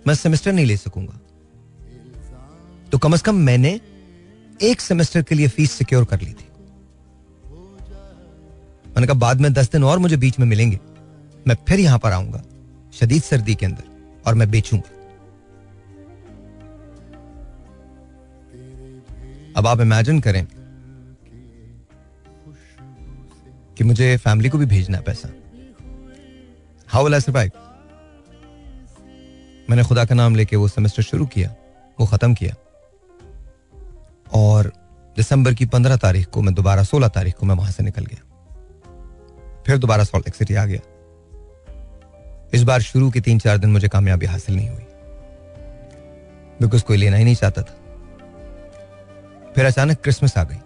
मैं 0.07 0.15
सेमेस्टर 0.15 0.53
नहीं 0.53 0.65
ले 0.65 0.77
सकूँगा। 0.77 1.19
तो 2.91 2.97
कम 2.97 3.15
से 3.15 3.23
कम 3.23 3.35
मैंने 3.35 3.79
एक 4.61 4.81
सेमेस्टर 4.81 5.21
के 5.21 5.35
लिए 5.35 5.47
फ़ीस 5.47 5.71
सिक्योर 5.71 6.05
कर 6.05 6.21
ली 6.21 6.33
थी। 6.33 6.49
मैंने 8.87 9.07
कहा, 9.07 9.13
बाद 9.13 9.41
में 9.41 9.53
दस 9.53 9.71
दिन 9.71 9.83
और 9.83 9.99
मुझे 9.99 10.17
बीच 10.17 10.39
में 10.39 10.47
मिलेंगे। 10.47 10.79
मैं 11.47 11.55
फिर 11.67 11.79
यहाँ 11.79 11.99
पर 11.99 12.11
आऊँगा, 12.11 12.43
शदीद 12.93 13.23
सर्दी 13.23 13.55
के 13.55 13.65
अंदर, 13.65 13.83
और 14.27 14.35
मैं 14.35 14.49
बेचूँगा। 14.51 14.89
अब 19.57 19.67
आप 19.67 19.81
इमेजिन 19.81 20.19
करें 20.19 20.45
कि 23.77 23.83
मुझे 23.83 24.17
फैमिली 24.17 24.49
को 24.49 24.57
भी 24.57 24.65
भेजना 24.65 24.97
है 24.97 25.03
पैसा। 25.03 25.29
हाउ 26.87 27.07
आई 27.13 27.49
मैंने 29.69 29.83
खुदा 29.83 30.05
का 30.05 30.15
नाम 30.15 30.35
लेके 30.35 30.55
वो 30.55 30.67
सेमेस्टर 30.67 31.03
शुरू 31.03 31.25
किया, 31.25 31.55
वो 31.99 32.05
ख़त्म 32.05 32.33
किया। 32.33 32.55
और 34.33 34.73
दिसंबर 35.15 35.53
की 35.53 35.65
पंद्रह 35.65 35.97
तारीख 35.97 36.27
को 36.27 36.41
मैं 36.41 36.53
दोबारा 36.53 36.83
सोलह 36.83 37.07
तारीख 37.07 37.35
को 37.35 37.45
मैं 37.45 37.55
वहाँ 37.55 37.71
से 37.71 37.83
निकल 37.83 38.05
गया। 38.05 38.21
फिर 39.65 39.77
दोबारा 39.77 40.03
सॉल्ट 40.03 40.27
लेक 40.27 40.35
सिटी 40.35 40.55
आ 40.55 40.65
गया। 40.65 40.79
इस 42.53 42.63
बार 42.63 42.81
शुरू 42.81 43.11
के 43.11 43.21
तीन 43.21 43.39
चार 43.39 43.57
दिन 43.57 43.71
मुझे 43.71 43.87
कामयाबी 43.87 44.25
हासिल 44.25 44.55
नहीं 44.55 44.69
हुई। 44.69 44.85
बिकॉज़ 46.61 46.83
कोई 46.83 46.97
लेना 46.97 47.17
ही 47.17 47.23
नहीं 47.23 47.35
चाहता 47.35 47.61
था। 47.61 47.75
फिर 49.55 49.65
अचानक 49.65 49.97
क्रिसमस 49.97 50.37
आ 50.37 50.43
गई। 50.43 50.57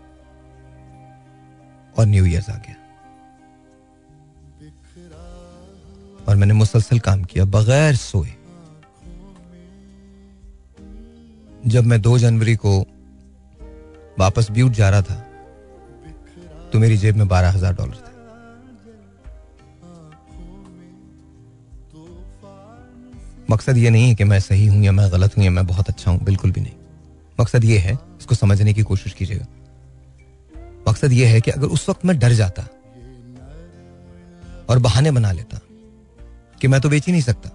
और 1.97 2.05
न्यू 2.05 2.25
ईयर 2.25 2.51
आ 2.51 2.55
गया। 2.55 2.78
और 6.29 6.35
मैंने 6.35 6.53
मुसलसल 6.53 6.99
काम 6.99 7.23
किया, 7.23 7.45
बगैर 7.47 7.95
सोए। 7.95 8.33
जब 11.67 11.85
मैं 11.85 12.01
दो 12.01 12.17
जनवरी 12.17 12.55
को 12.55 12.79
वापस 14.19 14.49
ब्यूट 14.51 14.71
जा 14.73 14.89
रहा 14.89 15.01
था 15.01 15.15
तो 16.71 16.79
मेरी 16.79 16.97
जेब 16.97 17.15
में 17.15 17.27
बारह 17.27 17.49
हज़ार 17.49 17.73
डॉलर 17.75 17.95
थे। 17.95 18.17
मकसद 23.49 23.77
ये 23.77 23.89
नहीं 23.89 24.07
है 24.07 24.15
कि 24.15 24.23
मैं 24.23 24.39
सही 24.39 24.65
हूँ 24.67 24.83
या 24.83 24.91
मैं 24.91 25.11
गलत 25.11 25.37
हूँ 25.37 25.43
या 25.43 25.51
मैं 25.51 25.65
बहुत 25.67 25.89
अच्छा 25.89 26.11
हूँ, 26.11 26.19
बिल्कुल 26.23 26.51
भी 26.51 26.61
नहीं। 26.61 26.73
मकसद 27.39 27.63
ये 27.65 27.77
है, 27.77 27.93
इसको 28.19 28.35
समझने 28.35 28.73
की 28.73 28.83
कोशिश 28.83 29.13
कीजिएगा। 29.13 29.45
मकसद 30.87 31.11
ये 31.11 31.25
है 31.25 31.41
कि 31.41 31.51
अगर 31.51 31.67
उस 31.69 31.89
वक्त 31.89 32.05
मैं 32.05 32.17
डर 32.19 32.33
जाता 32.33 32.67
और 34.69 34.79
बहाने 34.79 35.11
बना 35.11 35.31
लेता 35.31 35.59
कि 36.61 36.67
मैं 36.67 36.81
तो 36.81 36.89
बेच 36.89 37.05
ही 37.05 37.11
नहीं 37.11 37.21
सकता। 37.21 37.49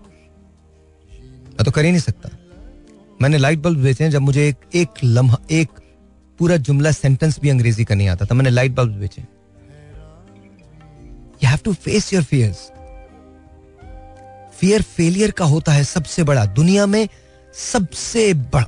मैं 1.45 1.65
तो 1.65 1.71
कर 1.71 1.85
ही 1.85 1.91
नहीं 1.91 2.01
सकता। 2.01 2.29
मैंने 3.23 3.39
लाइट 3.39 3.59
बल्ब 3.59 3.83
बेचे 3.83 4.05
हैं, 4.05 4.11
जब 4.11 4.21
मुझे 4.21 4.49
एक 4.49 4.57
एक 4.75 4.89
लम्हा, 5.05 5.39
एक 5.51 5.69
पूरा 6.39 6.57
जुमला 6.57 6.93
सेंटेंस 6.93 7.39
भी 7.41 7.49
अंग्रेज़ी 7.49 7.85
का 7.85 7.95
नहीं 7.95 8.09
आता 8.09 8.27
था, 8.27 8.35
मैंने 8.35 8.51
लाइट 8.51 8.73
बल्ब 8.73 8.93
बेचे 8.93 9.23
you 11.43 11.49
have 11.49 11.59
to 11.65 11.73
face 11.75 12.13
your 12.13 12.23
fears 12.23 12.71
fear 14.59 14.83
failure 14.83 15.31
का 15.31 15.45
होता 15.45 15.73
है 15.73 15.85
सबसे 15.85 16.23
बड़ा। 16.23 16.45
दुनिया 16.47 16.87
में 16.87 17.09
सबसे 17.55 18.33
बड़ा 18.35 18.67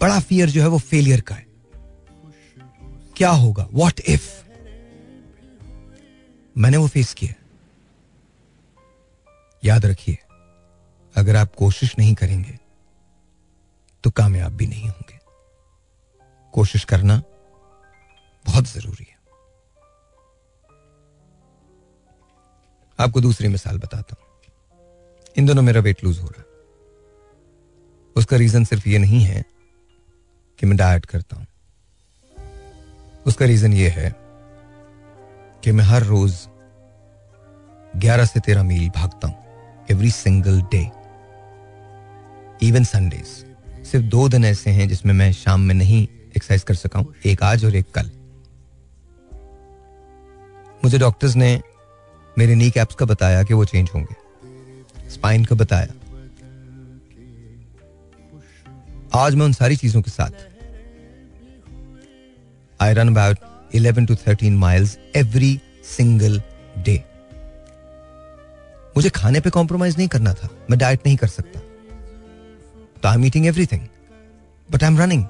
बड़ा 0.00 0.20
फियर 0.20 0.50
जो 0.50 0.60
है 0.62 0.68
वो 0.68 0.78
फेलियर 0.78 1.20
का 1.20 1.34
है। 1.34 1.46
क्या 3.16 3.30
होगा? 3.30 3.66
वॉट 3.72 4.00
इफ़ 4.08 4.30
मैंने 6.58 6.76
वो 6.76 6.86
फेस 6.88 7.14
किया। 7.14 7.34
याद 9.64 9.86
रखिए, 9.86 10.18
अगर 11.14 11.36
आप 11.36 11.54
कोशिश 11.54 11.98
नहीं 11.98 12.14
करेंगे 12.14 12.58
तो 14.04 14.10
कामयाब 14.10 14.52
भी 14.52 14.66
नहीं 14.66 14.88
होंगे। 14.88 15.18
कोशिश 16.52 16.84
करना 16.84 17.22
बहुत 18.46 18.64
ज़रूरी 18.64 19.06
है। 19.10 19.18
आपको 22.98 23.20
दूसरी 23.20 23.48
मिसाल 23.48 23.78
बताता 23.78 24.16
हूँ। 24.18 24.28
इन 25.38 25.46
दोनों 25.46 25.62
मेरा 25.62 25.80
वेट 25.80 26.04
लूज 26.04 26.18
हो 26.18 26.28
रहा 26.28 26.40
है। 26.40 26.46
उसका 28.16 28.36
रीजन 28.36 28.64
सिर्फ़ 28.64 28.88
ये 28.88 28.98
नहीं 28.98 29.20
है 29.20 29.44
कि 30.58 30.66
मैं 30.66 30.76
डाइट 30.76 31.06
करता 31.06 31.36
हूँ। 31.36 31.46
उसका 33.26 33.44
रीजन 33.44 33.72
ये 33.72 33.88
है 33.88 34.10
कि 35.64 35.72
मैं 35.72 35.84
हर 35.84 36.02
रोज 36.02 36.34
11 37.96 38.24
से 38.24 38.40
13 38.40 38.62
मील 38.62 38.90
भागता 38.90 39.28
हूँ। 39.28 39.43
Every 39.90 40.10
single 40.10 40.60
day 40.62 40.80
even 42.62 42.84
Sundays 42.84 43.26
सिर्फ़ 43.86 44.04
दो 44.06 44.28
दिन 44.28 44.44
ऐसे 44.44 44.70
हैं 44.70 44.88
जिसमें 44.88 45.12
मैं 45.14 45.32
शाम 45.32 45.60
में 45.60 45.74
नहीं 45.74 46.02
एक्सरसाइज 46.04 46.62
कर 46.62 46.74
सका 46.74 46.98
हूँ। 46.98 47.14
एक 47.26 47.42
आज 47.42 47.64
और 47.64 47.74
एक 47.76 47.86
कल। 47.94 48.10
मुझे 50.84 50.98
डॉक्टर्स 50.98 51.36
ने 51.36 51.60
मेरे 52.38 52.54
नी 52.54 52.70
कैप्स 52.70 52.94
का 52.94 53.06
बताया 53.06 53.42
कि 53.42 53.54
वो 53.54 53.64
चेंज 53.64 53.90
होंगे। 53.94 55.10
स्पाइन 55.10 55.44
का 55.44 55.54
बताया। 55.54 55.86
आज 59.14 59.34
मैं 59.34 59.44
उन 59.46 59.52
सारी 59.52 59.76
चीज़ों 59.76 60.02
के 60.02 60.10
साथ 60.10 60.30
I 62.80 62.94
run 62.94 63.08
about 63.08 63.38
eleven 63.74 64.06
to 64.06 64.14
thirteen 64.14 64.56
miles 64.56 64.98
every 65.16 65.60
single 65.96 66.42
मुझे 68.96 69.10
खाने 69.10 69.40
पे 69.40 69.50
कॉम्प्रोमाइज 69.50 69.96
नहीं 69.98 70.08
करना 70.08 70.32
था। 70.34 70.48
मैं 70.70 70.78
डाइट 70.78 71.00
नहीं 71.06 71.16
कर 71.16 71.28
सकता। 71.28 71.60
तो 73.02 73.08
I 73.08 73.14
am 73.14 73.24
eating 73.24 73.46
everything 73.46 73.86
but 74.70 74.82
I 74.82 74.90
am 74.90 74.98
running 74.98 75.24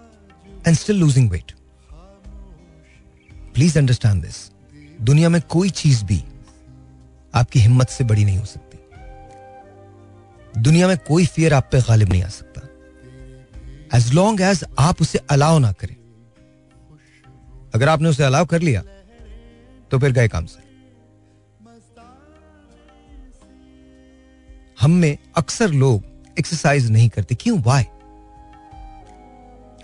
and 0.67 0.77
still 0.77 0.97
losing 0.97 1.31
weight 1.31 1.53
please 3.55 3.79
understand 3.79 4.23
this 4.23 4.37
दुनिया 5.01 5.29
में 5.29 5.41
कोई 5.49 5.71
चीज़ 5.71 6.05
भी 6.05 6.23
आपकी 7.35 7.61
हिम्मत 7.61 7.89
से 7.89 8.05
बड़ी 8.05 8.25
नहीं 8.25 8.39
हो 8.39 8.45
सकती। 8.45 8.79
दुनिया 10.61 10.89
में 10.89 10.97
कोई 10.99 11.27
फियर 11.27 11.55
आप 11.55 11.69
पे 11.73 11.81
गालिब 11.81 12.09
नहीं 12.09 12.23
आ 12.23 12.29
सकता। 12.29 12.61
एज 13.97 14.12
लॉन्ग 14.15 14.41
एज 14.41 14.65
आप 14.79 15.01
उसे 15.01 15.19
अलाउ 15.31 15.59
ना 15.59 15.73
करें। 15.73 15.97
अगर 17.75 17.89
आपने 17.89 18.09
उसे 18.09 18.25
अलाउ 18.25 18.45
कर 18.47 18.61
लिया 18.61 18.83
तो 19.91 19.99
फिर 19.99 20.12
गए 20.12 20.29
काम 20.29 20.47
से। 20.47 20.62
हम 24.85 24.91
में 24.91 25.18
अक्सर 25.37 25.68
लोग 25.68 26.05
एक्सरसाइज 26.39 26.91
नहीं 26.91 27.09
करते। 27.09 27.35
क्यों? 27.35 27.61
वाई 27.61 27.82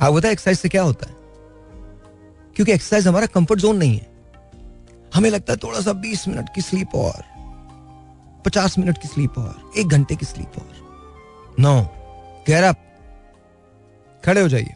हाँ 0.01 0.11
है 0.11 0.33
एक्सरसाइज 0.33 0.59
से 0.59 0.69
क्या 0.69 0.83
होता 0.83 1.07
है? 1.07 1.17
क्योंकि 2.55 2.73
एक्सरसाइज 2.73 3.09
हमारा 3.09 3.27
कंफर्ट 3.27 3.61
जोन 3.61 3.77
नहीं 3.77 3.99
है। 3.99 4.11
हमें 5.15 5.31
लगता 5.31 5.53
है 5.53 5.59
थोड़ा 5.63 5.81
सा 5.81 5.93
बीस 5.93 6.29
मिनट 6.29 6.49
की 6.55 6.61
स्लीप 6.61 6.95
और, 6.95 7.25
पचास 8.45 8.79
मिनट 8.79 8.99
की 9.03 9.09
स्लीप 9.09 9.39
और, 9.39 9.73
एक 9.79 9.87
घंटे 9.89 10.17
की 10.17 10.27
स्लीप 10.27 10.59
और। 10.59 10.73
नो 11.61 11.83
गैर 12.47 12.65
अप 12.65 12.77
खड़े 14.25 14.41
हो 14.41 14.49
जाइए। 14.49 14.75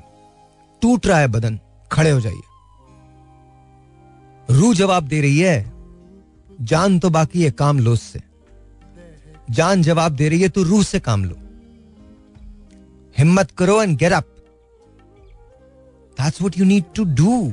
टूट 0.82 1.06
रहा 1.06 1.18
है 1.18 1.28
बदन, 1.28 1.60
खड़े 1.92 2.10
हो 2.10 2.20
जाइए। 2.20 2.42
रू 4.50 4.74
जवाब 4.74 5.02
दे 5.02 5.20
रही 5.20 5.40
है, 5.40 5.72
जान 6.60 6.98
तो 6.98 7.10
बाकी 7.10 7.44
है 7.44 7.50
काम 7.50 7.78
लो 7.78 7.92
उससे 7.92 8.33
जान 9.50 9.82
जवाब 9.82 10.12
दे 10.12 10.28
रही 10.28 10.40
है 10.42 10.48
तो 10.48 10.62
रूह 10.62 10.82
से 10.82 11.00
काम 11.00 11.24
लो। 11.24 11.36
हिम्मत 13.18 13.50
करो 13.50 13.82
and 13.82 13.96
get 13.98 14.12
up 14.12 14.26
that's 16.18 16.40
what 16.40 16.58
you 16.58 16.64
need 16.64 16.84
to 16.94 17.04
do 17.14 17.52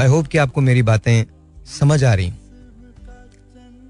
I 0.00 0.06
hope 0.06 0.26
कि 0.26 0.38
आपको 0.38 0.60
मेरी 0.60 0.82
बातें 0.82 1.24
समझ 1.70 2.02
आ 2.04 2.14
रही। 2.14 2.32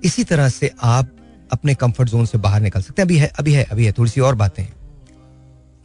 इसी 0.04 0.24
तरह 0.24 0.48
से 0.48 0.70
आप 0.84 1.10
अपने 1.52 1.74
कंफर्ट 1.74 2.08
जोन 2.08 2.26
से 2.26 2.38
बाहर 2.38 2.60
निकल 2.60 2.82
सकते 2.82 3.02
हैं। 3.02 3.06
अभी 3.08 3.16
है 3.16 3.30
अभी 3.38 3.52
है 3.52 3.64
अभी 3.64 3.84
है 3.86 3.92
थोड़ी 3.92 4.10
सी 4.10 4.20
और 4.20 4.34
बातें 4.34 4.62
हैं। 4.62 4.74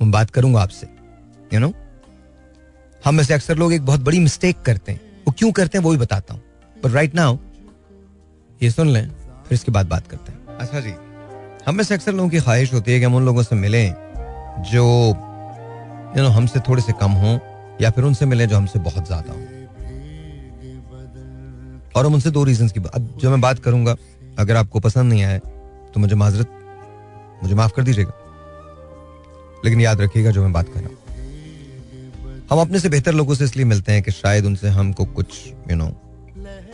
मैं 0.02 0.12
बात 0.12 0.30
करूँगा 0.30 0.62
आपसे 0.62 0.88
यू 1.54 1.60
नो 1.60 1.74
हम 3.02 3.16
में 3.16 3.24
से 3.24 3.34
अक्सर 3.34 3.58
लोग 3.58 3.74
एक 3.74 3.86
बहुत 3.86 4.02
बड़ी 4.02 4.20
मिस्टेक 4.20 4.62
करते 4.62 4.92
हैं। 4.92 5.24
वो 5.28 5.34
क्यों 5.38 5.52
करते 5.52 5.78
हैं, 5.78 5.84
वो 5.86 5.92
भी 5.92 5.98
बताता 5.98 6.34
हूँ। 6.34 6.42
बट 6.84 6.92
राइट 6.92 7.16
नाउ 7.16 7.38
ये 8.62 8.70
सुन 8.72 8.88
लें 8.88 9.08
फिर 9.08 9.54
इसके 9.54 9.72
बाद 9.72 9.88
बात 9.90 10.08
करते 10.08 10.32
हैं। 10.32 10.58
अच्छा 10.58 10.80
जी। 10.80 10.94
हम 11.68 11.76
में 11.76 11.84
से 11.84 11.94
अक्सर 11.96 12.14
लोगों 12.14 12.30
की 12.30 12.40
ख्वाहिश 12.40 12.74
होती 12.74 12.92
है 12.92 13.00
कि 13.00 13.06
हम 13.06 13.16
उन 13.16 13.26
लोगों 13.26 13.44
से 13.44 13.56
मिलें 13.56 13.94
जो 14.72 14.84
यू 16.18 16.24
नो 16.24 16.30
हमसे 16.30 16.60
थोड़े 16.60 16.82
से 16.82 16.94
कम 17.02 17.12
हों 17.22 17.38
या 17.82 17.90
फिर 17.92 18.04
उनसे 18.04 18.26
मिलें 18.26 18.48
जो 18.48 18.58
हमसे 18.58 18.80
बहुत 18.80 19.06
ज़्यादा 19.08 19.34
हों। 19.34 19.42
और 21.96 22.06
हम 22.06 22.14
उनसे 22.14 22.32
दो 22.32 22.44
रीजन 22.44 22.68
की 22.68 22.80
अब 22.86 23.14
जो 23.22 23.30
मैं 23.30 23.42
बात 23.42 23.60
करूँगा 23.60 23.96
अगर 24.40 24.56
आपको 24.56 24.80
पसंद 24.80 25.10
नहीं 25.10 25.24
आए 25.24 25.40
तो 25.94 26.00
मुझे 26.00 26.16
माजरत 26.16 26.48
मुझे 27.44 27.56
माफ़ 27.56 27.74
कर 27.76 27.84
दीजिएगा। 27.84 28.14
लेकिन 29.66 29.82
याद 29.82 30.02
रखिएगा 30.02 30.32
जो 30.32 30.42
मैं 30.44 30.54
बात 30.54 30.68
कर 30.68 30.80
रहा 30.80 30.90
हूँ। 30.90 30.98
हम 32.52 32.60
अपने 32.60 32.80
से 32.80 32.90
बेहतर 32.90 33.14
लोगों 33.14 33.36
से 33.36 33.44
इसलिए 33.46 33.66
मिलते 33.66 33.92
हैं 33.92 34.04
कि 34.04 34.12
शायद 34.12 34.46
उनसे 34.46 34.70
हमको 34.70 35.06
कुछ 35.08 35.48
यू 35.72 35.76
नो 35.76 35.92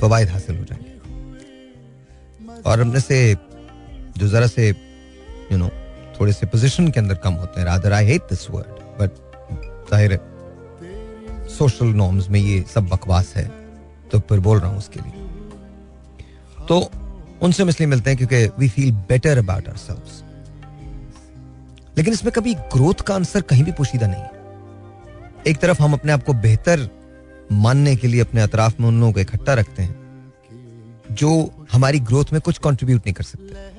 फवायद 0.02 0.30
हासिल 0.30 0.58
हो 0.58 0.64
जाएँगे। 0.66 0.96
और 2.68 2.80
अपने 2.80 3.00
से 3.00 3.18
जो 4.18 4.28
जरा 4.28 4.48
से 4.48 4.68
यू 5.52 5.58
नो 5.58 5.70
थोड़े 6.20 6.34
से 6.34 6.46
पोजीशन 6.48 6.88
के 6.88 7.00
अंदर 7.00 7.16
कम 7.24 7.34
होते 7.34 7.60
हैं। 7.60 7.68
Rather 7.68 7.94
I 7.94 8.06
hate 8.06 8.22
this 8.30 8.50
word 8.52 8.82
but 9.00 9.12
ज़ाहिर 9.90 10.12
है 10.12 10.20
सोशल 11.50 11.94
नॉर्म्स 11.96 12.30
में 12.30 12.40
ये 12.40 12.64
सब 12.74 12.88
बकवास 12.88 13.34
है। 13.36 13.46
तो 14.12 14.20
फिर 14.20 14.40
बोल 14.40 14.60
रहा 14.60 14.70
हूँ 14.70 14.78
उसके 14.78 15.00
लिए। 15.00 16.66
तो 16.68 16.80
उनसे 17.42 17.64
हम 17.64 17.70
इसलिए 17.70 17.88
मिलते 17.88 18.10
हैं 18.10 18.18
क्योंकि 18.18 18.46
we 18.60 18.70
feel 18.70 18.92
better 19.10 19.38
about 19.38 19.70
our 19.70 20.02
लेकिन 21.98 22.14
इसमें 22.14 22.32
कभी 22.32 22.54
ग्रोथ 22.74 23.02
का 23.02 23.16
आंसर 23.16 23.42
कहीं 23.42 23.64
भी 23.64 23.72
पोशीदा 23.72 24.08
नहीं 24.08 24.22
है। 24.22 25.46
एक 25.48 25.58
तरफ़ 25.58 25.82
हम 25.84 25.94
अपने 25.94 26.12
आप 26.12 26.24
को 26.24 26.34
बेहतर 26.42 26.90
मानने 27.52 27.96
के 27.96 28.08
लिए 28.08 28.22
अपने 28.22 28.42
अतराफ 28.42 28.80
में 28.80 28.88
उन 28.88 29.00
लोगों 29.00 29.14
को 29.14 29.20
इकट्ठा 29.20 29.54
रखते 29.54 29.84
हैं 29.84 30.07
जो 31.12 31.66
हमारी 31.72 32.00
ग्रोथ 32.00 32.26
में 32.34 32.42
कुछ 32.42 32.58
कंट्रीब्यूट 32.58 33.02
नहीं 33.02 33.14
कर 33.14 33.24
सकते। 33.24 33.78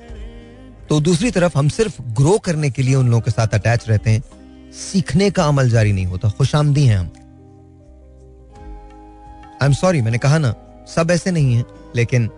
तो 0.87 0.99
दूसरी 0.99 1.31
तरफ़ 1.31 1.57
हम 1.57 1.69
सिर्फ़ 1.69 2.01
ग्रो 2.01 2.37
करने 2.37 2.69
के 2.69 2.81
लिए 2.81 2.95
उन 2.95 3.07
लोगों 3.07 3.21
के 3.21 3.31
साथ 3.31 3.47
अटैच 3.47 3.89
रहते 3.89 4.09
हैं। 4.09 4.23
सीखने 4.71 5.31
का 5.31 5.43
अमल 5.43 5.69
जारी 5.69 5.91
नहीं 5.93 6.05
होता 6.05 6.29
खुश 6.29 6.55
आमदी 6.55 6.85
हैं 6.85 6.97
हम। 6.97 7.11
आई 9.61 9.65
एम 9.65 9.73
सॉरी 9.73 10.01
मैंने 10.01 10.17
कहा 10.17 10.37
ना, 10.37 10.55
सब 10.87 11.11
ऐसे 11.11 11.31
नहीं 11.31 11.55
है, 11.55 11.65
लेकिन 11.95 12.29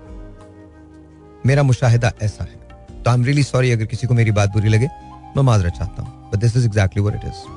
मेरा 1.46 1.64
मुशाहिदा 1.64 2.12
ऐसा 2.22 2.44
है। 2.44 2.56
तो 3.04 3.10
आई 3.10 3.18
एम 3.18 3.26
रियली 3.26 3.44
सॉरी 3.44 3.72
अगर 3.72 3.86
किसी 3.86 4.08
को 4.08 4.14
मेरी 4.14 4.32
बात 4.32 4.50
बुरी 4.50 4.70
लगे, 4.70 4.88
मैं 5.38 5.42
माजरत 5.42 5.74
चाहता 5.74 6.04
हूँ। 6.04 6.32
But 6.32 6.40
this 6.40 6.58
is 6.58 6.66
exactly 6.66 7.04
what 7.04 7.16
it 7.16 7.24
is 7.26 7.50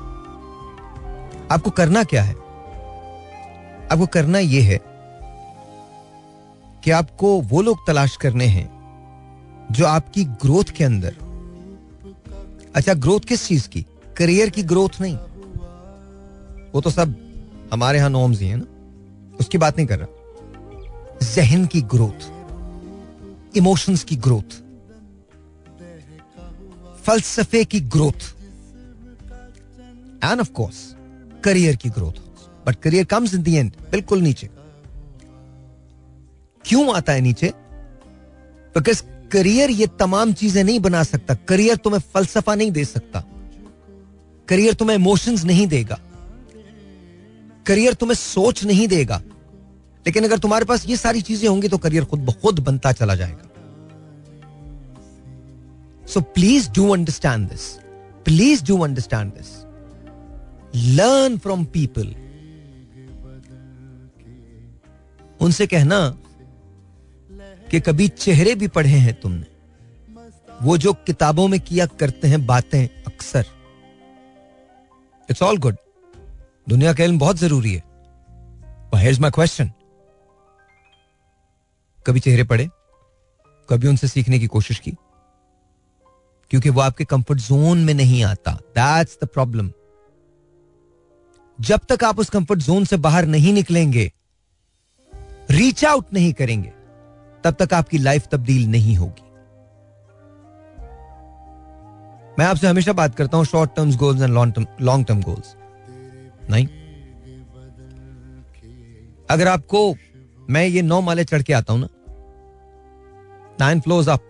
आपको 1.53 1.71
करना 1.71 2.05
क्या 2.05 2.23
है? 2.23 2.33
आपको 3.93 4.07
करना 4.07 4.39
यह 4.39 4.65
है 4.65 4.94
कि 6.85 6.91
आपको 6.91 7.41
वो 7.41 7.63
लोग 7.63 7.87
तलाश 7.87 8.17
करने 8.17 8.47
हैं 8.47 8.69
जो 9.73 9.87
आपकी 9.87 10.25
ग्रोथ 10.25 10.71
के 10.77 10.85
अंदर 10.85 11.17
अच्छा 12.75 12.95
ग्रोथ 12.95 13.21
किस 13.21 13.47
चीज़ 13.49 13.69
की? 13.69 13.87
करियर 14.17 14.51
की 14.51 14.63
ग्रोथ 14.63 15.01
नहीं। 15.01 15.17
वो 16.75 16.81
तो 16.81 16.91
सब 16.91 17.15
हमारे 17.73 17.99
यहाँ 17.99 18.11
नॉर्म्स 18.11 18.41
ही 18.41 18.49
है 18.49 18.57
ना। 18.57 19.37
उसकी 19.41 19.59
बात 19.59 19.77
नहीं 19.77 19.87
कर 19.87 19.99
रहा। 19.99 20.09
जहन 21.35 21.67
की 21.67 21.81
ग्रोथ, 21.83 22.27
इमोशंस 23.57 24.05
की 24.05 24.17
ग्रोथ, 24.17 24.61
फलसफे 27.05 27.65
की 27.65 27.81
growth 27.81 28.35
and 30.25 30.41
of 30.41 30.51
course 30.53 30.95
career 31.45 31.77
की 31.77 31.91
growth. 31.91 32.21
But 32.67 32.77
career 32.77 33.05
comes 33.05 33.35
in 33.35 33.43
the 33.43 33.55
end, 33.55 33.73
बिल्कुल 33.91 34.21
नीचे। 34.21 34.51
क्यों 36.67 36.95
आता 36.97 37.13
है 37.13 37.21
नीचे? 37.21 37.53
बिकॉज़ 38.75 39.03
करियर 39.33 39.71
ये 39.71 39.87
तमाम 39.99 40.33
चीज़ें 40.33 40.63
नहीं 40.65 40.81
बना 40.81 41.03
सकता। 41.03 41.35
करियर 41.49 41.77
तुम्हें 41.77 42.01
फलसफा 42.15 42.55
नहीं 42.55 42.71
दे 42.71 42.85
सकता। 42.85 43.25
करियर 44.49 44.75
तुम्हें 44.75 44.97
इमोशंस 44.97 45.45
नहीं 45.45 45.67
देगा। 45.67 45.99
करियर 47.67 47.95
तुम्हें 47.95 48.17
सोच 48.17 48.65
नहीं 48.65 48.89
देगा। 48.89 49.23
लेकिन 50.07 50.25
अगर 50.25 50.39
तुम्हारे 50.39 50.65
पास 50.65 50.87
ये 50.89 50.97
सारी 50.97 51.23
चीज़ें 51.23 51.49
होंगी 51.49 51.69
तो 51.69 51.79
करियर 51.79 52.05
खुद 52.05 52.21
ब 52.21 52.33
खुद 52.33 52.59
बनता 52.61 52.93
चला 52.93 53.15
जाएगा। 53.15 53.51
So 56.07 56.21
please 56.21 56.71
do 56.71 56.89
understand 56.91 57.49
this 57.51 57.69
please 58.25 58.65
do 58.65 58.79
understand 58.81 59.33
this 59.33 59.49
learn 60.97 61.39
from 61.39 61.65
people 61.65 62.15
उनसे 65.41 65.67
कहना 65.67 65.99
कि 67.71 67.81
कभी 67.81 68.09
चेहरे 68.09 68.55
भी 68.55 68.69
पढ़े 68.69 68.99
हैं 68.99 69.15
तुमने। 69.21 69.47
वो 70.63 70.79
जो 70.79 70.93
किताबों 70.93 71.49
में 71.49 71.61
किया 71.61 71.87
करते 71.87 72.29
हैं 72.29 72.47
बातें 72.47 72.87
अक्सर। 73.07 73.47
इट्स 75.31 75.43
ऑल 75.43 75.59
गुड 75.59 75.77
दुनिया 76.69 76.93
का 76.95 77.05
इल्म 77.05 77.19
बहुत 77.19 77.37
ज़रूरी 77.37 77.75
है। 77.75 77.83
हेयर्स 78.95 79.21
माई 79.21 79.31
क्वेश्चन 79.31 79.71
कभी 82.07 82.21
चेहरे 82.21 82.45
पढ़े? 82.45 82.69
कभी 83.71 83.89
उनसे 83.89 84.09
सीखने 84.09 84.39
की 84.39 84.47
कोशिश 84.47 84.79
की? 84.79 84.91
क्योंकि 86.51 86.71
वो 86.71 86.81
आपके 86.81 87.05
कंफर्ट 87.05 87.41
जोन 87.41 87.85
में 87.85 87.95
नहीं 87.95 88.25
आता। 88.25 88.53
दैट्स 88.53 89.19
द 89.25 89.27
प्रॉब्लम 89.27 89.71
जब 91.59 91.81
तक 91.89 92.05
आप 92.05 92.19
उस 92.19 92.31
कंफर्ट 92.31 92.61
जोन 92.61 92.85
से 92.85 92.97
बाहर 92.97 93.27
नहीं 93.27 93.53
निकलेंगे 93.53 94.13
रीच 95.51 95.85
आउट 95.85 96.13
नहीं 96.13 96.33
करेंगे। 96.33 96.73
तब 97.45 97.57
तक 97.59 97.75
आपकी 97.75 97.99
लाइफ 97.99 98.27
तब्दील 98.33 98.67
नहीं 98.71 98.97
होगी। 98.97 99.23
मैं 102.39 102.47
आपसे 102.47 102.67
हमेशा 102.67 102.93
बात 102.93 103.15
करता 103.15 103.37
हूँ 103.37 103.45
short 103.45 103.75
terms 103.77 103.97
goals 103.97 104.23
and 104.23 104.33
long 104.81 105.07
term 105.07 105.21
goals 105.23 105.55
नहीं? 106.51 106.67
अगर 109.31 109.49
आपको, 109.49 109.95
मैं 110.51 110.67
ये 110.67 110.83
नौ 110.83 111.01
माले 111.01 111.25
चढ़ 111.25 111.43
के 111.43 111.53
आता 111.53 111.73
हूँ 111.73 111.81
ना 111.81 111.89
नाइन 113.61 113.81
फ्लोर्स 113.81 114.09
अप 114.09 114.29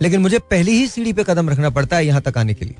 लेकिन 0.00 0.20
मुझे 0.20 0.38
पहली 0.40 0.72
ही 0.72 0.86
सीढ़ी 0.88 1.12
पे 1.12 1.24
कदम 1.24 1.50
रखना 1.50 1.70
पड़ता 1.70 1.96
है 1.96 2.06
यहाँ 2.06 2.20
तक 2.22 2.38
आने 2.38 2.54
के 2.54 2.64
लिए। 2.64 2.76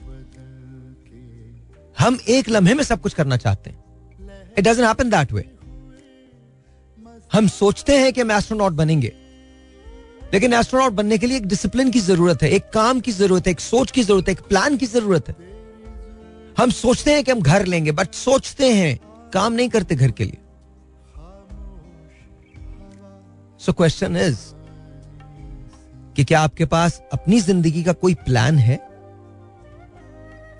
हम 1.96 2.18
एक 2.28 2.48
लम्हे 2.48 2.74
में 2.74 2.82
सब 2.84 3.00
कुछ 3.00 3.14
करना 3.14 3.36
चाहते 3.36 3.70
हैं। 3.70 3.82
It 4.58 4.64
doesn't 4.64 4.86
happen 4.86 5.10
that 5.10 5.32
way 5.32 5.44
हम 7.32 7.48
सोचते 7.48 7.96
हैं 7.96 8.12
कि 8.12 8.20
हम 8.20 8.30
एस्ट्रोनॉट 8.30 8.72
बनेंगे। 8.72 9.12
लेकिन 10.34 10.52
एस्ट्रोनॉट 10.52 10.92
बनने 10.92 11.18
के 11.18 11.26
लिए 11.26 11.36
एक 11.36 11.46
डिसिप्लिन 11.46 11.90
की 11.90 12.00
ज़रूरत 12.00 12.42
है, 12.42 12.50
एक 12.50 12.70
काम 12.70 13.00
की 13.00 13.12
ज़रूरत 13.12 13.46
है, 13.46 13.50
एक 13.50 13.60
सोच 13.60 13.90
की 13.90 14.02
ज़रूरत 14.02 14.28
है, 14.28 14.32
एक 14.32 14.40
प्लान 14.40 14.76
की 14.76 14.86
ज़रूरत 14.86 15.28
है। 15.28 15.36
हम 16.58 16.70
सोचते 16.70 17.12
हैं 17.12 17.24
कि 17.24 17.30
हम 17.32 17.40
घर 17.40 17.66
लेंगे 17.66 17.92
बट 17.92 18.12
सोचते 18.12 18.72
हैं, 18.72 19.00
काम 19.30 19.52
नहीं 19.52 19.68
करते 19.68 19.94
घर 19.94 20.10
के 20.10 20.24
लिए। 20.24 20.38
सो 23.58 23.72
क्वेश्चन 23.72 24.16
इज़ 24.16 24.38
कि 26.16 26.24
क्या 26.24 26.40
आपके 26.40 26.64
पास 26.64 27.02
अपनी 27.12 27.40
ज़िंदगी 27.40 27.82
का 27.82 27.92
कोई 27.92 28.14
प्लान 28.14 28.58
है? 28.58 28.76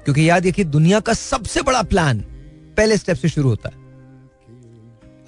क्योंकि 0.05 0.29
याद 0.29 0.43
देखिए, 0.43 0.65
दुनिया 0.65 1.01
का 1.01 1.13
सबसे 1.13 1.63
बड़ा 1.63 1.83
प्लान 1.83 2.21
पहले 2.77 2.97
स्टेप 2.97 3.17
से 3.17 3.29
शुरू 3.29 3.49
होता 3.49 3.69
है। 3.69 3.85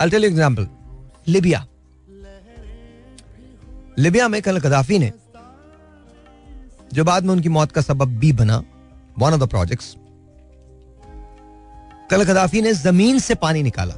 You 0.01 0.25
example. 0.25 0.67
लिबिया। 1.29 1.67
लिबिया 3.99 4.29
में 4.29 4.41
कल 4.43 4.59
गदाफी 4.59 4.99
ने, 4.99 5.13
जो 6.95 7.05
बाद 7.05 7.25
में 7.25 7.31
उनकी 7.31 7.49
मौत 7.49 7.73
का 7.73 7.81
सबब 7.81 8.19
भी 8.19 8.33
बना 8.33 8.63
वन 9.19 9.33
ऑफ़ 9.33 9.41
द 9.41 9.49
प्रोजेक्ट्स 9.49 9.95
कल 12.11 12.23
गदाफी 12.25 12.61
ने 12.63 12.73
ज़मीन 12.73 13.19
से 13.19 13.35
पानी 13.35 13.63
निकाला 13.63 13.95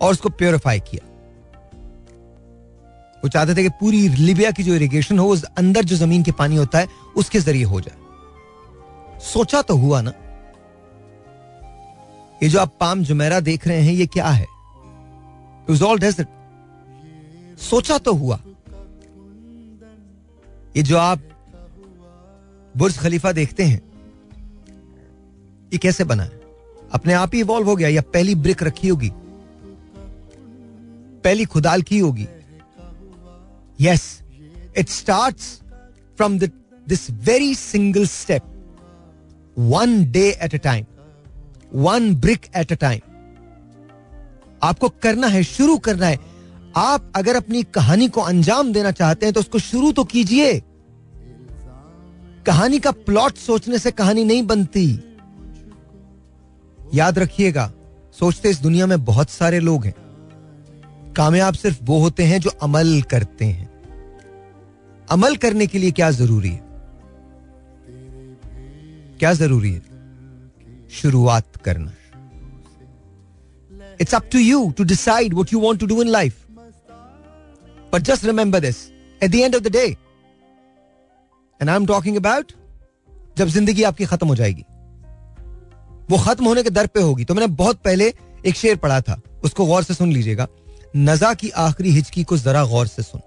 और 0.00 0.12
उसको 0.12 0.28
प्योरीफाई 0.30 0.80
किया। 0.80 1.06
वो 3.22 3.28
चाहते 3.28 3.54
थे 3.54 3.62
कि 3.62 3.68
पूरी 3.80 4.08
लिबिया 4.08 4.50
की 4.50 4.62
जो 4.62 4.74
इरिगेशन 4.74 5.18
हो, 5.18 5.28
उस 5.28 5.44
अंदर 5.44 5.84
जो 5.84 5.96
ज़मीन 5.96 6.22
के 6.22 6.32
पानी 6.32 6.56
होता 6.56 6.78
है, 6.78 6.88
उसके 7.16 7.40
ज़रिए 7.40 7.64
हो 7.64 7.80
जाए। 7.80 9.20
सोचा 9.24 9.62
तो 9.62 9.76
हुआ 9.76 10.00
ना, 10.00 10.12
ये 12.42 12.48
जो 12.48 12.60
आप 12.60 12.72
पाम 12.80 13.02
जुमेरा 13.04 13.40
देख 13.40 13.66
रहे 13.68 13.80
हैं, 13.80 13.92
ये 13.92 14.06
क्या 14.06 14.28
है? 14.28 14.46
ऑल 15.82 15.98
डेजर्ट 15.98 16.28
सोचा 17.60 17.98
तो 17.98 18.12
हुआ 18.14 18.38
ये 20.76 20.82
जो 20.82 20.96
आप 20.98 21.20
बुर्ज 22.74 22.98
खलीफा 22.98 23.32
देखते 23.32 23.64
हैं, 23.64 23.80
ये 25.72 25.78
कैसे 25.78 26.04
बना 26.04 26.22
है? 26.22 26.40
अपने 26.92 27.12
आप 27.12 27.34
ही 27.34 27.40
इवॉल्व 27.40 27.68
हो 27.68 27.76
गया, 27.76 27.88
या 27.88 28.02
पहली 28.14 28.34
ब्रिक 28.36 28.62
रखी 28.62 28.88
होगी, 28.88 29.10
पहली 31.24 31.44
खुदाल 31.44 31.82
की 31.82 31.98
होगी? 31.98 32.26
Yes 33.80 34.02
it 34.76 34.88
start 34.88 35.36
from 36.16 36.38
this 36.38 37.10
very 37.10 37.54
single 37.54 38.06
step 38.06 38.42
one 39.58 40.04
day 40.12 40.28
at 40.42 40.54
a 40.54 40.58
time 40.58 40.84
one 41.74 42.14
brick 42.16 42.46
at 42.56 42.72
a 42.72 42.76
time 42.76 43.00
आपको 44.64 44.88
करना 44.88 45.26
है, 45.26 45.42
शुरू 45.42 45.78
करना 45.78 46.06
है। 46.06 46.18
आप 46.76 47.12
अगर 47.16 47.36
अपनी 47.36 47.62
कहानी 47.62 48.08
को 48.08 48.20
अंजाम 48.20 48.72
देना 48.72 48.90
चाहते 48.90 49.26
हैं 49.26 49.32
तो 49.32 49.40
उसको 49.40 49.58
शुरू 49.58 49.92
तो 49.92 50.04
कीजिए। 50.04 50.62
कहानी 52.46 52.78
का 52.78 52.90
प्लॉट 52.90 53.36
सोचने 53.36 53.78
से 53.78 53.90
कहानी 53.90 54.24
नहीं 54.24 54.42
बनती। 54.46 55.00
याद 56.94 57.18
रखिएगा, 57.18 57.72
सोचते 58.18 58.50
इस 58.50 58.60
दुनिया 58.60 58.86
में 58.86 59.04
बहुत 59.04 59.30
सारे 59.30 59.60
लोग 59.60 59.84
हैं। 59.84 59.94
कामयाब 61.16 61.54
सिर्फ़ 61.54 61.78
वो 61.82 61.98
होते 61.98 62.22
हैं 62.22 62.40
जो 62.40 62.50
अमल 62.50 63.02
करते 63.02 63.44
हैं। 63.44 63.70
अमल 65.10 65.36
करने 65.36 65.66
के 65.66 65.78
लिए 65.78 65.90
क्या 65.90 66.10
ज़रूरी 66.10 66.50
है? 66.50 66.62
क्या 69.18 69.32
ज़रूरी 69.32 69.72
है? 69.72 69.82
शुरुआत 70.90 71.56
करना। 71.56 71.92
It's 73.98 74.12
up 74.12 74.30
to 74.30 74.40
you 74.44 74.72
to 74.72 74.84
decide 74.84 75.34
what 75.34 75.52
you 75.52 75.58
want 75.58 75.80
to 75.80 75.86
do 75.86 76.00
in 76.00 76.10
life. 76.12 76.38
But 77.92 78.02
just 78.02 78.24
remember 78.24 78.60
this. 78.60 78.90
At 79.22 79.30
the 79.30 79.42
end 79.44 79.54
of 79.54 79.62
the 79.62 79.70
day, 79.70 79.96
and 81.60 81.70
I'm 81.70 81.86
talking 81.86 82.16
about 82.16 82.52
जब 83.38 83.48
ज़िंदगी 83.48 83.82
आपकी 83.82 84.04
खत्म 84.04 84.26
हो 84.28 84.34
जाएगी। 84.34 84.64
वो 86.10 86.18
खत्म 86.18 86.44
होने 86.44 86.62
के 86.62 86.70
दर 86.70 86.86
पे 86.86 87.00
होगी। 87.00 87.24
तो 87.24 87.34
मैंने 87.34 87.46
बहुत 87.46 87.76
पहले 87.76 88.12
एक 88.46 88.56
शेर 88.56 88.76
पढ़ा 88.76 89.00
था। 89.00 89.20
उसको 89.44 89.66
गौर 89.66 89.82
से 89.82 89.94
सुन 89.94 90.12
लीजिएगा। 90.12 90.46
नजा 90.96 91.32
की 91.34 91.50
आखिरी 91.50 91.90
हिचकी 91.90 92.24
को 92.24 92.36
जरा 92.36 92.64
गौर 92.64 92.86
से 92.86 93.02
सुन। 93.02 93.20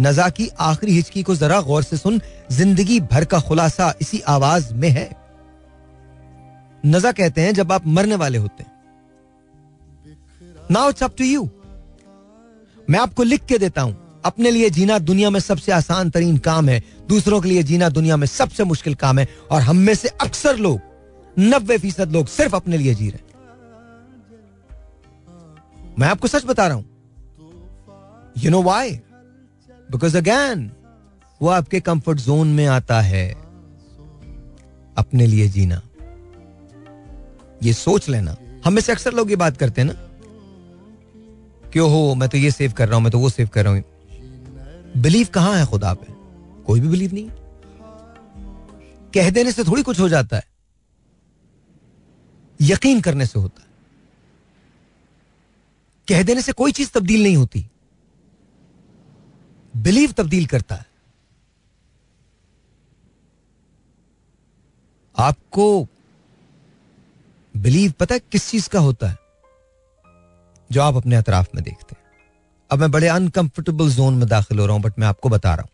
नजा 0.00 0.28
की 0.28 0.48
आखिरी 0.60 0.92
हिचकी 0.92 1.22
को 1.22 1.34
जरा 1.34 1.60
गौर 1.60 1.82
से 1.82 1.96
सुन। 1.96 2.20
ज़िंदगी 2.52 3.00
भर 3.00 3.24
का 3.24 3.40
खुलासा 3.40 3.94
इसी 4.00 4.20
आवाज़ 4.20 4.74
में 4.74 4.88
है। 4.88 5.10
नजा 6.86 7.12
कहते 7.12 7.40
हैं 7.40 7.54
जब 7.54 7.72
आप 7.72 7.86
मरने 7.86 8.14
वाले 8.14 8.38
होते 8.38 8.62
हैं। 8.62 8.77
Now 10.70 10.88
it's 10.90 11.02
up 11.02 11.16
to 11.18 11.24
you 11.24 11.50
मैं 12.90 12.98
आपको 12.98 13.22
लिख 13.22 13.44
के 13.44 13.58
देता 13.58 13.82
हूँ। 13.82 14.20
अपने 14.24 14.50
लिए 14.50 14.70
जीना 14.70 14.98
दुनिया 14.98 15.30
में 15.30 15.40
सबसे 15.40 15.72
आसान 15.72 16.10
तरीन 16.10 16.38
काम 16.38 16.68
है। 16.68 16.82
दूसरों 17.08 17.40
के 17.40 17.48
लिए 17.48 17.62
जीना 17.62 17.88
दुनिया 17.88 18.16
में 18.16 18.26
सबसे 18.26 18.64
मुश्किल 18.64 18.94
काम 18.94 19.18
है। 19.18 19.28
और 19.50 19.62
हम 19.62 19.76
में 19.76 19.94
से 19.94 20.08
अक्सर 20.08 20.56
लोग, 20.56 20.80
नब्बे 21.38 21.78
फ़ीसद 21.78 22.12
लोग 22.12 22.26
सिर्फ़ 22.26 22.56
अपने 22.56 22.76
लिए 22.76 22.94
जी 22.94 23.08
रहे 23.10 23.26
मैं 25.98 26.08
आपको 26.08 26.28
सच 26.28 26.44
बता 26.44 26.66
रहा 26.66 26.76
हूँ। 26.76 26.84
You 28.38 28.50
know 28.50 28.62
why 28.62 28.90
because 29.90 30.16
again 30.16 30.70
वो 31.42 31.48
आपके 31.48 31.80
कंफर्ट 31.80 32.18
जोन 32.18 32.48
में 32.48 32.66
आता 32.66 33.00
है। 33.00 33.32
अपने 34.96 35.26
लिए 35.26 35.48
जीना। 35.48 35.82
ये 37.62 37.72
सोच 37.72 38.08
लेना। 38.08 38.36
हम 38.64 38.72
में 38.72 38.82
से 38.82 38.92
अक्सर 38.92 39.12
लोग 39.12 39.30
ये 39.30 39.36
बात 39.36 39.56
करते 39.56 39.80
हैं 39.80 39.88
ना। 39.88 40.07
क्यों 41.72 41.90
हो? 41.90 42.14
मैं 42.14 42.28
तो 42.28 42.38
ये 42.38 42.50
सेव 42.50 42.72
कर 42.72 42.86
रहा 42.86 42.94
हूँ, 42.96 43.02
मैं 43.02 43.12
तो 43.12 43.18
वो 43.18 43.30
सेव 43.30 43.48
कर 43.48 43.64
रहा 43.64 43.72
हूँ। 43.72 43.84
बिलीव 44.96 45.26
कहाँ 45.26 45.54
है 45.54 45.66
खुदा 45.66 45.94
पे? 45.94 46.06
कोई 46.62 46.80
भी 46.80 46.88
बिलीव 46.88 47.14
नहीं। 47.14 47.30
कह 49.14 49.30
देने 49.30 49.52
से 49.52 49.64
थोड़ी 49.64 49.82
कुछ 49.82 50.00
हो 50.00 50.08
जाता 50.08 50.36
है। 50.36 50.44
यकीन 52.60 53.00
करने 53.00 53.26
से 53.26 53.40
होता 53.40 53.62
है। 53.62 53.68
कह 56.08 56.22
देने 56.22 56.42
से 56.42 56.52
कोई 56.52 56.72
चीज़ 56.72 56.90
तब्दील 56.90 57.22
नहीं 57.22 57.36
होती। 57.36 57.66
बिलीव 59.76 60.12
तब्दील 60.12 60.46
करता 60.46 60.74
है। 60.74 60.86
आपको 65.18 65.86
बिलीव 67.56 67.92
पता 67.92 68.14
है 68.14 68.20
किस 68.32 68.50
चीज़ 68.50 68.68
का 68.68 68.80
होता 68.80 69.08
है? 69.08 69.27
जो 70.72 70.82
आप 70.82 70.96
अपने 70.96 71.16
अतराफ 71.16 71.54
में 71.54 71.64
देखते 71.64 71.94
हैं। 71.94 72.02
अब 72.70 72.78
मैं 72.78 72.90
बड़े 72.90 73.08
अनकंफर्टेबल 73.08 73.90
जोन 73.90 74.14
में 74.14 74.28
दाखिल 74.28 74.58
हो 74.58 74.66
रहा 74.66 74.74
हूँ 74.74 74.82
बट 74.82 74.98
मैं 74.98 75.06
आपको 75.06 75.28
बता 75.28 75.54
रहा 75.54 75.62
हूँ। 75.62 75.70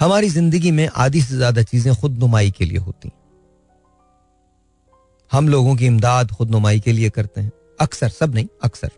हमारी 0.00 0.28
ज़िंदगी 0.28 0.70
में 0.70 0.88
आधी 0.96 1.22
से 1.22 1.36
ज़्यादा 1.36 1.62
चीज़ें 1.62 1.94
खुद 1.94 2.18
नुमाई 2.18 2.50
के 2.50 2.64
लिए 2.64 2.78
होती 2.78 3.08
हैं। 3.08 3.16
हम 5.32 5.48
लोगों 5.48 5.76
की 5.76 5.86
इमदाद 5.86 6.30
खुद 6.30 6.50
नुमाई 6.50 6.80
के 6.80 6.92
लिए 6.92 7.10
करते 7.10 7.40
हैं। 7.40 7.52
अक्सर, 7.80 8.08
सब 8.08 8.34
नहीं, 8.34 8.46
अक्सर। 8.62 8.90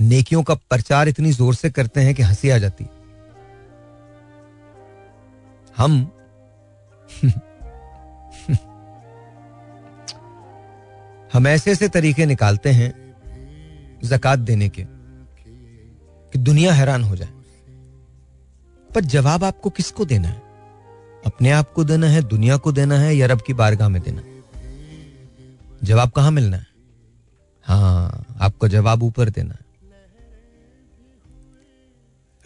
नेकियों 0.00 0.42
का 0.42 0.54
प्रचार 0.54 1.08
इतनी 1.08 1.32
ज़ोर 1.32 1.54
से 1.54 1.70
करते 1.70 2.00
हैं 2.00 2.14
कि 2.14 2.22
हँसी 2.22 2.50
आ 2.50 2.58
जाती 2.58 2.86
हम 5.76 6.10
हम 11.32 11.46
ऐसे 11.46 11.72
ऐसे 11.72 11.88
तरीके 11.88 12.26
निकालते 12.26 12.70
हैं 12.70 12.90
जक़ात 14.04 14.38
देने 14.38 14.68
के, 14.68 14.84
कि 16.32 16.38
दुनिया 16.38 16.72
हैरान 16.72 17.04
हो 17.04 17.16
जाए। 17.16 17.32
पर 18.94 19.00
जवाब 19.00 19.44
आपको 19.44 19.70
किसको 19.70 20.04
देना 20.04 20.28
है? 20.28 20.42
अपने 21.26 21.50
आप 21.50 21.72
को 21.72 21.84
देना 21.84 22.06
है, 22.06 22.22
दुनिया 22.22 22.56
को 22.56 22.72
देना 22.72 22.98
है, 22.98 23.14
या 23.16 23.26
रब 23.26 23.40
की 23.40 23.54
बारगाह 23.54 23.88
में 23.88 24.02
देना 24.02 24.20
है? 24.20 24.42
जवाब 25.84 26.10
कहाँ 26.10 26.30
मिलना 26.30 26.56
है? 26.56 26.66
हाँ 27.66 28.36
आपको 28.40 28.68
जवाब 28.68 29.02
ऊपर 29.02 29.30
देना 29.30 29.54
है। 29.54 29.60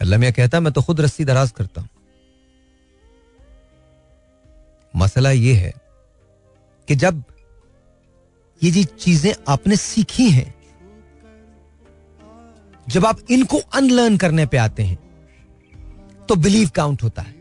अल्लाह 0.01 0.31
कहता 0.31 0.59
मैं 0.59 0.73
तो 0.73 0.81
खुद 0.81 1.01
रस्सी 1.01 1.25
दराज 1.25 1.51
करता 1.51 1.81
हूँ। 1.81 1.89
मसला 4.95 5.31
यह 5.31 5.59
है 5.59 5.73
कि 6.87 6.95
जब 6.95 7.23
ये 8.61 8.71
जी 8.71 8.83
चीज़ें 8.83 9.33
आपने 9.49 9.75
सीखी 9.75 10.29
हैं। 10.29 10.53
जब 12.87 13.05
आप 13.05 13.19
इनको 13.31 13.57
अनलर्न 13.57 14.17
करने 14.17 14.45
पे 14.45 14.57
आते 14.57 14.83
हैं 14.83 14.97
तो 16.29 16.35
बिलीव 16.37 16.69
काउंट 16.75 17.03
होता 17.03 17.21
है। 17.21 17.35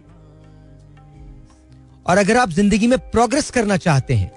और 2.07 2.19
अगर 2.19 2.37
आप 2.37 2.51
ज़िंदगी 2.51 2.87
में 2.87 2.99
प्रोग्रेस 3.11 3.51
करना 3.51 3.77
चाहते 3.79 4.15
हैं 4.15 4.31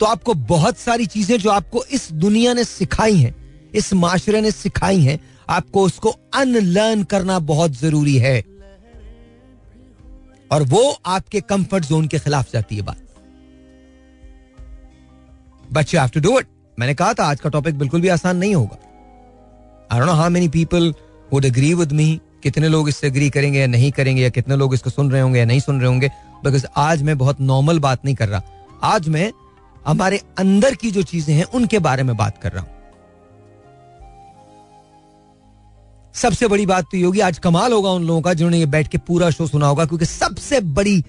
तो 0.00 0.06
आपको 0.06 0.34
बहुत 0.34 0.76
सारी 0.78 1.06
चीज़ें 1.06 1.36
जो 1.38 1.50
आपको 1.50 1.84
इस 1.84 2.10
दुनिया 2.14 2.52
ने 2.54 2.64
सिखाई 2.64 3.16
हैं, 3.16 3.34
इस 3.74 3.92
माशरे 3.94 4.40
ने 4.40 4.50
सिखाई 4.50 5.00
हैं, 5.00 5.18
आपको 5.48 5.82
उसको 5.82 6.14
अनलर्न 6.34 7.02
करना 7.04 7.38
बहुत 7.40 7.72
ज़रूरी 7.72 8.16
है। 8.18 8.38
और 10.50 10.62
वो 10.64 10.82
आपके 11.06 11.40
कंफर्ट 11.42 11.84
जोन 11.84 12.06
के 12.08 12.18
खिलाफ 12.18 12.52
जाती 12.52 12.76
है 12.76 12.82
बात। 12.82 13.07
But 15.72 15.94
you 15.94 16.00
have 16.00 16.08
to 16.08 16.20
do 16.20 16.38
it 16.38 16.46
मैंने 16.78 16.94
कहा 16.94 17.12
था, 17.14 17.24
आज 17.24 17.40
का 17.40 17.48
टॉपिक 17.50 17.78
बिल्कुल 17.78 18.00
भी 18.00 18.08
आसान 18.08 18.36
नहीं 18.36 18.54
होगा। 18.54 18.78
I 19.90 19.98
don't 19.98 20.08
know 20.08 20.14
how 20.14 20.30
many 20.30 20.48
people 20.50 20.94
would 21.30 21.44
agree 21.44 21.72
with 21.74 21.92
me 21.92 22.20
कितने 22.42 22.68
लोग 22.68 22.88
इससे 22.88 23.06
एग्री 23.06 23.28
करेंगे 23.30 23.60
या 23.60 23.66
नहीं 23.66 23.90
करेंगे, 23.92 24.22
या 24.22 24.28
कितने 24.30 24.56
लोग 24.56 24.74
इसको 24.74 24.90
सुन 24.90 25.10
रहे 25.10 25.20
होंगे 25.20 25.38
या 25.38 25.44
नहीं 25.44 25.60
सुन 25.60 25.80
रहे 25.80 25.88
होंगे 25.88 26.08
बिकॉज़ 26.44 26.66
आज 26.76 27.02
मैं 27.02 27.18
बहुत 27.18 27.40
नॉर्मल 27.42 27.78
बात 27.78 28.04
नहीं 28.04 28.14
कर 28.14 28.28
रहा। 28.28 28.42
आज 28.84 29.08
मैं 29.08 29.30
हमारे 29.86 30.20
अंदर 30.38 30.74
की 30.74 30.90
जो 30.90 31.02
चीज़ें 31.04 31.34
हैं, 31.34 31.44
उनके 31.44 31.78
बारे 31.78 32.02
में 32.02 32.16
बात 32.16 32.38
कर 32.42 32.52
रहा 32.52 32.62
हूँ। 32.62 32.76
सबसे 36.14 36.48
बड़ी 36.48 36.66
बात 36.66 36.84
तो 36.84 36.96
ये 36.96 37.04
होगी, 37.04 37.20
आज 37.20 37.38
कमाल 37.38 37.72
होगा 37.72 37.90
उन 37.90 38.06
लोगों 38.06 38.20
का 38.20 38.34
जिन्होंने 38.34 38.58
ये 38.58 38.66
बैठ 38.68 38.88
के 38.88 38.98
पूरा 39.00 39.30
शो 39.30 39.46
सुना 39.46 39.66
होगा, 39.66 39.84
क्योंकि 39.84 40.04
सबसे 40.06 40.60
बड़ी 40.60 41.02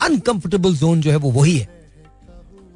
अनकंफर्टेबल 0.00 0.76
जोन 0.76 1.00
जो 1.00 1.10
है 1.10 1.16
वो 1.16 1.30
वही 1.32 1.56
है। 1.58 1.68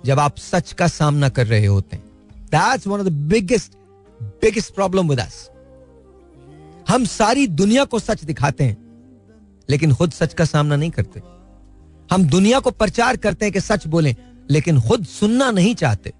जब 0.04 0.18
आप 0.18 0.36
सच 0.36 0.72
का 0.72 0.86
सामना 0.88 1.28
कर 1.28 1.46
रहे 1.46 1.66
होते 1.66 1.96
हैं। 1.96 2.04
That's 2.46 2.86
one 2.86 3.00
of 3.00 3.06
the 3.06 3.12
biggest 3.30 3.72
biggest 4.42 4.74
problem 4.74 5.08
with 5.08 5.20
us 5.20 5.48
हम 6.88 7.04
सारी 7.04 7.46
दुनिया 7.46 7.84
को 7.84 7.98
सच 7.98 8.24
दिखाते 8.24 8.64
हैं, 8.64 8.76
लेकिन 9.68 9.94
खुद 9.94 10.12
सच 10.12 10.34
का 10.34 10.44
सामना 10.44 10.76
नहीं 10.76 10.90
करते। 10.90 11.22
हम 12.10 12.24
दुनिया 12.24 12.60
को 12.60 12.70
प्रचार 12.70 13.16
करते 13.16 13.44
हैं 13.44 13.52
कि 13.52 13.60
सच 13.60 13.86
बोलें, 13.86 14.14
लेकिन 14.50 14.80
खुद 14.80 15.04
सुनना 15.06 15.50
नहीं 15.50 15.74
चाहते। 15.74 16.12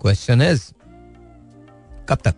क्वेश्चन 0.00 0.42
इज़ 0.42 0.70
कब 2.08 2.18
तक? 2.24 2.34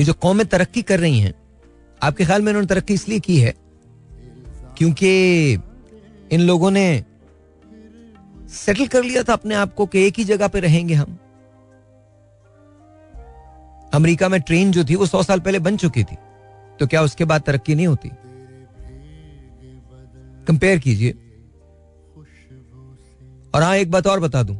ये 0.00 0.04
जो 0.04 0.12
कौमें 0.12 0.46
तरक्की 0.46 0.82
कर 0.82 1.00
रही 1.00 1.20
हैं, 1.20 1.34
आपके 2.02 2.24
ख्याल 2.24 2.42
में 2.42 2.48
इन्होंने 2.48 2.66
तरक्की 2.66 2.94
इसलिए 2.94 3.20
की 3.20 3.38
है? 3.40 3.54
क्योंकि 4.78 5.52
इन 6.32 6.40
लोगों 6.40 6.70
ने 6.70 7.04
सेटल 8.48 8.86
कर 8.86 9.02
लिया 9.02 9.22
था 9.22 9.32
अपने 9.32 9.54
आप 9.54 9.74
को 9.74 9.86
कि 9.86 10.06
एक 10.06 10.14
ही 10.18 10.24
जगह 10.24 10.48
पे 10.48 10.60
रहेंगे 10.60 10.94
हम। 10.94 11.18
अमेरिका 13.94 14.28
में 14.28 14.40
ट्रेन 14.40 14.72
जो 14.72 14.84
थी, 14.84 14.94
वो 14.94 15.06
सौ 15.06 15.22
साल 15.22 15.40
पहले 15.40 15.58
बन 15.58 15.76
चुकी 15.76 16.04
थी। 16.04 16.16
तो 16.80 16.86
क्या 16.86 17.02
उसके 17.02 17.24
बाद 17.24 17.42
तरक्की 17.42 17.74
नहीं 17.74 17.86
होती? 17.86 18.10
कंपेयर 20.46 20.78
कीजिए। 20.78 21.10
और 23.54 23.62
हाँ 23.62 23.76
एक 23.76 23.90
बात 23.90 24.06
और 24.06 24.20
बता 24.20 24.42
दूँ। 24.42 24.56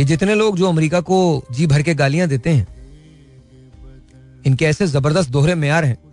ये 0.00 0.04
जितने 0.04 0.34
लोग 0.34 0.56
जो 0.56 0.68
अमेरिका 0.68 1.00
को 1.00 1.44
जी 1.50 1.66
भर 1.66 1.82
के 1.82 1.94
गालियाँ 1.94 2.28
देते 2.28 2.50
हैं, 2.50 2.66
इनके 4.46 4.64
ऐसे 4.64 4.86
ज़बरदस्त 4.86 5.30
दोहरे 5.30 5.54
मैार 5.54 5.84
हैं। 5.84 6.05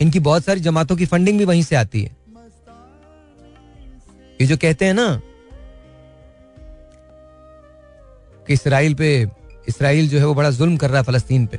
इनकी 0.00 0.20
बहुत 0.20 0.44
सारी 0.44 0.60
जमातों 0.60 0.96
की 0.96 1.06
फंडिंग 1.06 1.38
भी 1.38 1.44
वहीं 1.44 1.62
से 1.62 1.76
आती 1.76 2.02
है। 2.02 2.16
ये 4.40 4.46
जो 4.46 4.56
कहते 4.56 4.84
हैं 4.84 4.94
ना 4.94 5.20
कि 8.46 8.52
इसराइल 8.52 8.94
पे, 8.94 9.10
इसराइल 9.68 10.08
जो 10.08 10.18
है 10.18 10.24
वो 10.24 10.34
बड़ा 10.34 10.50
जुल्म 10.50 10.76
कर 10.76 10.90
रहा 10.90 10.98
है 10.98 11.04
फलस्तीन 11.04 11.46
पे। 11.46 11.58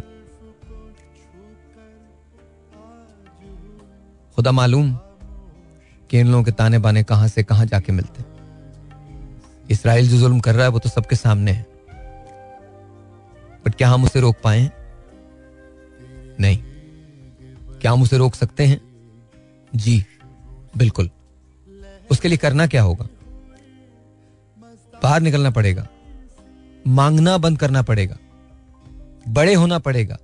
खुदा 4.35 4.51
मालूम 4.51 4.93
कि 6.09 6.19
इन 6.19 6.27
लोगों 6.27 6.43
के 6.43 6.51
ताने 6.51 6.79
बाने 6.79 7.03
कहाँ 7.03 7.27
से 7.27 7.43
कहाँ 7.43 7.65
जाके 7.65 7.91
मिलते 7.91 8.23
इसराइल 9.69 10.09
जो 10.09 10.17
जुल्म 10.17 10.39
कर 10.39 10.55
रहा 10.55 10.63
है 10.63 10.69
वो 10.69 10.79
तो 10.79 10.89
सबके 10.89 11.15
सामने 11.15 11.51
है। 11.51 11.65
बट 13.65 13.75
क्या 13.75 13.89
हम 13.89 14.03
उसे 14.03 14.21
रोक 14.21 14.35
पाए 14.43 14.69
नहीं। 16.39 16.70
क्या 17.81 17.91
हम 17.91 18.01
उसे 18.01 18.17
रोक 18.17 18.35
सकते 18.35 18.65
हैं? 18.65 18.81
जी, 19.75 20.05
बिल्कुल। 20.77 21.09
उसके 22.11 22.27
लिए 22.27 22.37
करना 22.37 22.67
क्या 22.67 22.83
होगा? 22.83 23.07
बाहर 25.03 25.21
निकलना 25.21 25.49
पड़ेगा। 25.49 25.87
मांगना 26.87 27.37
बंद 27.37 27.59
करना 27.59 27.81
पड़ेगा। 27.81 28.17
बड़े 29.27 29.53
होना 29.53 29.79
पड़ेगा। 29.79 30.17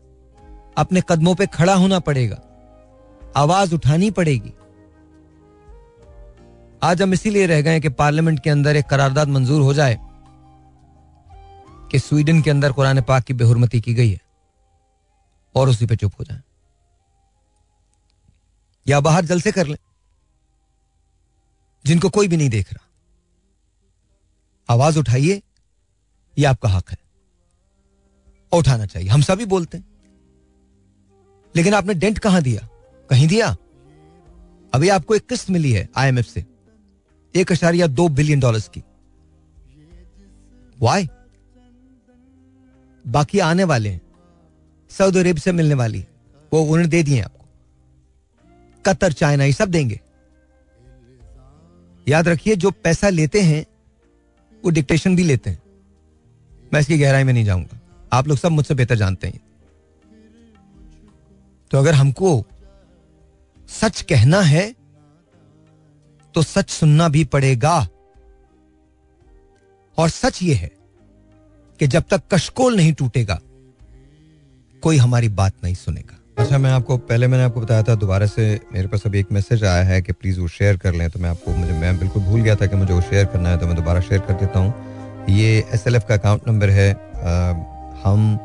अपने 0.78 1.02
कदमों 1.10 1.36
पे 1.36 1.46
खड़ा 1.46 1.76
होना 1.76 2.00
पड़ेगा। 2.00 2.42
आवाज़ 3.36 3.76
उठानी 3.76 4.12
पड़ेगी। 4.12 4.54
आज 6.84 7.02
हम 7.02 7.14
इसीलिए 7.14 7.46
रह 7.46 7.62
गए 7.62 7.80
कि 7.80 7.90
पार्लियामेंट 7.90 8.40
के 8.40 8.50
अंदर 8.50 8.76
एक 8.76 8.86
करारदाद 8.86 9.28
मंजूर 9.28 9.62
हो 9.62 9.74
जाए 9.74 10.00
कि 11.92 12.00
स्वीडन 12.00 12.42
के 12.42 12.50
अंदर 12.50 12.72
कुरान 12.72 13.02
पाक 13.02 13.24
की 13.24 13.34
बेहरमती 13.34 13.82
की 13.82 13.94
गई 13.94 14.12
है 14.12 14.20
और 15.56 15.70
उसी 15.70 15.86
पे 15.86 15.96
चुप 15.96 16.14
हो 16.20 16.24
जाए। 16.24 16.42
या 18.90 19.00
बाहर 19.00 19.26
जल 19.26 19.42
से 19.42 19.52
कर 19.52 19.68
लें। 19.68 19.78
जिनको 21.86 22.10
कोई 22.10 22.28
भी 22.28 22.38
नहीं 22.38 22.50
देख 22.50 22.74
रहा। 22.74 22.88
आवाज़ 24.70 25.00
उठाइए, 25.00 25.42
ये 26.38 26.46
आपका 26.46 26.70
हक 26.70 26.92
है। 26.92 26.98
उठाना 28.52 28.86
चाहिए। 28.86 29.10
हम 29.10 29.22
सभी 29.22 29.46
बोलते 29.46 29.78
हैं। 29.78 29.98
लेकिन 31.56 31.74
आपने 31.74 31.94
डेंट 31.94 32.20
कहाँ 32.20 32.42
दिया? 32.42 32.70
कहीं 33.10 33.28
दिया? 33.28 33.52
अभी 34.74 34.90
आपको 34.90 35.16
एक 35.16 35.30
किस्त 35.30 35.50
मिली 35.50 35.72
है 35.72 35.90
आईएमएफ 35.96 36.28
से। 36.28 36.46
एक 37.36 37.52
अशारिया 37.52 37.88
दो 37.88 38.08
बिलियन 38.08 38.40
डॉलर्स 38.40 38.72
की। 38.78 38.84
वाई 40.80 41.10
बाकी 43.08 43.40
आने 43.40 43.64
वाले 43.64 43.90
हैं। 43.90 44.02
सऊदी 44.90 45.20
अरेब 45.20 45.38
से 45.38 45.52
मिलने 45.52 45.74
वाली 45.74 46.08
वो 46.54 46.62
उन्होंने 46.62 46.88
दे 46.88 47.04
दिए 47.04 47.22
आपको। 47.22 47.37
कतर, 48.88 49.14
चाइना, 49.14 49.44
ये 49.44 49.54
सब 49.54 49.70
देंगे। 49.70 50.00
याद 52.08 52.28
रखिए, 52.28 52.56
जो 52.56 52.72
पैसा 52.72 53.10
लेते 53.10 53.42
हैं, 53.42 53.66
वो 54.66 54.70
डिक्टेशन 54.70 55.16
भी 55.16 55.24
लेते 55.24 55.50
हैं। 55.50 55.62
मैं 56.74 56.80
इसकी 56.80 56.98
गहराई 56.98 57.24
में 57.24 57.34
नहीं 57.34 57.46
जाऊँगा। 57.46 57.80
आप 58.14 58.28
लोग 58.28 58.38
सब 58.38 58.52
मुझसे 58.52 58.74
बेहतर 58.74 58.96
जानते 58.96 59.28
हैं। 59.28 59.40
तो 61.72 61.78
अगर 61.78 61.94
हमको 61.94 62.46
सच 63.70 64.02
कहना 64.02 64.42
है 64.42 64.76
तो 66.36 66.42
सच 66.42 66.70
सुनना 66.70 67.10
भी 67.10 67.24
पड़ेगा। 67.24 67.88
और 69.98 70.10
सच 70.10 70.44
ये 70.44 70.54
है 70.54 70.72
कि 71.80 71.88
जब 71.88 72.04
तक 72.10 72.22
कशकोल 72.32 72.76
नहीं 72.76 72.94
टूटेगा, 72.94 73.40
कोई 74.84 74.98
हमारी 74.98 75.30
बात 75.30 75.54
नहीं 75.64 75.76
सुनेगा। 75.76 76.20
अच्छा 76.38 76.58
मैं 76.58 76.72
आपको 76.72 76.96
पहले 77.10 77.28
मैंने 77.28 77.44
आपको 77.44 77.62
बताया 77.62 77.84
था 77.84 77.94
दोबारा 77.96 78.26
से 78.26 78.44
मेरे 78.74 78.88
पास 78.88 79.04
अभी 79.06 79.20
एक 79.20 79.32
मैसेज 79.32 79.64
आया 79.64 79.84
है 79.84 80.02
कि 80.02 80.14
प्लीज़ 80.14 80.40
वो 80.40 80.48
शेयर 80.48 80.78
कर 80.78 80.94
लें 80.94 81.10
तो 81.10 81.20
मैं 81.20 81.30
आपको 81.30 81.52
मुझे 81.52 81.74
मैं 81.74 81.98
बिल्कुल 82.00 82.24
भूल 82.24 82.42
गया 82.42 82.56
था 82.56 82.66
कि 82.66 82.76
मुझे 82.76 82.94
वो 82.94 83.00
शेयर 83.02 83.26
करना 83.26 83.50
है 83.50 83.58
तो 83.58 83.68
मैं 83.68 83.76
दोबारा 83.76 84.02
शेयर 84.02 84.22
कर 84.22 84.34
देता 84.34 84.60
हूँ। 84.60 85.26
ये 85.30 85.66
एस 85.74 85.88
एल 85.88 85.96
एफ़ 85.96 86.06
का 86.06 86.14
अकाउंट 86.14 86.48
नंबर 86.48 86.70
है। 86.70 86.92
आ, 86.92 87.52
हम 88.04 88.38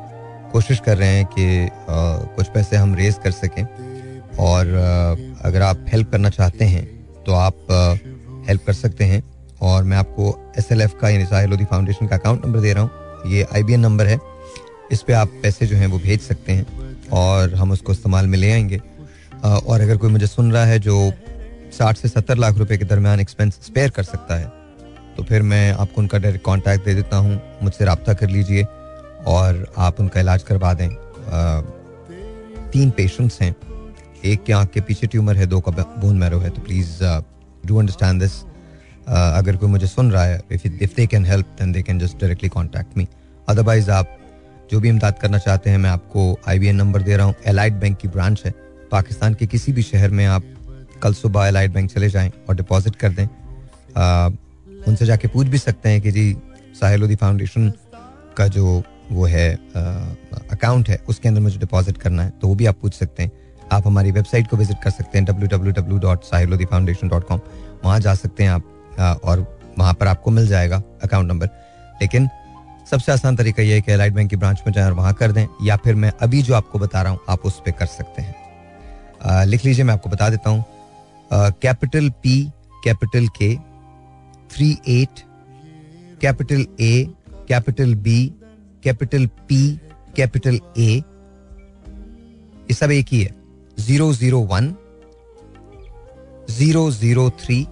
कोशिश 0.53 0.81
कर 0.81 0.97
रहे 0.99 1.09
हैं 1.09 1.27
कि 1.27 1.65
आ, 1.65 1.69
कुछ 2.37 2.49
पैसे 2.49 2.77
हम 2.77 2.95
रेज 2.95 3.19
कर 3.25 3.31
सकें। 3.31 3.63
और 4.39 4.75
आ, 4.77 5.49
अगर 5.49 5.63
आप 5.63 5.85
हेल्प 5.89 6.11
करना 6.13 6.31
चाहते 6.31 6.65
हैं 6.65 6.85
तो 7.27 7.33
आप 7.35 7.67
हेल्प 8.49 8.65
कर 8.67 8.73
सकते 8.73 9.05
हैं। 9.05 9.23
और 9.63 9.83
मैं 9.83 9.97
आपको 9.97 10.37
एस 10.59 10.73
एल 10.73 10.83
एफ़ 10.83 10.95
का 11.01 11.09
यानी 11.09 11.25
साहिल 11.25 11.51
लोधी 11.51 11.65
फाउंडेशन 11.65 12.07
का 12.07 12.17
अकाउंट 12.17 12.47
नंबर 12.47 12.61
दे 12.61 12.73
रहा 12.73 12.83
हूँ। 12.83 13.33
ये 13.33 13.47
आई 13.55 13.63
बी 13.63 13.73
एन 13.73 13.81
नंबर 13.81 14.07
है। 14.07 14.19
इस 14.93 15.03
पर 15.03 15.13
आप 15.13 15.41
पैसे 15.43 15.67
जो 15.67 15.77
हैं 15.77 15.87
वो 15.87 15.99
भेज 15.99 16.21
सकते 16.21 16.53
हैं। 16.53 16.67
और 17.13 17.55
हम 17.55 17.71
उसको 17.71 17.93
इस्तेमाल 17.93 18.27
में 18.27 18.39
ले 18.39 18.53
आएँगे। 18.53 18.81
और 19.43 19.81
अगर 19.81 19.97
कोई 19.97 20.11
मुझे 20.11 20.27
सुन 20.27 20.53
रहा 20.53 20.65
है 20.65 20.79
जो 20.79 21.13
साठ 21.73 21.97
से 21.97 22.09
सत्तर 22.09 22.37
लाख 22.37 22.57
रुपए 22.59 22.77
के 22.79 22.85
दरमियान 22.85 23.21
एक्सपेंस 23.21 23.59
स्पेयर 23.63 23.91
कर 23.91 24.03
सकता 24.05 24.35
है 24.35 24.47
तो 25.17 25.23
फिर 25.23 25.43
मैं 25.43 25.73
आपको 25.73 26.01
उनका 26.01 26.19
डायरेक्ट 26.19 26.45
कॉन्टैक्ट 26.45 26.85
दे 26.85 26.95
देता 26.95 27.17
हूँ। 27.17 27.41
मुझसे 27.63 27.85
रबता 27.85 28.13
कर 28.13 28.29
लीजिए 28.29 28.63
और 29.27 29.67
आप 29.79 30.01
उनका 30.01 30.21
इलाज 30.21 30.43
करवा 30.43 30.73
दें। 30.75 30.89
तीन 32.73 32.91
पेशेंट्स 32.91 33.41
हैं। 33.41 33.55
एक 34.25 34.43
के 34.45 34.53
आँख 34.53 34.71
के 34.71 34.81
पीछे 34.81 35.07
ट्यूमर 35.07 35.37
है, 35.37 35.47
दो 35.47 35.61
का 35.61 35.73
बोन 35.73 36.17
मैरो 36.19 36.39
है 36.39 36.51
तो 36.51 36.63
प्लीज़ 36.63 36.99
डू 37.67 37.79
अंडरस्टैंड 37.79 38.21
दिस 38.21 38.41
अगर 39.09 39.57
कोई 39.57 39.69
मुझे 39.69 39.87
सुन 39.87 40.11
रहा 40.13 40.25
है 40.25 40.41
if 40.53 40.95
they 40.97 41.07
can 41.07 41.25
help 41.25 41.47
then 41.59 41.73
they 41.73 41.83
can 41.83 41.99
just 41.99 42.21
directly 42.21 42.49
contact 42.49 42.97
me 42.99 43.07
otherwise 43.49 43.91
आप 43.91 44.17
जो 44.73 44.81
भी 44.81 44.89
इमदाद 44.89 45.19
करना 45.19 45.39
चाहते 45.39 45.71
हैं 45.71 45.79
मैं 45.79 45.91
आपको 45.91 46.23
आईबीएन 46.49 46.77
नंबर 46.77 47.03
दे 47.03 47.17
रहा 47.17 47.27
हूँ। 47.27 47.35
एलाइड 47.47 47.75
बैंक 47.81 47.97
की 47.99 48.09
ब्रांच 48.09 48.43
है। 48.47 48.53
पाकिस्तान 48.91 49.35
के 49.35 49.47
किसी 49.47 49.73
भी 49.73 49.83
शहर 49.83 50.11
में 50.11 50.25
आप 50.27 50.45
कल 51.03 51.15
सुबह 51.15 51.47
एलाइड 51.47 51.73
बैंक 51.73 51.91
चले 51.91 52.09
जाएँ 52.11 52.31
और 52.49 52.57
डिपॉजिट 52.57 52.97
कर 52.97 53.13
दें। 53.13 53.27
आ, 53.97 54.27
उनसे 54.89 55.07
जाके 55.07 55.29
पूछ 55.29 55.47
भी 55.47 55.59
सकते 55.59 55.89
हैं 55.89 56.01
कि 56.01 56.11
जी 56.13 56.25
साहिलोदी 56.81 57.17
फाउंडेशन 57.17 57.73
का 58.37 58.47
जो 58.49 58.83
वो 59.11 59.27
है 59.27 59.49
अकाउंट 60.53 60.89
है 60.89 61.01
उसके 61.09 61.29
अंदर 61.29 61.41
मुझे 61.41 61.59
डिपॉजिट 61.59 61.99
करना 61.99 62.23
है 62.23 62.31
तो 62.41 62.49
वो 62.49 62.55
भी 62.55 62.67
आप 62.67 62.79
पूछ 62.83 62.95
सकते 62.95 63.23
हैं। 63.23 63.31
आप 63.73 63.87
हमारी 63.87 64.11
वेबसाइट 64.13 64.49
को 64.49 64.57
विज़िट 64.57 64.83
कर 64.85 64.91
सकते 64.91 65.19
हैं 65.19 65.25
W 65.27 65.49
W 65.49 65.73
W 65.73 65.99
dot 66.01 66.25
Sahillodhi 66.25 66.65
foundation 66.65 67.09
dot 67.09 67.29
com 67.29 67.41
वहाँ 67.85 68.01
जा 68.01 68.15
सकते 68.15 68.45
हैं 68.45 68.51
आप 68.51 69.21
और 69.25 69.47
वहाँ 69.79 69.95
पर 69.95 70.07
आपको 70.07 70.31
मिल 70.31 70.47
जाएगा 70.49 70.83
अकाउंट 71.05 71.29
नंबर 71.29 71.47
लेकिन 72.03 72.29
सबसे 72.93 73.13
आसान 73.13 73.37
तरीका 73.37 73.63
यह 73.63 73.75
है 73.75 73.81
कि 73.81 73.93
एलाइड 73.93 74.15
बैंक 74.15 74.29
की 74.31 74.37
ब्रांच 74.37 74.63
में 74.67 74.73
जाए 74.73 74.85
और 74.85 74.93
वहाँ 74.93 75.13
कर 75.19 75.33
दें 75.33 75.47
या 75.65 75.77
फिर 75.85 75.95
मैं 75.95 76.11
अभी 76.23 76.41
जो 76.43 76.55
आपको 76.55 76.79
बता 76.79 77.03
रहा 77.03 77.13
हूँ 77.13 77.21
आप 77.31 77.45
उस 77.47 77.61
पर 77.67 77.71
कर 77.73 77.87
सकते 77.87 78.23
हैं। 78.23 78.35
आ, 79.23 79.45
लिख 79.45 79.65
लीजिए 79.65 79.85
मैं 79.85 79.95
आपको 79.95 80.11
बता 80.11 80.29
देता 80.31 80.51
हूँ। 80.51 80.65
Capital 81.63 82.09
P 82.23 82.35
capital 82.85 83.29
K 83.39 83.55
three 84.51 84.71
eight 84.89 85.21
capital 86.21 86.67
A 86.81 86.93
capital 87.49 87.95
B 88.05 88.19
capital 88.85 89.27
P 89.49 89.61
capital 90.17 90.59
A 90.79 90.91
ये 92.69 92.75
सब 92.75 92.91
एक 92.91 93.07
ही 93.13 93.23
है। 93.23 93.35
Zero 93.79 94.13
zero 94.15 94.41
one 94.53 94.75
zero 96.51 96.91
zero 96.91 97.29
three 97.41 97.63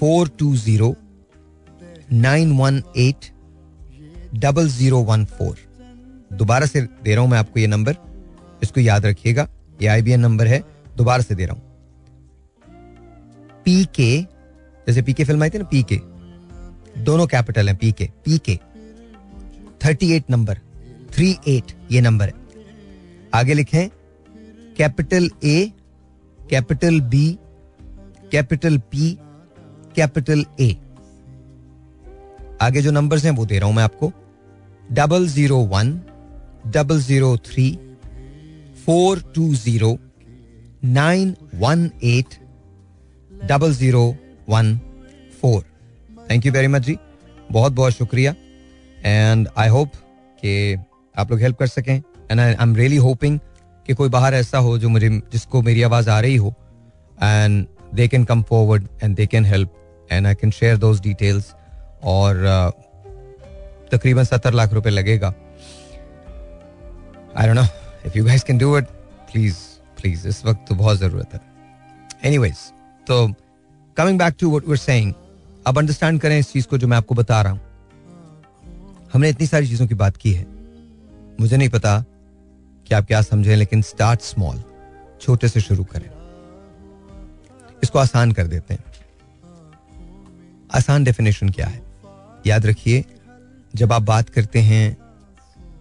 four 0.00 0.28
two 0.38 0.54
zero 0.56 0.94
nine 2.12 2.56
one 2.58 2.82
eight 2.98 3.31
double 4.32 4.68
zero 4.68 4.98
one 5.04 5.24
four 5.28 5.56
दोबारा 6.32 6.66
से 6.66 6.80
दे 6.80 7.14
रहा 7.14 7.22
हूँ 7.22 7.30
मैं 7.30 7.38
आपको 7.38 7.60
ये 7.60 7.66
नंबर। 7.66 7.96
इसको 8.62 8.80
याद 8.80 9.06
रखिएगा, 9.06 9.46
ये 9.82 9.88
आई 9.88 10.02
बी 10.02 10.12
एन 10.12 10.20
नंबर 10.20 10.46
है, 10.46 10.62
दोबारा 10.96 11.22
से 11.22 11.34
दे 11.34 11.46
रहा 11.46 11.54
हूँ। 11.54 11.62
पी 13.64 13.84
के 13.96 14.20
जैसे 14.86 15.02
पी 15.02 15.12
के 15.12 15.24
फ़िल्म 15.24 15.42
आई 15.42 15.50
थी 15.50 15.58
ना 15.58 15.64
पी 15.64 15.82
के 15.92 16.00
दोनों 17.02 17.26
कैपिटल 17.26 17.68
हैं 17.68 17.76
P 17.78 17.90
K 17.92 18.08
P 18.24 18.38
K 18.40 18.58
thirty 19.80 20.12
eight 20.12 20.30
number 20.30 20.58
three 21.12 21.30
eight 21.48 21.72
ये 21.90 22.00
नंबर 22.00 22.26
है। 22.26 22.34
आगे 23.34 23.54
लिखें, 23.54 23.88
capital 24.76 25.30
A 25.44 25.72
capital 26.50 27.00
B 27.02 27.26
capital 28.32 28.78
P 28.90 29.16
capital 29.96 30.44
A 30.60 30.70
आगे 32.62 32.82
जो 32.82 32.90
नंबर्स 32.90 33.24
हैं, 33.24 33.32
वो 33.32 33.46
दे 33.46 33.58
रहा 33.58 33.66
हूँ 33.66 33.76
मैं 33.76 33.82
आपको। 33.84 34.12
Double 34.90 35.26
zero 35.28 35.58
one 35.66 35.92
double 36.66 37.00
zero 37.00 37.36
three 37.46 37.66
four 38.86 39.22
two 39.34 39.54
zero 39.54 39.96
nine 40.84 41.34
one 41.54 41.90
eight 42.04 42.34
double 43.44 43.72
zero 43.74 44.04
one 44.48 44.78
four 45.40 45.64
thank 46.30 46.46
you 46.46 46.52
very 46.52 46.68
much 46.68 46.82
जी 46.82 46.96
बहुत 47.50 47.72
बहुत 47.72 47.92
शुक्रिया। 47.92 48.34
एंड 49.04 49.48
आई 49.58 49.68
होप 49.68 49.92
कि 50.42 50.74
आप 51.14 51.30
लोग 51.30 51.40
हेल्प 51.40 51.58
कर 51.58 51.66
सकें। 51.66 51.96
And 52.30 52.40
I 52.40 52.54
am 52.62 52.74
really 52.76 52.96
hoping 52.96 53.38
कि 53.86 53.94
कोई 53.94 54.08
बाहर 54.08 54.34
ऐसा 54.34 54.58
हो 54.58 54.76
जो 54.78 54.88
मुझे 54.88 55.08
जिसको 55.32 55.62
मेरी 55.62 55.82
आवाज़ 55.82 56.10
आ 56.10 56.20
रही 56.20 56.36
हो। 56.36 56.54
And 57.22 57.66
they 57.94 58.08
can 58.08 58.24
come 58.24 58.42
forward 58.42 58.86
and 59.02 59.16
they 59.16 59.26
can 59.26 59.44
help 59.44 59.74
and 60.10 60.26
I 60.26 60.34
can 60.34 60.50
share 60.50 60.76
those 60.76 61.00
details 61.00 61.52
और 62.04 62.44
uh, 62.46 62.91
तकरीबन 63.92 64.24
सत्तर 64.24 64.52
लाख 64.52 64.72
रुपए 64.72 64.90
लगेगा। 64.90 65.34
I 67.36 67.52
know 67.52 67.62
if 68.06 68.18
you 68.18 68.24
guys 68.24 68.42
can 68.44 68.58
do 68.58 68.76
it 68.78 68.84
please 69.32 69.56
please 70.00 70.28
इस 70.28 70.44
वक्त 70.46 70.64
तो 70.68 70.74
बहुत 70.74 70.98
ज़रूरत 70.98 71.34
है। 71.34 71.40
एनीवेज 72.24 72.56
तो 73.06 73.26
coming 73.96 74.18
back 74.18 74.34
to 74.40 74.50
what 74.50 74.68
we 74.68 74.76
saying 74.76 75.12
अब 75.66 75.78
अंडरस्टैंड 75.78 76.20
करें 76.20 76.38
इस 76.38 76.52
चीज़ 76.52 76.66
को 76.66 76.78
जो 76.78 76.86
मैं 76.88 76.96
आपको 76.96 77.14
बता 77.14 77.42
रहा 77.42 77.52
हूँ। 77.52 77.60
हमने 79.12 79.28
इतनी 79.28 79.46
सारी 79.46 79.68
चीज़ों 79.68 79.86
की 79.86 79.94
बात 79.94 80.16
की 80.16 80.32
है। 80.32 80.46
मुझे 81.40 81.56
नहीं 81.56 81.68
पता 81.68 81.98
कि 82.86 82.94
आप 82.94 83.06
क्या 83.06 83.20
समझें, 83.22 83.56
लेकिन 83.56 83.82
स्टार्ट 83.82 84.20
स्मॉल 84.20 84.62
छोटे 85.20 85.48
से 85.48 85.60
शुरू 85.60 85.84
करें। 85.84 86.10
इसको 87.82 87.98
आसान 87.98 88.32
कर 88.32 88.46
देते 88.46 88.74
हैं। 88.74 88.84
आसान 90.74 91.04
डेफिनेशन 91.04 91.48
क्या 91.48 91.66
है? 91.66 91.82
याद 92.46 92.66
रखिए 92.66 93.04
जब 93.74 93.92
आप 93.92 94.02
बात 94.02 94.28
करते 94.28 94.60
हैं 94.60 94.96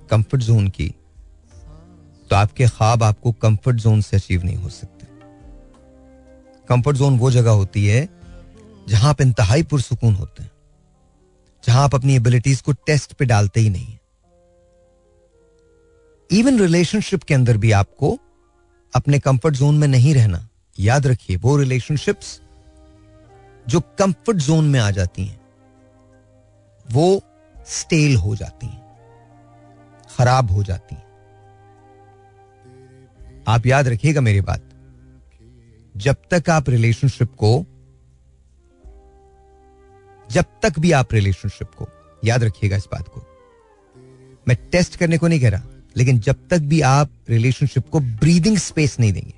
कंफर्ट 0.10 0.42
जोन 0.42 0.68
की 0.70 0.88
तो 2.30 2.36
आपके 2.36 2.68
ख्वाब 2.68 3.04
आपको 3.04 3.32
कंफर्ट 3.32 3.78
जोन 3.78 4.02
से 4.02 4.18
अचीव 4.18 4.44
नहीं 4.44 4.56
हो 4.56 4.70
सकते। 4.70 5.06
कंफर्ट 6.70 6.98
जोन 6.98 7.18
वो 7.20 7.32
जगह 7.32 7.52
होती 7.52 7.86
है 7.88 8.08
जहाँ 8.89 9.10
आप 9.10 9.22
इंतहाई 9.22 9.64
पुरसकून 9.64 10.14
होते 10.16 10.44
हैं, 10.44 10.52
जहाँ 11.64 11.84
आप 11.84 11.96
अपनी 11.96 12.16
एबिलिटीज 12.16 12.62
को 12.62 12.72
टेस्ट 12.72 13.14
पे 13.14 13.26
डालते 13.26 13.60
ही 13.60 13.70
नहीं 13.70 13.98
इवन 16.30 16.60
रिलेशनशिप 16.60 17.24
के 17.24 17.34
अंदर 17.34 17.58
भी 17.58 17.72
आपको 17.72 18.18
अपने 18.94 19.20
कंफर्ट 19.20 19.56
जोन 19.56 19.78
में 19.78 19.88
नहीं 19.88 20.14
रहना, 20.16 20.48
याद 20.78 21.08
रखिए, 21.08 21.38
वो 21.38 21.58
रिलेशनशिप्स 21.58 22.39
जो 23.66 23.80
कंफर्ट 24.00 24.38
जोन 24.38 24.66
में 24.66 24.80
आ 24.80 24.89
जाती 24.92 25.26
हैं, 25.26 25.39
वो 26.86 27.22
स्टेल 27.70 28.16
हो 28.16 28.36
जाती 28.36 28.68
हैं, 28.68 28.82
खराब 30.18 30.51
हो 30.51 30.64
जाती 30.64 30.95
हैं। 30.95 31.09
आप 33.47 33.66
याद 33.66 33.88
रखिएगा 33.88 34.22
मेरी 34.22 34.41
बात, 34.41 34.64
जब 35.95 36.16
तक 36.32 36.49
आप 36.49 36.70
रिलेशनशिप 36.70 37.34
को, 37.34 37.66
जब 40.32 40.45
तक 40.64 40.80
भी 40.80 40.91
आप 40.91 41.14
रिलेशनशिप 41.14 41.68
को, 41.68 41.88
याद 42.26 42.43
रखिएगा 42.43 42.78
इस 42.78 42.88
बात 42.91 43.07
को। 43.07 43.26
मैं 44.47 44.57
टेस्ट 44.72 44.95
करने 44.95 45.18
को 45.18 45.28
नहीं 45.28 45.39
कह 45.39 45.49
रहा, 45.49 45.62
लेकिन 45.97 46.20
जब 46.20 46.47
तक 46.49 46.59
भी 46.59 46.82
आप 46.82 47.09
रिलेशनशिप 47.30 47.89
को 47.89 47.99
ब्रीदिंग 47.99 48.57
स्पेस 48.57 48.99
नहीं 48.99 49.14
देंगे, 49.14 49.34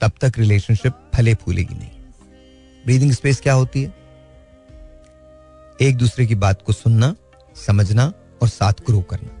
तब 0.00 0.12
तक 0.20 0.38
रिलेशनशिप 0.38 1.10
फले 1.14 1.34
फूलेगी 1.34 1.74
नहीं। 1.74 1.90
ब्रीदिंग 2.84 3.12
स्पेस 3.12 3.40
क्या 3.40 3.52
होती 3.52 3.82
है? 3.82 4.05
एक 5.82 5.96
दूसरे 5.96 6.26
की 6.26 6.34
बात 6.34 6.62
को 6.62 6.72
सुनना 6.72 7.16
समझना 7.66 8.12
और 8.42 8.48
साथ 8.48 8.72
ग्रो 8.72 9.02
करना। 9.02 9.36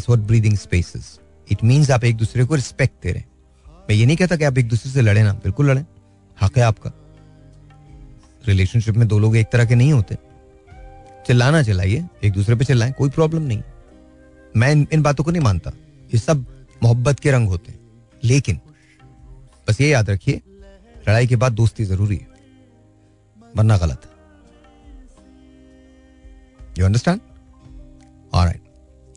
What 0.00 0.18
breathing 0.18 0.66
space 0.66 0.96
is. 0.96 1.04
It 1.52 1.58
means 1.58 1.90
आप 1.90 2.04
एक 2.04 2.16
दूसरे 2.16 2.44
को 2.44 2.54
रिस्पेक्ट 2.54 2.94
दे 3.02 3.12
रहे 3.12 3.20
हैं। 3.20 3.28
मैं 3.68 3.94
ये 3.94 4.06
नहीं 4.06 4.16
कहता 4.16 4.36
कि 4.36 4.44
आप 4.44 4.58
एक 4.58 4.68
दूसरे 4.68 4.92
से 4.92 5.00
लड़े 5.00 5.22
ना 5.22 5.32
बिल्कुल 5.32 5.70
लड़े। 5.70 5.84
हक 6.42 6.58
है 6.58 6.64
आपका। 6.64 6.90
रिलेशनशिप 8.48 8.94
में 8.94 9.08
दो 9.08 9.18
लोग 9.18 9.36
एक 9.36 9.46
तरह 9.52 9.64
के 9.64 9.74
नहीं 9.74 9.92
होते। 9.92 10.18
चिल्लाना 11.26 11.62
चिल्लाइए 11.62 12.08
एक 12.24 12.32
दूसरे 12.32 12.54
पे 12.54 12.64
चिल्लाएँ 12.64 12.92
कोई 12.92 13.10
प्रॉब्लम 13.10 13.42
नहीं। 13.42 13.62
मैं 14.56 14.72
इन, 14.72 14.88
इन 14.92 15.02
बातों 15.02 15.24
को 15.24 15.30
नहीं 15.30 15.42
मानता। 15.42 15.70
ये 16.14 16.18
सब 16.18 16.66
मोहब्बत 16.82 17.20
के 17.20 17.30
रंग 17.30 17.48
होते 17.48 17.72
हैं। 17.72 17.80
लेकिन 18.24 18.60
बस 19.68 19.80
ये 19.80 19.88
याद 19.88 20.10
रखिए 20.10 20.40
लड़ाई 21.08 21.26
के 21.26 21.36
बाद 21.36 21.52
दोस्ती 21.52 21.84
ज़रूरी 21.84 22.16
है। 22.16 22.28
वरना 23.56 23.78
गलत 23.78 24.00
है। 24.04 24.13
यू 26.78 26.84
अंडरस्टैंड 26.86 27.20
ऑलराइट 28.34 28.62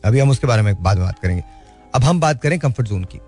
अभी 0.04 0.20
हम 0.20 0.30
उसके 0.30 0.46
बारे 0.46 0.62
में 0.62 0.82
बाद 0.82 0.96
में 0.96 1.06
बात 1.06 1.18
करेंगे। 1.18 1.42
अब 1.94 2.04
हम 2.04 2.20
बात 2.20 2.42
करें 2.42 2.58
कंफर्ट 2.58 2.88
जोन 2.88 3.04
की। 3.04 3.18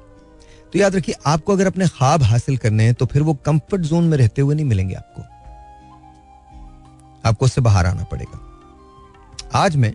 तो 0.73 0.79
याद 0.79 0.97
रखिए, 0.97 1.15
आपको 1.27 1.53
अगर 1.53 1.67
अपने 1.67 1.87
ख्वाब 1.89 2.23
हासिल 2.23 2.57
करने 2.57 2.85
हैं 2.85 2.95
तो 2.95 3.07
फिर 3.07 3.23
वो 3.23 3.35
कंफर्ट 3.35 3.81
जोन 3.83 4.05
में 4.05 4.17
रहते 4.19 4.43
हुए 4.43 4.55
नहीं 4.55 4.67
मिलेंगे 4.67 4.95
आपको। 4.95 5.23
आपको 7.29 7.45
उससे 7.45 7.61
बाहर 7.61 7.87
आना 7.87 8.05
पड़ेगा। 8.05 8.39
आज 9.55 9.77
मैं 9.77 9.93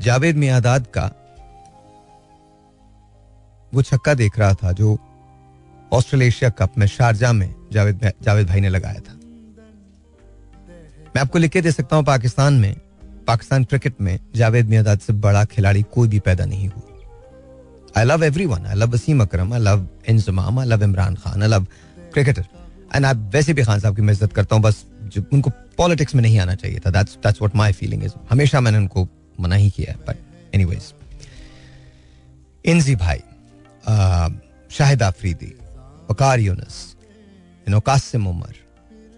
जावेद 0.00 0.36
मियादाद 0.36 0.86
का 0.86 1.10
वो 3.72 3.82
छक्का 3.82 4.14
देख 4.14 4.38
रहा 4.38 4.54
था 4.54 4.72
जो 4.72 4.98
ऑस्ट्रेलेशिया 5.92 6.50
कप 6.50 6.78
में 6.78 6.86
शारजा 6.86 7.32
में 7.32 7.54
जावेद 7.72 8.12
जावेद 8.22 8.46
भाई 8.46 8.60
ने 8.60 8.68
लगाया 8.68 9.00
था। 9.00 9.19
मैं 11.16 11.22
आपको 11.22 11.38
लिख 11.38 11.50
के 11.52 11.60
दे 11.62 11.72
सकता 11.72 11.96
हूँ 11.96 12.04
पाकिस्तान 12.04 12.54
में, 12.54 12.76
पाकिस्तान 13.26 13.64
क्रिकेट 13.64 14.00
में 14.00 14.18
जावेद 14.36 14.68
मियादाद 14.68 14.98
से 15.00 15.12
बड़ा 15.24 15.44
खिलाड़ी 15.44 15.82
कोई 15.92 16.08
भी 16.08 16.18
पैदा 16.20 16.44
नहीं 16.44 16.68
हुआ। 16.68 16.86
I 17.98 18.04
love 18.04 18.24
everyone 18.46 18.66
I 18.66 18.74
love 18.74 18.90
Wasim 18.90 19.22
Akram 19.22 19.52
I 19.54 19.60
love 19.60 19.86
Inzamam 20.08 20.58
I 20.58 20.66
love 20.66 20.82
Imran 20.84 21.14
Khan 21.14 21.42
I 21.42 21.48
love 21.48 21.66
cricketer 22.12 22.44
and 22.94 23.06
आप 23.06 23.30
वैसे 23.34 23.52
भी 23.54 23.62
खान 23.64 23.80
साहब 23.80 23.96
की 23.96 24.02
मैं 24.02 24.12
इज़्ज़त 24.12 24.32
करता 24.32 24.56
हूँ, 24.56 24.62
बस 24.62 24.84
जो 25.04 25.24
उनको 25.32 25.50
पॉलिटिक्स 25.76 26.14
में 26.14 26.22
नहीं 26.22 26.38
आना 26.38 26.54
चाहिए 26.54 26.78
था। 26.86 26.90
That's 26.90 27.16
that's 27.16 27.40
what 27.42 27.56
my 27.56 27.72
feeling 27.72 28.04
is 28.04 28.12
हमेशा 28.30 28.60
मैंने 28.60 28.78
उनको 28.78 29.08
मना 29.40 29.54
ही 29.56 29.70
किया 29.70 29.92
है 29.92 29.98
बट 30.08 30.54
एनीवेज 30.54 30.92
इंजी 32.64 32.94
भाई 32.96 33.20
शाहिद 34.70 35.02
आफरीदी, 35.02 35.52
वकार 36.10 36.40
यूनस 36.40 36.86
कासिम 37.86 38.26
उमर, 38.26 38.54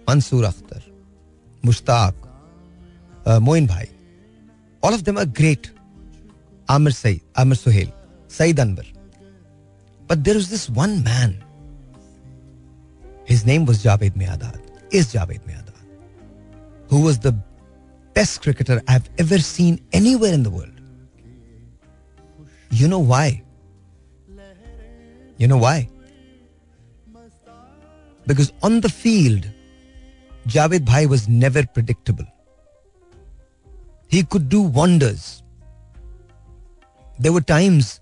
मंसूर 0.08 0.44
अख्तर 0.44 0.82
मुश्ताक 1.64 2.28
मोइन 3.42 3.66
भाई 3.66 3.88
all 4.84 4.94
of 4.94 5.02
them 5.02 5.18
are 5.18 5.26
great 5.40 5.66
Aamir 6.70 6.92
Saeed 6.92 7.20
Aamir 7.38 7.56
Sohail 7.56 7.92
Saeed 8.38 8.60
Anwar 8.60 8.92
but 10.10 10.18
there 10.28 10.36
is 10.36 10.50
this 10.50 10.70
one 10.78 10.98
man 11.08 11.38
his 13.30 13.44
name 13.46 13.66
was 13.66 13.82
Javed 13.82 14.16
Miandad 14.16 14.90
is 14.94 15.12
Javed 15.12 15.40
Miandad 15.46 15.72
who 16.92 16.98
was 17.00 17.18
the 17.24 17.30
best 18.16 18.42
cricketer 18.42 18.74
I've 18.86 19.08
ever 19.18 19.38
seen 19.38 19.80
anywhere 19.92 20.34
in 20.34 20.42
the 20.42 20.50
world. 20.50 20.80
You 22.70 22.88
know 22.92 22.98
why? 22.98 23.42
You 25.38 25.48
know 25.48 25.56
why? 25.56 25.88
Because 28.26 28.52
on 28.62 28.80
the 28.80 28.90
field, 28.90 29.48
Javed 30.46 30.84
Bhai 30.84 31.06
was 31.06 31.28
never 31.28 31.64
predictable. 31.64 32.26
He 34.08 34.22
could 34.24 34.48
do 34.48 34.60
wonders. 34.60 35.42
There 37.18 37.40
times 37.40 37.98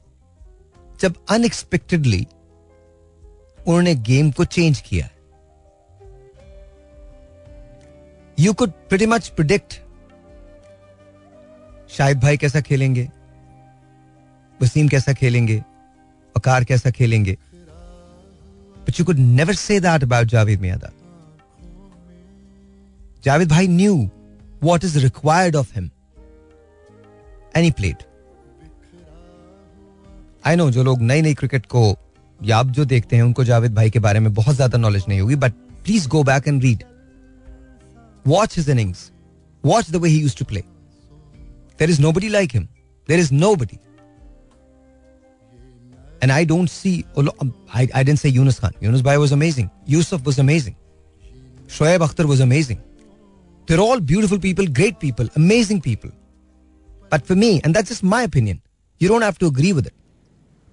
जब 1.00 1.14
unexpectedly 1.30 2.26
उन्होंने 3.66 3.94
game 4.08 4.30
को 4.30 4.44
change 4.44 4.80
किया 4.88 5.08
you 8.38 8.52
could 8.52 8.70
pretty 8.88 9.06
much 9.06 9.28
predict 9.36 9.74
Shahid 11.96 12.20
भाई 12.20 12.36
कैसा 12.36 12.60
खेलेंगे, 12.60 13.08
वसीम 14.62 14.88
कैसा 14.88 15.12
खेलेंगे, 15.12 15.58
वकार 16.36 16.64
कैसा 16.64 16.90
खेलेंगे 16.90 17.36
but 18.86 19.00
you 19.00 19.04
could 19.06 19.18
never 19.18 19.54
say 19.54 19.80
that 19.80 20.02
about 20.02 20.26
Javed 20.28 20.60
Miandad 20.60 20.90
Javed 23.24 23.48
भाई 23.48 23.68
knew 23.68 23.96
what 24.62 24.84
is 24.84 24.98
required 24.98 25.56
of 25.56 25.74
him 25.74 25.90
any 27.56 27.70
plate 27.80 28.06
I 30.46 30.56
know 30.56 30.70
जो 30.70 30.82
लोग 30.84 31.02
नई 31.02 31.22
नई 31.22 31.34
क्रिकेट 31.34 31.66
को 31.74 31.96
या 32.44 32.58
आप 32.58 32.66
जो 32.76 32.84
देखते 32.84 33.16
हैं 33.16 33.22
उनको 33.22 33.44
जावेद 33.44 33.74
भाई 33.74 33.90
के 33.90 33.98
बारे 33.98 34.20
में 34.20 34.32
बहुत 34.34 34.56
ज़्यादा 34.56 34.78
नॉलेज 34.78 35.04
नहीं 35.08 35.20
होगी 35.20 35.36
but 35.36 35.52
please 35.84 36.08
go 36.08 36.22
back 36.24 36.48
and 36.48 36.62
read 36.62 36.84
Watch 38.24 38.54
his 38.54 38.68
innings. 38.68 39.12
Watch 39.62 39.86
the 39.86 39.98
way 39.98 40.10
he 40.10 40.18
used 40.18 40.38
to 40.38 40.44
play. 40.44 40.64
There 41.78 41.88
is 41.88 41.98
nobody 41.98 42.28
like 42.28 42.52
him. 42.52 42.68
There 43.06 43.18
is 43.18 43.32
nobody. 43.32 43.78
And 46.22 46.30
I 46.30 46.44
don't 46.44 46.68
see, 46.68 47.06
I, 47.72 47.88
I 47.94 48.02
didn't 48.02 48.18
say 48.18 48.28
Yunus 48.28 48.60
Khan. 48.60 48.72
Yunus 48.80 49.00
Bhai 49.00 49.16
was 49.16 49.32
amazing. 49.32 49.70
Yusuf 49.86 50.24
was 50.24 50.38
amazing. 50.38 50.76
Shoaib 51.66 52.00
Akhtar 52.00 52.26
was 52.26 52.40
amazing. 52.40 52.82
They're 53.70 53.78
all 53.80 54.00
beautiful 54.00 54.38
people, 54.40 54.66
great 54.66 54.98
people, 54.98 55.28
amazing 55.36 55.80
people. 55.80 56.10
But 57.08 57.24
for 57.24 57.36
me, 57.36 57.50
and 57.62 57.72
that's 57.72 57.88
just 57.88 58.02
my 58.02 58.22
opinion, 58.24 58.60
you 59.00 59.08
don't 59.08 59.22
have 59.22 59.38
to 59.38 59.46
agree 59.46 59.72
with 59.72 59.86
it. 59.86 59.94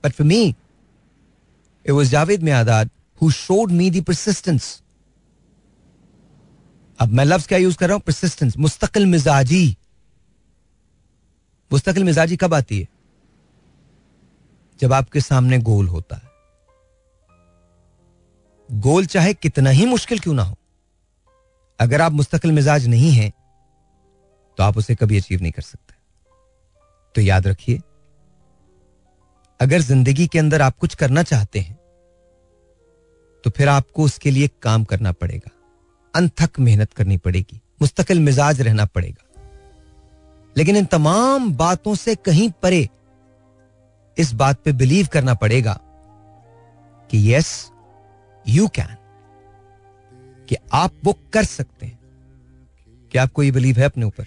But 0.03 0.15
for 0.15 0.23
me, 0.23 0.55
it 1.85 1.91
was 1.91 2.09
Javed 2.11 2.39
Miadad 2.39 2.89
who 3.21 3.29
showed 3.29 3.71
me 3.71 3.91
the 3.91 4.01
persistence 4.01 4.81
अब 6.99 7.11
मैं 7.13 7.25
लफ्ज 7.25 7.47
क्या 7.47 7.57
use 7.57 7.77
कर 7.77 7.87
रहा 7.87 7.95
हूँ 7.95 8.01
persistence 8.05 8.57
मुस्तकिल 8.57 9.05
मिजाजी 9.05 9.65
मुस्तकिल 11.71 12.03
मिजाजी 12.03 12.37
कब 12.43 12.53
आती 12.53 12.79
है 12.79 12.87
जब 14.79 14.93
आपके 14.93 15.21
सामने 15.21 15.59
गोल 15.69 15.87
होता 15.87 16.15
है 16.15 16.29
गोल 18.69 19.05
चाहे 19.05 19.33
कितना 19.33 19.69
ही 19.69 19.85
मुश्किल 19.85 20.19
क्यों 20.19 20.33
ना 20.35 20.43
हो 20.43 20.57
अगर 21.79 22.01
आप 22.01 22.11
मुस्तकिल 22.13 22.51
मिजाज 22.51 22.87
नहीं 22.87 23.11
हैं 23.11 23.31
तो 24.57 24.63
आप 24.63 24.77
उसे 24.77 24.95
कभी 24.95 25.17
अचीव 25.17 25.41
नहीं 25.41 25.51
कर 25.51 25.61
सकते। 25.63 25.93
तो 27.15 27.21
याद 27.21 27.47
रखिए, 27.47 27.81
अगर 29.59 29.81
ज़िंदगी 29.81 30.27
के 30.27 30.39
अंदर 30.39 30.61
आप 30.61 30.77
कुछ 30.77 30.95
करना 30.95 31.23
चाहते 31.25 31.59
हैं 31.59 31.75
तो 33.43 33.49
फिर 33.49 33.69
आपको 33.69 34.03
उसके 34.03 34.31
लिए 34.31 34.49
काम 34.61 34.83
करना 34.83 35.11
पड़ेगा। 35.13 35.51
अनथक 36.13 36.59
मेहनत 36.59 36.93
करनी 36.93 37.17
पड़ेगी, 37.19 37.61
मुस्तकिल 37.81 38.19
मिजाज 38.19 38.61
रहना 38.61 38.85
पड़ेगा। 38.87 39.23
लेकिन 40.55 40.75
इन 40.75 40.85
तमाम 40.87 41.51
बातों 41.55 41.95
से 41.95 42.15
कहीं 42.17 42.49
परे 42.61 42.87
इस 44.17 44.33
बात 44.33 44.61
पे 44.61 44.71
बिलीव 44.73 45.07
करना 45.13 45.33
पड़ेगा 45.35 45.79
कि 47.09 47.33
यस 47.33 47.49
यू 48.45 48.67
कैन 48.69 48.95
कि 50.49 50.55
आप 50.73 50.91
वो 51.03 51.19
कर 51.33 51.43
सकते 51.43 51.85
हैं। 51.85 51.99
क्या 53.11 53.23
आपको 53.23 53.43
ये 53.43 53.51
बिलीव 53.51 53.77
है 53.77 53.83
अपने 53.83 54.05
ऊपर। 54.05 54.25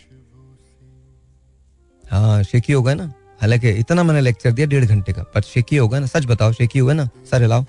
हाँ 2.10 2.42
शेकी 2.42 2.72
होगा 2.72 2.94
ना। 2.94 3.12
हालाँकि 3.40 3.70
इतना 3.70 4.02
मैंने 4.02 4.20
लेक्चर 4.20 4.52
दिया 4.52 4.66
डेढ़ 4.66 4.84
घंटे 4.84 5.12
का, 5.12 5.22
पर 5.22 5.40
शेकी 5.40 5.76
होगा 5.76 5.98
ना। 5.98 6.06
सच 6.06 6.26
बताओ 6.26 6.52
शेकी 6.52 6.78
होगा 6.78 6.92
ना? 6.92 7.08
सर, 7.30 7.42
हिलाओ। 7.42 7.64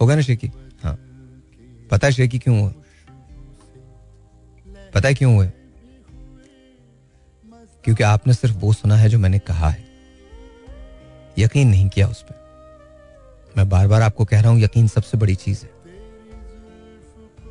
होगा 0.00 0.14
ना 0.14 0.20
शेकी 0.20 0.50
हाँ। 0.82 0.94
पता 1.90 2.06
है 2.06 2.12
शेकी 2.12 2.38
क्यों 2.38 2.60
हुआ? 2.60 2.72
पता 4.94 5.08
है 5.08 5.14
क्यों 5.14 5.34
हुआ? 5.34 5.50
क्योंकि 7.84 8.02
आपने 8.02 8.34
सिर्फ़ 8.34 8.56
वो 8.56 8.72
सुना 8.72 8.96
है 8.96 9.08
जो 9.08 9.18
मैंने 9.18 9.38
कहा 9.38 9.68
है। 9.68 9.84
यकीन 11.38 11.68
नहीं 11.68 11.88
किया 11.88 12.08
उस 12.08 12.22
पर। 12.22 12.40
मैं 13.56 13.68
बार 13.68 13.88
बार 13.88 14.02
आपको 14.02 14.24
कह 14.24 14.40
रहा 14.40 14.50
हूँ, 14.50 14.60
यकीन 14.60 14.88
सबसे 14.88 15.18
बड़ी 15.18 15.34
चीज़ 15.34 15.62
है। 15.62 15.79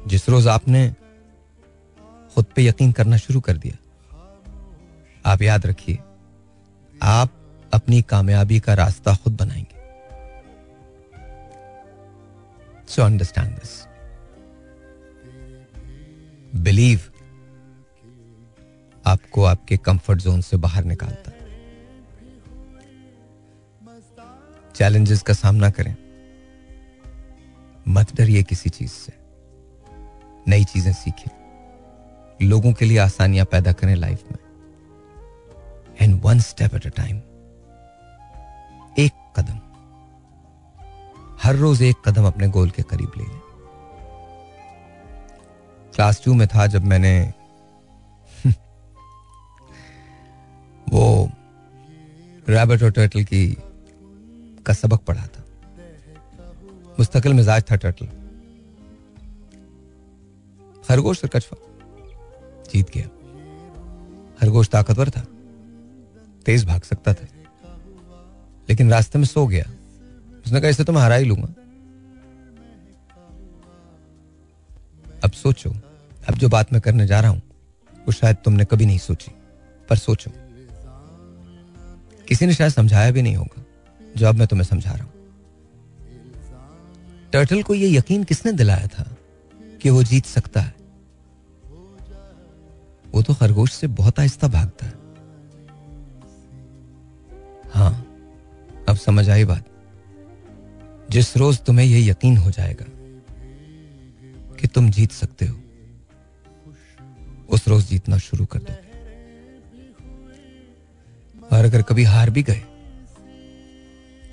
जिस 0.10 0.30
रोज 0.30 0.47
आपने 0.47 0.93
खुद 2.36 2.45
पे 2.55 2.66
यकीन 2.66 2.91
करना 2.91 3.18
शुरू 3.18 3.39
कर 3.39 3.57
दिया, 3.57 3.78
आप 5.26 5.41
याद 5.41 5.66
रखिए, 5.66 5.97
आप 7.01 7.32
अपनी 7.74 8.01
कामयाबी 8.01 8.60
का 8.60 8.74
रास्ता 8.74 9.16
खुद 9.16 9.38
बनाएँगे। 9.38 9.78
सो 12.88 13.01
अंडरस्टैंड 13.01 13.55
दिस 13.55 13.86
बिलीव 16.55 17.01
आपको 19.05 19.43
आपके 19.43 19.78
कंफर्ट 19.78 20.20
जोन 20.20 20.41
से 20.41 20.57
बाहर 20.57 20.84
निकालता 20.84 21.32
चैलेंजेस 24.76 25.22
का 25.22 25.34
सामना 25.34 25.70
करें। 25.70 25.95
मत 27.88 28.16
डरिए 28.16 28.43
किसी 28.43 28.70
चीज़ 28.70 28.91
से। 28.91 29.18
नई 30.50 30.64
चीज़ें 30.64 30.93
सीखें। 30.93 31.32
लोगों 32.41 32.74
के 32.74 32.86
लिए 32.86 32.97
आसानियाँ 32.97 33.45
पैदा 33.45 33.72
करें 33.72 33.95
लाइफ 33.95 34.24
में। 34.32 34.38
And 36.02 36.22
one 36.24 36.39
step 36.39 36.76
at 36.76 36.86
a 36.86 36.89
time 36.89 37.18
एक 38.97 39.12
कदम। 39.36 39.60
हर 41.43 41.56
रोज 41.56 41.82
एक 41.82 41.95
कदम 42.06 42.28
अपने 42.28 42.47
गोल 42.47 42.70
के 42.70 42.84
करीब 42.84 43.12
ले 43.18 43.24
लें। 43.24 43.41
क्लास 45.95 46.22
टू 46.26 46.34
में 46.34 46.47
था 46.47 46.68
जब 46.68 46.86
मैंने 46.86 47.34
वो 50.89 51.30
रैबिट 52.50 52.84
और 52.84 52.91
टर्टल 52.91 53.24
की 53.24 53.58
का 54.66 54.74
सबक 54.74 55.02
पढ़ा 55.02 55.26
था। 55.28 55.43
मुस्तकिल 57.00 57.34
मिजाज 57.34 57.64
था 57.72 57.76
टर्टल 57.76 58.08
खरगोश 60.89 61.23
और 61.23 61.29
कछुआ। 61.33 61.59
जीत 62.73 62.89
गया। 62.89 63.07
खरगोश 64.41 64.69
ताकतवर 64.69 65.09
था। 65.09 65.27
तेज 66.45 66.65
भाग 66.65 66.81
सकता 66.81 67.13
था। 67.13 67.27
लेकिन 68.69 68.91
रास्ते 68.91 69.19
में 69.19 69.25
सो 69.25 69.47
गया। 69.47 69.65
उसने 70.45 70.61
कहा, 70.61 70.69
इसे 70.69 70.83
तो 70.83 70.93
मैं 70.93 71.01
हरा 71.01 71.15
ही 71.15 71.25
लूँगा। 71.25 71.47
अब 75.23 75.31
सोचो, 75.31 75.69
अब 76.29 76.35
जो 76.35 76.49
बात 76.49 76.73
मैं 76.73 76.81
करने 76.81 77.07
जा 77.07 77.19
रहा 77.19 77.31
हूँ, 77.31 77.41
वो 77.93 78.11
शायद 78.11 78.35
तुमने 78.35 78.65
कभी 78.65 78.85
नहीं 78.85 78.97
सोची, 78.97 79.31
पर 79.89 79.95
सोचो। 79.95 80.31
किसी 82.27 82.45
ने 82.45 82.53
शायद 82.53 82.71
समझाया 82.71 83.11
भी 83.11 83.21
नहीं 83.21 83.35
होगा। 83.35 83.63
जो 84.17 84.27
अब 84.27 84.35
मैं 84.35 84.47
तुम्हें 84.47 84.65
समझा 84.65 84.91
रहा 84.91 85.03
हूँ। 85.03 85.13
टर्टल 87.33 87.63
को 87.63 87.73
यह 87.73 87.97
यकीन 87.97 88.23
किसने 88.23 88.51
दिलाया 88.51 88.87
था 88.87 89.15
कि 89.81 89.89
वो 89.89 90.03
जीत 90.03 90.25
सकता 90.25 90.61
है? 90.61 90.78
वो 93.14 93.22
तो 93.22 93.34
खरगोश 93.34 93.74
से 93.74 93.88
बहुत 93.88 94.20
आहिस्ता 94.20 94.47
भागता 94.47 94.86
है। 94.86 94.93
हाँ 97.72 98.05
अब 98.89 98.95
समझ 98.95 99.30
आई 99.30 99.45
बात। 99.45 99.66
जिस 101.10 101.38
रोज 101.38 101.60
तुम्हें 101.60 101.86
यह 101.86 102.12
यकीन 102.12 102.38
हो 102.38 102.51
जाएगा 102.51 102.86
कि 104.55 104.68
तुम 104.68 104.89
जीत 104.89 105.12
सकते 105.12 105.45
हो, 105.45 105.62
उस 107.49 107.68
रोज 107.68 107.86
जीतना 107.86 108.18
शुरू 108.18 108.45
कर 108.45 108.60
दो। 108.60 108.74
और 111.55 111.66
अगर 111.66 111.82
कभी 111.82 112.03
हार 112.03 112.30
भी 112.30 112.43
गए 112.43 112.64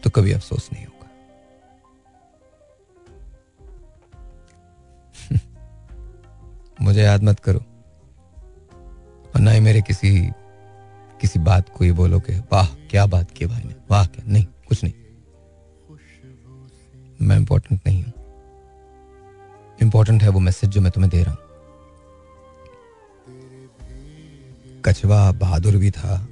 तो 0.04 0.10
कभी 0.10 0.32
अफसोस 0.32 0.70
नहीं 0.72 0.86
होगा। 0.86 1.10
मुझे 6.80 7.02
याद 7.02 7.22
मत 7.22 7.40
करो। 7.40 7.64
और 9.36 9.42
ना 9.42 9.50
ही 9.50 9.60
मेरे 9.60 9.82
किसी 9.82 10.30
किसी 11.20 11.38
बात 11.38 11.68
को 11.68 11.84
ये 11.84 11.92
बोलो 11.92 12.20
कि 12.20 12.32
वाह, 12.32 12.66
क्या 12.66 13.06
बात 13.06 13.30
की 13.30 13.46
भाई 13.46 13.62
ने। 13.62 13.74
वाह, 13.90 14.06
क्या? 14.06 14.24
नहीं, 14.28 14.46
कुछ 14.68 14.84
नहीं। 14.84 14.92
मैं 17.22 17.36
इंपॉर्टेंट 17.36 17.80
नहीं 17.86 18.02
हूँ। 18.02 18.12
इंपॉर्टेंट 19.82 20.22
है 20.22 20.28
वो 20.28 20.40
मैसेज 20.40 20.70
जो 20.70 20.80
मैं 20.80 20.92
तुम्हें 20.92 21.10
दे 21.10 21.22
रहा 21.22 21.34
हूँ। 21.34 21.40
कछवा 24.84 25.32
बहादुर 25.32 25.76
भी 25.76 25.90
था, 25.90 26.28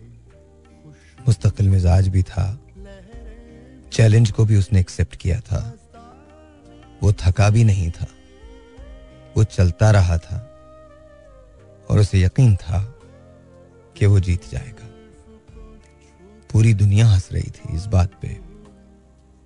मुस्तकिल 1.29 1.69
मिजाज 1.69 2.09
भी 2.09 2.23
था। 2.23 2.59
चैलेंज 3.93 4.31
को 4.31 4.45
भी 4.45 4.57
उसने 4.57 4.81
एक्सेप्ट 4.81 5.17
किया 5.17 5.41
था। 5.41 5.75
वो 7.03 7.13
थका 7.13 7.51
भी 7.51 7.65
नहीं 7.65 7.91
था। 7.91 8.07
वो 9.37 9.45
चलता 9.45 9.91
रहा 9.91 10.19
था। 10.19 10.51
और 11.91 11.99
उसे 11.99 12.21
यकीन 12.21 12.57
था 12.57 12.91
कि 13.97 14.07
वो 14.07 14.21
जीत 14.21 14.51
जाएगा। 14.51 14.87
पूरी 16.53 16.75
दुनिया 16.75 17.07
हंस 17.07 17.29
रही 17.33 17.51
थी 17.51 17.77
इस 17.77 17.87
बात 17.87 18.11
पे 18.23 18.29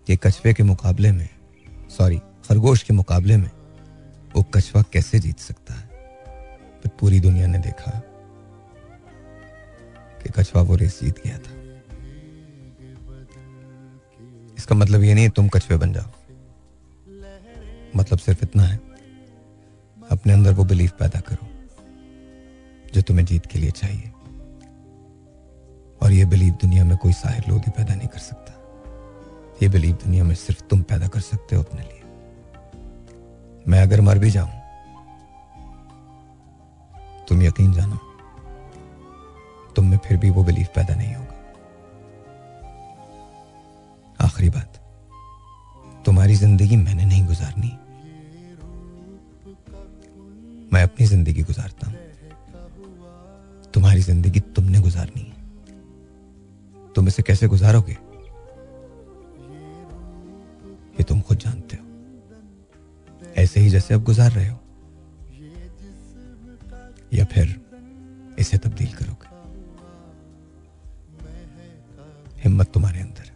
कि 0.07 0.17
कछुए 0.17 0.55
के 0.55 0.63
मुकाबले 0.63 1.13
में 1.13 1.29
सॉरी 1.91 2.19
खरगोश 2.19 2.83
के 2.83 2.95
मुकाबले 2.95 3.37
में 3.37 3.51
वो 4.37 4.43
कछुआ 4.43 4.83
कैसे 4.83 5.19
जीत 5.19 5.39
सकता 5.39 5.75
है? 5.75 5.87
पर 6.81 6.91
पूरी 7.01 7.21
दुनिया 7.21 7.47
ने 7.47 7.59
देखा 7.59 8.03
कि 10.23 10.29
कछुआ 10.29 10.63
वो 10.63 10.77
रेस 10.77 11.01
जीत 11.03 11.19
गया 11.27 11.39
था। 11.39 11.59
इसका 14.59 14.75
मतलब 14.75 15.03
ये 15.03 15.15
नहीं, 15.15 15.29
तुम 15.29 15.49
कछुए 15.49 15.77
बन 15.77 15.93
जाओ। 15.93 16.11
मतलब 17.97 18.19
सिर्फ़ 18.19 18.39
इतना 18.43 18.63
है, 18.63 18.77
अपने 20.11 20.33
अंदर 20.33 20.53
वो 20.53 20.65
बिलीफ 20.65 20.93
पैदा 20.93 21.21
करो, 21.21 21.49
जो 22.95 23.03
तुम्हें 23.03 23.27
जीत 23.27 23.47
के 23.47 23.59
लिए 23.59 23.71
चाहिए। 23.71 24.13
और 26.03 26.13
ये 26.13 26.25
बिलीव 26.25 26.55
दुनिया 26.61 26.85
में 26.85 26.97
कोई 26.97 27.13
साहिर 27.13 27.45
लोधी 27.49 27.71
पैदा 27.71 27.95
नहीं 27.95 28.09
कर 28.09 28.19
सकता। 28.21 28.53
ये 29.63 29.69
बिलीव 29.69 29.95
दुनिया 30.05 30.25
में 30.25 30.35
सिर्फ़ 30.37 30.63
तुम 30.63 30.83
पैदा 30.83 31.09
कर 31.09 31.21
सकते 31.21 31.57
हो 31.57 31.63
अपने 31.63 31.83
लिए। 31.83 32.03
मैं 33.69 33.83
अगर 33.83 34.01
मर 34.01 34.19
भी 34.19 34.31
जाऊँ, 34.31 34.51
तुम 37.29 37.43
यकीन 37.43 37.73
जानो, 37.73 37.99
तुम 39.77 39.87
में 39.87 39.99
फिर 39.99 40.17
भी 40.17 40.31
वो 40.31 40.45
बिलीफ 40.45 40.69
पैदा 40.75 40.95
नहीं 40.95 41.15
होगा। 41.15 41.35
आखिरी 44.21 44.49
बात, 44.51 44.81
तुम्हारी 46.07 46.35
ज़िंदगी 46.35 46.77
मैंने 46.77 47.05
नहीं 47.05 47.27
गुजारनी। 47.27 47.73
मैं 50.73 50.83
अपनी 50.83 51.07
ज़िंदगी 51.07 51.43
गुजारता 51.43 51.87
हूँ। 51.87 51.97
तुम्हारी 53.75 54.01
ज़िंदगी 54.01 54.41
तुमने 54.41 54.81
गुजारनी 54.81 55.23
है। 55.23 55.38
तुम 56.99 57.09
इसे 57.09 57.23
कैसे 57.23 57.47
गुजारोगे? 57.47 57.93
ये 60.93 61.05
तुम 61.05 61.21
खुद 61.21 61.39
जानते 61.39 61.77
हो। 61.77 61.83
ऐसे 63.37 63.61
ही 63.61 63.71
जैसे 63.71 63.95
अब 63.95 64.05
गुजार 64.05 64.33
रहे 64.33 64.49
हो। 64.49 64.61
या 67.13 67.25
फिर 67.25 67.61
इसे 68.39 68.59
तब्दील 68.59 68.93
करोगे? 68.93 69.29
हिम्मत 72.43 72.73
तुम्हारे 72.73 73.01
अंदर 73.01 73.28